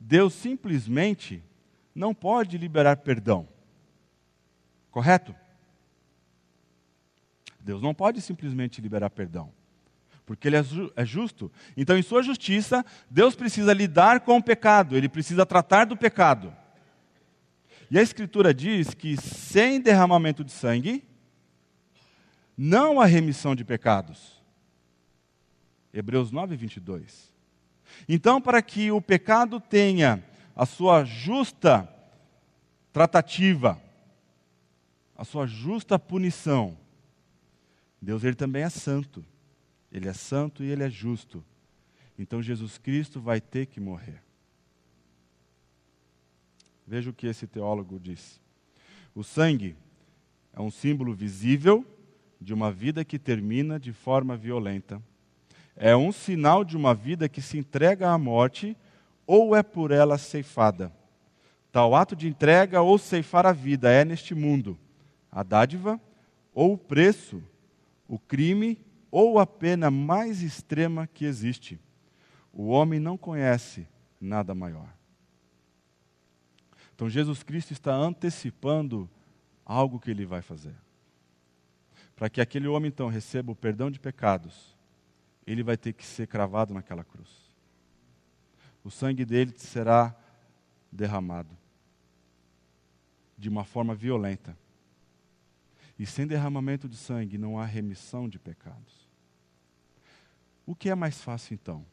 Deus 0.00 0.32
simplesmente 0.32 1.42
não 1.94 2.14
pode 2.14 2.56
liberar 2.56 2.96
perdão. 2.96 3.46
Correto? 4.90 5.34
Deus 7.60 7.82
não 7.82 7.94
pode 7.94 8.20
simplesmente 8.20 8.80
liberar 8.80 9.10
perdão, 9.10 9.52
porque 10.26 10.48
Ele 10.48 10.56
é, 10.56 10.64
é 10.96 11.04
justo. 11.04 11.50
Então, 11.76 11.96
em 11.96 12.02
sua 12.02 12.22
justiça, 12.22 12.84
Deus 13.08 13.36
precisa 13.36 13.72
lidar 13.72 14.20
com 14.20 14.36
o 14.36 14.42
pecado, 14.42 14.96
Ele 14.96 15.08
precisa 15.08 15.46
tratar 15.46 15.86
do 15.86 15.96
pecado. 15.96 16.52
E 17.88 17.96
a 17.96 18.02
Escritura 18.02 18.52
diz 18.52 18.92
que 18.92 19.16
sem 19.16 19.80
derramamento 19.80 20.42
de 20.42 20.50
sangue, 20.50 21.04
não 22.58 23.00
a 23.00 23.06
remissão 23.06 23.54
de 23.54 23.64
pecados. 23.64 24.42
Hebreus 25.94 26.32
9, 26.32 26.56
22. 26.56 27.32
Então, 28.08 28.40
para 28.40 28.60
que 28.60 28.90
o 28.90 29.00
pecado 29.00 29.60
tenha 29.60 30.22
a 30.54 30.66
sua 30.66 31.04
justa 31.04 31.88
tratativa, 32.92 33.80
a 35.16 35.24
sua 35.24 35.46
justa 35.46 35.98
punição, 35.98 36.76
Deus 38.02 38.24
ele 38.24 38.34
também 38.34 38.62
é 38.62 38.68
santo. 38.68 39.24
Ele 39.96 40.10
é 40.10 40.12
santo 40.12 40.62
e 40.62 40.70
ele 40.70 40.82
é 40.82 40.90
justo. 40.90 41.42
Então 42.18 42.42
Jesus 42.42 42.76
Cristo 42.76 43.18
vai 43.18 43.40
ter 43.40 43.64
que 43.64 43.80
morrer. 43.80 44.22
Veja 46.86 47.08
o 47.08 47.14
que 47.14 47.26
esse 47.26 47.46
teólogo 47.46 47.98
diz. 47.98 48.38
O 49.14 49.24
sangue 49.24 49.74
é 50.52 50.60
um 50.60 50.70
símbolo 50.70 51.14
visível 51.14 51.82
de 52.38 52.52
uma 52.52 52.70
vida 52.70 53.06
que 53.06 53.18
termina 53.18 53.80
de 53.80 53.90
forma 53.90 54.36
violenta. 54.36 55.02
É 55.74 55.96
um 55.96 56.12
sinal 56.12 56.62
de 56.62 56.76
uma 56.76 56.94
vida 56.94 57.26
que 57.26 57.40
se 57.40 57.56
entrega 57.56 58.10
à 58.10 58.18
morte 58.18 58.76
ou 59.26 59.56
é 59.56 59.62
por 59.62 59.90
ela 59.90 60.18
ceifada. 60.18 60.92
Tal 61.72 61.94
ato 61.94 62.14
de 62.14 62.28
entrega 62.28 62.82
ou 62.82 62.98
ceifar 62.98 63.46
a 63.46 63.52
vida 63.52 63.90
é 63.90 64.04
neste 64.04 64.34
mundo 64.34 64.78
a 65.32 65.42
dádiva 65.42 65.98
ou 66.54 66.74
o 66.74 66.78
preço, 66.78 67.42
o 68.06 68.18
crime 68.18 68.78
ou 69.18 69.38
a 69.38 69.46
pena 69.46 69.90
mais 69.90 70.42
extrema 70.42 71.06
que 71.06 71.24
existe. 71.24 71.80
O 72.52 72.66
homem 72.66 73.00
não 73.00 73.16
conhece 73.16 73.88
nada 74.20 74.54
maior. 74.54 74.92
Então 76.94 77.08
Jesus 77.08 77.42
Cristo 77.42 77.72
está 77.72 77.94
antecipando 77.94 79.08
algo 79.64 79.98
que 79.98 80.10
ele 80.10 80.26
vai 80.26 80.42
fazer. 80.42 80.74
Para 82.14 82.28
que 82.28 82.42
aquele 82.42 82.68
homem 82.68 82.88
então 82.88 83.08
receba 83.08 83.50
o 83.50 83.56
perdão 83.56 83.90
de 83.90 83.98
pecados, 83.98 84.76
ele 85.46 85.62
vai 85.62 85.78
ter 85.78 85.94
que 85.94 86.04
ser 86.04 86.26
cravado 86.26 86.74
naquela 86.74 87.02
cruz. 87.02 87.30
O 88.84 88.90
sangue 88.90 89.24
dele 89.24 89.54
será 89.56 90.14
derramado 90.92 91.56
de 93.38 93.48
uma 93.48 93.64
forma 93.64 93.94
violenta. 93.94 94.54
E 95.98 96.04
sem 96.04 96.26
derramamento 96.26 96.86
de 96.86 96.98
sangue 96.98 97.38
não 97.38 97.58
há 97.58 97.64
remissão 97.64 98.28
de 98.28 98.38
pecados. 98.38 99.05
O 100.66 100.74
que 100.74 100.90
é 100.90 100.94
mais 100.94 101.22
fácil 101.22 101.54
então? 101.54 101.86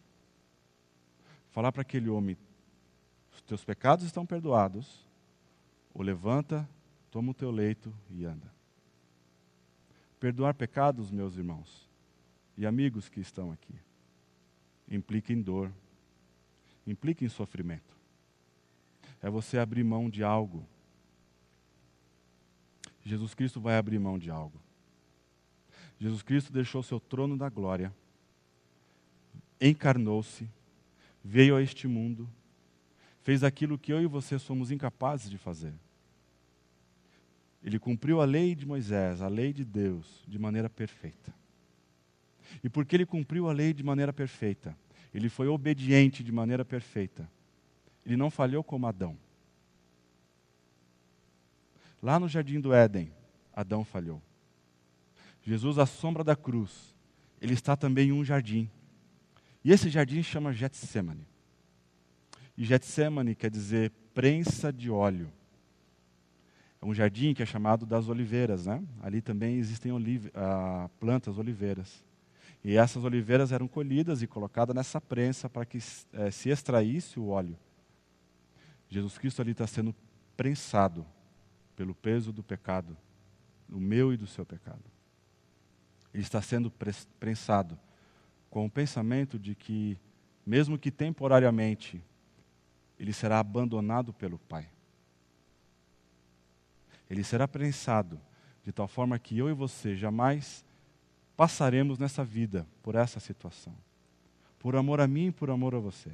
Falar 1.52 1.72
para 1.72 1.84
aquele 1.84 2.10
homem: 2.10 2.36
os 3.32 3.42
teus 3.44 3.64
pecados 3.64 4.04
estão 4.04 4.26
perdoados, 4.26 5.08
ou 5.94 6.02
levanta, 6.02 6.68
toma 7.12 7.32
o 7.32 7.36
teu 7.36 7.52
leito 7.52 7.94
e 8.10 8.26
anda. 8.26 8.52
Perdoar 10.20 10.56
pecados, 10.56 11.12
meus 11.12 11.38
irmãos 11.38 11.88
e 12.58 12.66
amigos 12.66 13.10
que 13.10 13.20
estão 13.20 13.52
aqui, 13.52 13.76
implica 14.90 15.32
em 15.32 15.42
dor, 15.42 15.72
implica 16.88 17.24
em 17.24 17.30
sofrimento. 17.30 17.94
É 19.22 19.30
você 19.30 19.58
abrir 19.58 19.84
mão 19.84 20.10
de 20.10 20.24
algo. 20.24 20.66
Jesus 23.04 23.34
Cristo 23.34 23.60
vai 23.60 23.78
abrir 23.78 24.00
mão 24.00 24.18
de 24.18 24.30
algo. 24.30 24.60
Jesus 26.00 26.22
Cristo 26.22 26.52
deixou 26.52 26.82
seu 26.82 27.00
trono 27.00 27.38
da 27.38 27.50
glória, 27.50 27.94
encarnou-se, 29.70 30.48
veio 31.24 31.56
a 31.56 31.62
este 31.62 31.88
mundo, 31.88 32.30
fez 33.22 33.44
aquilo 33.44 33.78
que 33.78 33.94
eu 33.94 34.02
e 34.02 34.08
você 34.08 34.38
somos 34.38 34.72
incapazes 34.72 35.30
de 35.30 35.38
fazer. 35.38 35.74
Ele 37.64 37.80
cumpriu 37.80 38.20
a 38.20 38.26
lei 38.26 38.54
de 38.54 38.66
Moisés, 38.66 39.22
a 39.22 39.28
lei 39.28 39.54
de 39.54 39.64
Deus, 39.64 40.24
de 40.28 40.38
maneira 40.38 40.70
perfeita. 40.70 41.34
E 42.62 42.70
porque 42.70 42.96
ele 42.96 43.06
cumpriu 43.06 43.50
a 43.50 43.54
lei 43.54 43.74
de 43.74 43.84
maneira 43.84 44.12
perfeita, 44.12 44.76
ele 45.14 45.30
foi 45.30 45.48
obediente 45.48 46.24
de 46.24 46.32
maneira 46.32 46.66
perfeita, 46.66 47.30
ele 48.06 48.18
não 48.18 48.30
falhou 48.30 48.64
como 48.64 48.86
Adão. 48.86 49.18
Lá 52.02 52.20
no 52.20 52.28
jardim 52.28 52.60
do 52.60 52.74
Éden, 52.74 53.14
Adão 53.54 53.86
falhou. 53.86 54.22
Jesus, 55.42 55.78
à 55.78 55.86
sombra 55.86 56.24
da 56.24 56.36
cruz, 56.36 56.94
ele 57.42 57.54
está 57.54 57.78
também 57.78 58.10
em 58.10 58.12
um 58.12 58.26
jardim. 58.26 58.70
E 59.64 59.72
esse 59.72 59.90
jardim 59.90 60.22
chama 60.22 60.52
Getsemane. 60.52 61.26
E 62.58 62.66
Getsemane 62.66 63.34
quer 63.34 63.50
dizer 63.50 63.92
prensa 64.14 64.72
de 64.72 64.90
óleo. 64.90 65.32
É 66.82 66.86
um 66.86 66.94
jardim 66.94 67.34
que 67.34 67.42
é 67.42 67.46
chamado 67.46 67.86
das 67.86 68.10
oliveiras, 68.10 68.66
né? 68.66 68.84
Ali 69.02 69.22
também 69.22 69.58
existem 69.58 69.92
olive, 69.92 70.30
ah, 70.36 70.90
plantas 71.00 71.38
oliveiras. 71.38 72.04
E 72.64 72.78
essas 72.78 73.04
oliveiras 73.04 73.52
eram 73.52 73.68
colhidas 73.68 74.22
e 74.22 74.28
colocadas 74.28 74.76
nessa 74.76 75.00
prensa 75.00 75.50
para 75.50 75.66
que 75.66 75.80
eh, 76.14 76.32
se 76.32 76.50
extraísse 76.50 77.20
o 77.20 77.28
óleo. 77.28 77.58
Jesus 78.90 79.18
Cristo 79.18 79.42
ali 79.42 79.52
está 79.52 79.68
sendo 79.68 79.94
prensado 80.38 81.06
pelo 81.76 81.94
peso 81.94 82.32
do 82.32 82.42
pecado, 82.42 82.96
do 83.68 83.80
meu 83.80 84.14
e 84.14 84.18
do 84.18 84.28
seu 84.28 84.46
pecado. 84.46 84.84
Ele 86.14 86.24
está 86.24 86.42
sendo 86.42 86.72
prensado 87.20 87.78
com 88.54 88.66
o 88.68 88.70
pensamento 88.70 89.40
de 89.40 89.56
que, 89.56 89.98
mesmo 90.46 90.78
que 90.78 90.92
temporariamente, 90.92 92.00
ele 93.00 93.12
será 93.12 93.40
abandonado 93.40 94.14
pelo 94.14 94.38
Pai 94.38 94.70
ele 97.14 97.24
será 97.24 97.48
prensado 97.48 98.20
de 98.64 98.72
tal 98.72 98.88
forma 98.88 99.20
que 99.20 99.38
eu 99.38 99.50
e 99.50 99.54
você 99.54 99.96
jamais 99.96 100.66
passaremos 101.38 102.00
nessa 102.00 102.24
vida 102.24 102.68
por 102.82 102.96
essa 102.96 103.20
situação. 103.20 103.76
Por 104.58 104.76
amor 104.76 105.00
a 105.00 105.08
mim 105.08 105.28
e 105.28 105.32
por 105.32 105.50
amor 105.50 105.76
a 105.76 105.80
você. 105.80 106.12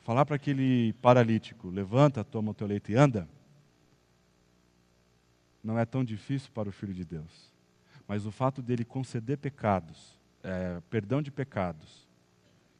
Falar 0.00 0.24
para 0.24 0.36
aquele 0.36 0.94
paralítico: 1.02 1.68
levanta, 1.68 2.24
toma 2.24 2.52
o 2.52 2.54
teu 2.54 2.66
leito 2.66 2.90
e 2.90 2.94
anda. 2.94 3.28
Não 5.62 5.78
é 5.78 5.84
tão 5.84 6.04
difícil 6.04 6.50
para 6.54 6.68
o 6.68 6.72
Filho 6.72 6.94
de 6.94 7.04
Deus. 7.04 7.52
Mas 8.06 8.24
o 8.24 8.30
fato 8.30 8.62
dele 8.62 8.84
conceder 8.84 9.36
pecados, 9.36 10.17
é, 10.42 10.80
perdão 10.88 11.20
de 11.20 11.30
pecados, 11.30 12.06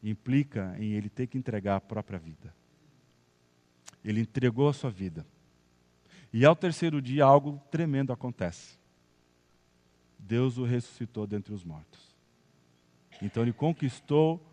implica 0.02 0.76
em 0.78 0.92
ele 0.92 1.08
ter 1.08 1.26
que 1.26 1.38
entregar 1.38 1.76
a 1.76 1.80
própria 1.80 2.18
vida. 2.18 2.54
Ele 4.04 4.20
entregou 4.20 4.68
a 4.68 4.72
sua 4.72 4.90
vida 4.90 5.26
e 6.32 6.44
ao 6.44 6.54
terceiro 6.54 7.00
dia, 7.00 7.24
algo 7.24 7.60
tremendo 7.70 8.12
acontece. 8.12 8.78
Deus 10.18 10.58
o 10.58 10.64
ressuscitou 10.64 11.26
dentre 11.26 11.54
os 11.54 11.64
mortos. 11.64 12.14
Então 13.22 13.42
ele 13.42 13.52
conquistou 13.52 14.44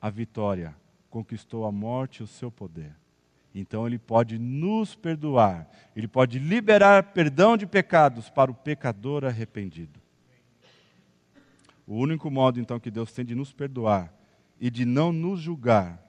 a 0.00 0.10
vitória, 0.10 0.74
conquistou 1.08 1.64
a 1.66 1.72
morte 1.72 2.18
e 2.18 2.22
o 2.22 2.26
seu 2.26 2.50
poder. 2.50 2.94
Então 3.54 3.86
ele 3.86 3.98
pode 3.98 4.38
nos 4.38 4.94
perdoar, 4.94 5.68
ele 5.94 6.08
pode 6.08 6.38
liberar 6.38 7.12
perdão 7.12 7.56
de 7.56 7.66
pecados 7.66 8.28
para 8.28 8.50
o 8.50 8.54
pecador 8.54 9.24
arrependido. 9.24 10.00
O 11.90 11.96
único 11.96 12.30
modo 12.30 12.60
então 12.60 12.78
que 12.78 12.88
Deus 12.88 13.10
tem 13.12 13.24
de 13.24 13.34
nos 13.34 13.52
perdoar 13.52 14.14
e 14.60 14.70
de 14.70 14.84
não 14.84 15.12
nos 15.12 15.40
julgar 15.40 16.00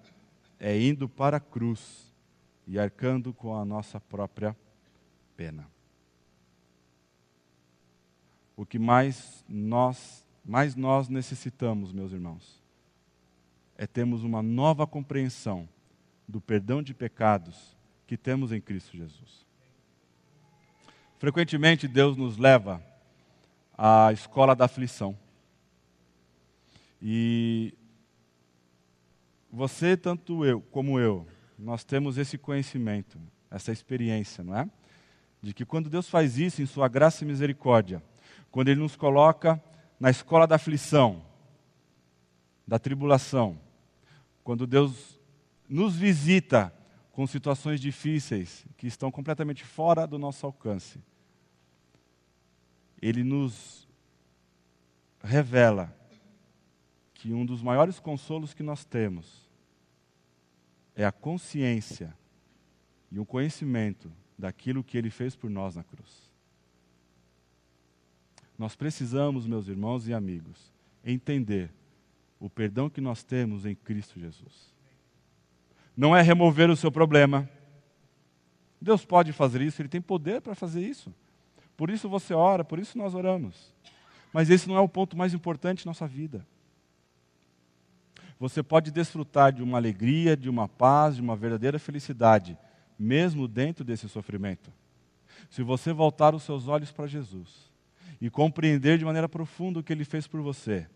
é 0.60 0.80
indo 0.80 1.10
para 1.10 1.38
a 1.38 1.40
cruz 1.40 2.14
e 2.68 2.78
arcando 2.78 3.34
com 3.34 3.56
a 3.56 3.66
nossa 3.66 4.00
própria 4.00 4.56
pena. 5.36 5.68
O 8.56 8.64
que 8.64 8.78
mais 8.78 9.44
nós, 9.50 10.24
mais 10.46 10.76
nós 10.76 11.10
necessitamos, 11.10 11.92
meus 11.92 12.12
irmãos, 12.12 12.62
é 13.76 13.88
termos 13.88 14.24
uma 14.24 14.44
nova 14.44 14.86
compreensão 14.86 15.68
do 16.28 16.40
perdão 16.40 16.84
de 16.84 16.94
pecados 16.94 17.76
que 18.06 18.16
temos 18.16 18.52
em 18.52 18.62
Cristo 18.62 18.96
Jesus. 18.96 19.48
Frequentemente 21.18 21.88
Deus 21.88 22.16
nos 22.16 22.38
leva 22.38 22.86
à 23.76 24.14
escola 24.14 24.56
da 24.56 24.66
aflição. 24.66 25.18
E 27.02 27.74
você, 29.52 29.98
tanto 29.98 30.46
eu 30.46 30.62
como 30.62 31.00
eu, 31.00 31.28
nós 31.58 31.84
temos 31.84 32.18
esse 32.18 32.38
conhecimento, 32.38 33.20
essa 33.50 33.72
experiência, 33.72 34.44
não 34.44 34.56
é? 34.56 34.70
de 35.42 35.54
que 35.54 35.66
quando 35.66 35.90
Deus 35.90 36.08
faz 36.08 36.38
isso 36.38 36.62
em 36.62 36.66
Sua 36.66 36.88
graça 36.88 37.24
e 37.24 37.28
misericórdia, 37.28 38.04
quando 38.52 38.70
Ele 38.70 38.80
nos 38.80 38.96
coloca 38.96 39.62
na 40.00 40.10
escola 40.10 40.46
da 40.46 40.56
aflição, 40.56 41.26
da 42.68 42.78
tribulação, 42.78 43.60
quando 44.44 44.68
Deus 44.68 45.20
nos 45.68 45.96
visita 45.96 46.74
com 47.12 47.26
situações 47.26 47.82
difíceis 47.82 48.66
que 48.78 48.88
estão 48.88 49.12
completamente 49.12 49.64
fora 49.64 50.06
do 50.06 50.20
nosso 50.20 50.46
alcance, 50.46 51.00
Ele 53.02 53.24
nos 53.24 53.88
revela 55.24 55.96
que 57.22 57.32
um 57.32 57.46
dos 57.46 57.62
maiores 57.62 58.00
consolos 58.00 58.52
que 58.52 58.64
nós 58.64 58.84
temos 58.84 59.48
é 60.96 61.06
a 61.06 61.12
consciência 61.12 62.18
e 63.12 63.20
o 63.20 63.26
conhecimento 63.26 64.12
daquilo 64.36 64.84
que 64.84 64.98
ele 64.98 65.12
fez 65.12 65.36
por 65.36 65.48
nós 65.48 65.76
na 65.76 65.84
cruz. 65.84 66.32
Nós 68.58 68.76
precisamos, 68.76 69.46
meus 69.46 69.68
irmãos 69.68 70.08
e 70.08 70.16
amigos, 70.16 70.74
entender 71.06 71.72
o 72.40 72.50
perdão 72.50 72.90
que 72.90 73.00
nós 73.00 73.24
temos 73.24 73.68
em 73.68 73.76
Cristo 73.76 74.20
Jesus. 74.20 74.74
Não 75.96 76.16
é 76.16 76.24
remover 76.24 76.72
o 76.72 76.76
seu 76.76 76.92
problema. 76.92 77.48
Deus 78.82 79.06
pode 79.06 79.32
fazer 79.32 79.62
isso, 79.62 79.80
Ele 79.80 79.90
tem 79.90 80.02
poder 80.02 80.42
para 80.42 80.56
fazer 80.56 80.82
isso. 80.82 81.14
Por 81.78 81.92
isso 81.92 82.10
você 82.10 82.34
ora, 82.34 82.64
por 82.64 82.80
isso 82.80 82.98
nós 82.98 83.14
oramos. 83.14 83.72
Mas 84.34 84.50
esse 84.50 84.68
não 84.68 84.76
é 84.76 84.82
o 84.82 84.90
ponto 84.90 85.16
mais 85.16 85.36
importante 85.36 85.86
na 85.86 85.92
nossa 85.92 86.08
vida. 86.08 86.44
Você 88.42 88.64
pode 88.64 88.90
desfrutar 88.90 89.54
de 89.54 89.62
uma 89.62 89.78
alegria, 89.78 90.36
de 90.36 90.50
uma 90.50 90.68
paz, 90.68 91.18
de 91.18 91.22
uma 91.22 91.36
verdadeira 91.36 91.78
felicidade, 91.78 92.58
mesmo 92.98 93.48
dentro 93.48 93.86
desse 93.86 94.10
sofrimento. 94.10 94.74
Se 95.48 95.62
você 95.62 95.94
voltar 95.94 96.34
os 96.34 96.42
seus 96.42 96.68
olhos 96.68 96.92
para 96.92 97.06
Jesus 97.06 97.72
e 98.20 98.32
compreender 98.32 98.98
de 98.98 99.06
maneira 99.06 99.30
profunda 99.30 99.80
o 99.80 99.84
que 99.84 99.94
ele 99.94 100.04
fez 100.04 100.26
por 100.26 100.42
você, 100.42 100.90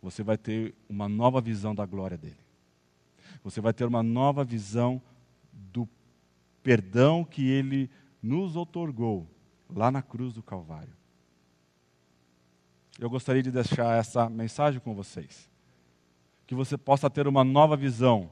você 0.00 0.22
vai 0.22 0.38
ter 0.38 0.74
uma 0.88 1.10
nova 1.10 1.42
visão 1.42 1.74
da 1.74 1.84
glória 1.84 2.16
dele. 2.16 2.40
Você 3.44 3.60
vai 3.60 3.74
ter 3.74 3.84
uma 3.84 4.02
nova 4.02 4.42
visão 4.42 4.98
do 5.52 5.86
perdão 6.62 7.22
que 7.22 7.46
ele 7.50 7.90
nos 8.22 8.56
otorgou 8.56 9.28
lá 9.68 9.90
na 9.90 10.00
cruz 10.00 10.32
do 10.32 10.42
Calvário. 10.42 10.96
Eu 12.98 13.10
gostaria 13.10 13.42
de 13.42 13.50
deixar 13.50 13.98
essa 13.98 14.26
mensagem 14.30 14.80
com 14.80 14.94
vocês. 14.94 15.51
Que 16.52 16.56
você 16.56 16.76
possa 16.76 17.08
ter 17.08 17.26
uma 17.26 17.42
nova 17.42 17.78
visão 17.78 18.28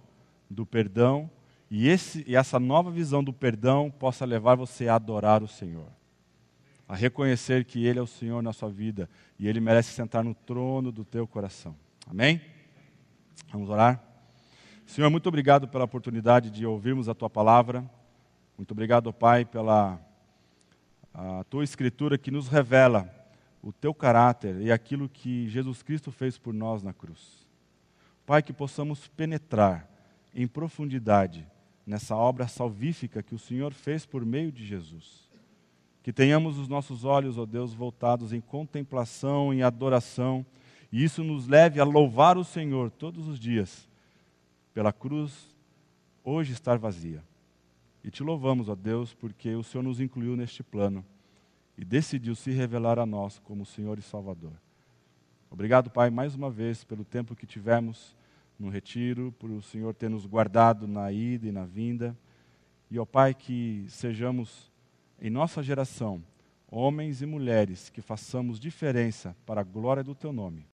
do 0.51 0.66
perdão 0.66 1.31
e, 1.71 1.89
esse, 1.89 2.23
e 2.29 2.37
essa 2.37 2.61
nova 2.61 2.91
visão 2.91 3.25
do 3.25 3.33
perdão 3.33 3.91
possa 3.91 4.27
levar 4.27 4.57
você 4.57 4.89
a 4.89 4.97
adorar 4.97 5.43
o 5.43 5.49
Senhor. 5.49 5.87
A 6.87 6.95
reconhecer 6.95 7.64
que 7.64 7.83
Ele 7.83 7.99
é 7.99 8.03
o 8.03 8.07
Senhor 8.07 8.43
na 8.43 8.53
sua 8.53 8.68
vida 8.68 9.09
e 9.39 9.49
Ele 9.49 9.59
merece 9.59 9.95
sentar 9.95 10.23
no 10.23 10.35
trono 10.35 10.93
do 10.93 11.03
teu 11.03 11.27
coração. 11.27 11.75
Amém? 12.07 12.43
Vamos 13.51 13.71
orar? 13.71 14.05
Senhor, 14.85 15.09
muito 15.09 15.27
obrigado 15.27 15.66
pela 15.66 15.85
oportunidade 15.85 16.51
de 16.51 16.66
ouvirmos 16.66 17.09
a 17.09 17.14
tua 17.14 17.31
palavra. 17.31 17.83
Muito 18.55 18.73
obrigado, 18.73 19.11
Pai, 19.14 19.47
pela 19.47 19.99
a 21.14 21.43
tua 21.45 21.64
escritura 21.64 22.18
que 22.18 22.31
nos 22.31 22.49
revela 22.49 23.11
o 23.62 23.73
teu 23.73 23.95
caráter 23.95 24.61
e 24.61 24.71
aquilo 24.71 25.09
que 25.09 25.49
Jesus 25.49 25.83
Cristo 25.83 26.12
fez 26.12 26.37
por 26.37 26.53
nós 26.53 26.83
na 26.83 26.93
cruz. 26.93 27.39
Pai, 28.31 28.45
que 28.45 28.53
possamos 28.53 29.09
penetrar 29.09 29.91
em 30.33 30.47
profundidade 30.47 31.45
nessa 31.85 32.14
obra 32.14 32.47
salvífica 32.47 33.24
que 33.24 33.35
o 33.35 33.39
Senhor 33.41 33.74
fez 33.74 34.07
por 34.07 34.24
meio 34.24 34.53
de 34.53 34.64
Jesus. 34.64 35.28
Que 36.01 36.12
tenhamos 36.12 36.57
os 36.57 36.68
nossos 36.68 37.05
olhos, 37.05 37.37
ó 37.37 37.45
Deus, 37.45 37.74
voltados 37.74 38.33
em 38.33 38.41
contemplação, 38.41 39.53
em 39.53 39.64
adoração, 39.64 40.47
e 40.93 41.03
isso 41.03 41.24
nos 41.24 41.49
leve 41.49 41.81
a 41.81 41.85
louvar 41.85 42.39
o 42.39 42.45
Senhor 42.45 42.89
todos 42.89 43.26
os 43.26 43.37
dias, 43.37 43.89
pela 44.72 44.93
cruz 44.93 45.53
hoje 46.22 46.53
estar 46.53 46.78
vazia. 46.78 47.24
E 48.05 48.12
te 48.12 48.22
louvamos, 48.22 48.68
ó 48.68 48.76
Deus, 48.76 49.12
porque 49.12 49.57
o 49.57 49.64
Senhor 49.64 49.83
nos 49.83 49.99
incluiu 49.99 50.37
neste 50.37 50.62
plano 50.62 51.05
e 51.76 51.85
decidiu 51.85 52.37
se 52.37 52.53
revelar 52.53 52.97
a 53.01 53.05
nós 53.05 53.41
como 53.41 53.66
Senhor 53.66 53.99
e 53.99 54.03
Salvador. 54.03 54.53
Obrigado, 55.51 55.91
Pai, 55.91 56.11
mais 56.11 56.37
uma 56.37 56.49
vez 56.49 56.85
pelo 56.85 57.05
tempo 57.05 57.35
que 57.35 57.45
tivemos 57.45 58.20
no 58.61 58.69
retiro, 58.69 59.33
por 59.39 59.51
o 59.51 59.63
Senhor 59.63 59.95
ter 59.95 60.11
nos 60.11 60.27
guardado 60.27 60.87
na 60.87 61.11
ida 61.11 61.49
e 61.49 61.53
na 61.53 61.65
vinda. 61.65 62.17
E, 62.91 62.99
ó 62.99 63.07
Pai, 63.07 63.33
que 63.33 63.87
sejamos, 63.89 64.71
em 65.21 65.31
nossa 65.31 65.63
geração, 65.63 66.23
homens 66.71 67.23
e 67.23 67.27
mulheres 67.27 67.89
que 67.89 68.03
façamos 68.03 68.61
diferença 68.61 69.35
para 69.47 69.63
a 69.63 69.65
glória 69.65 70.05
do 70.05 70.15
Teu 70.15 70.33
nome. 70.33 70.67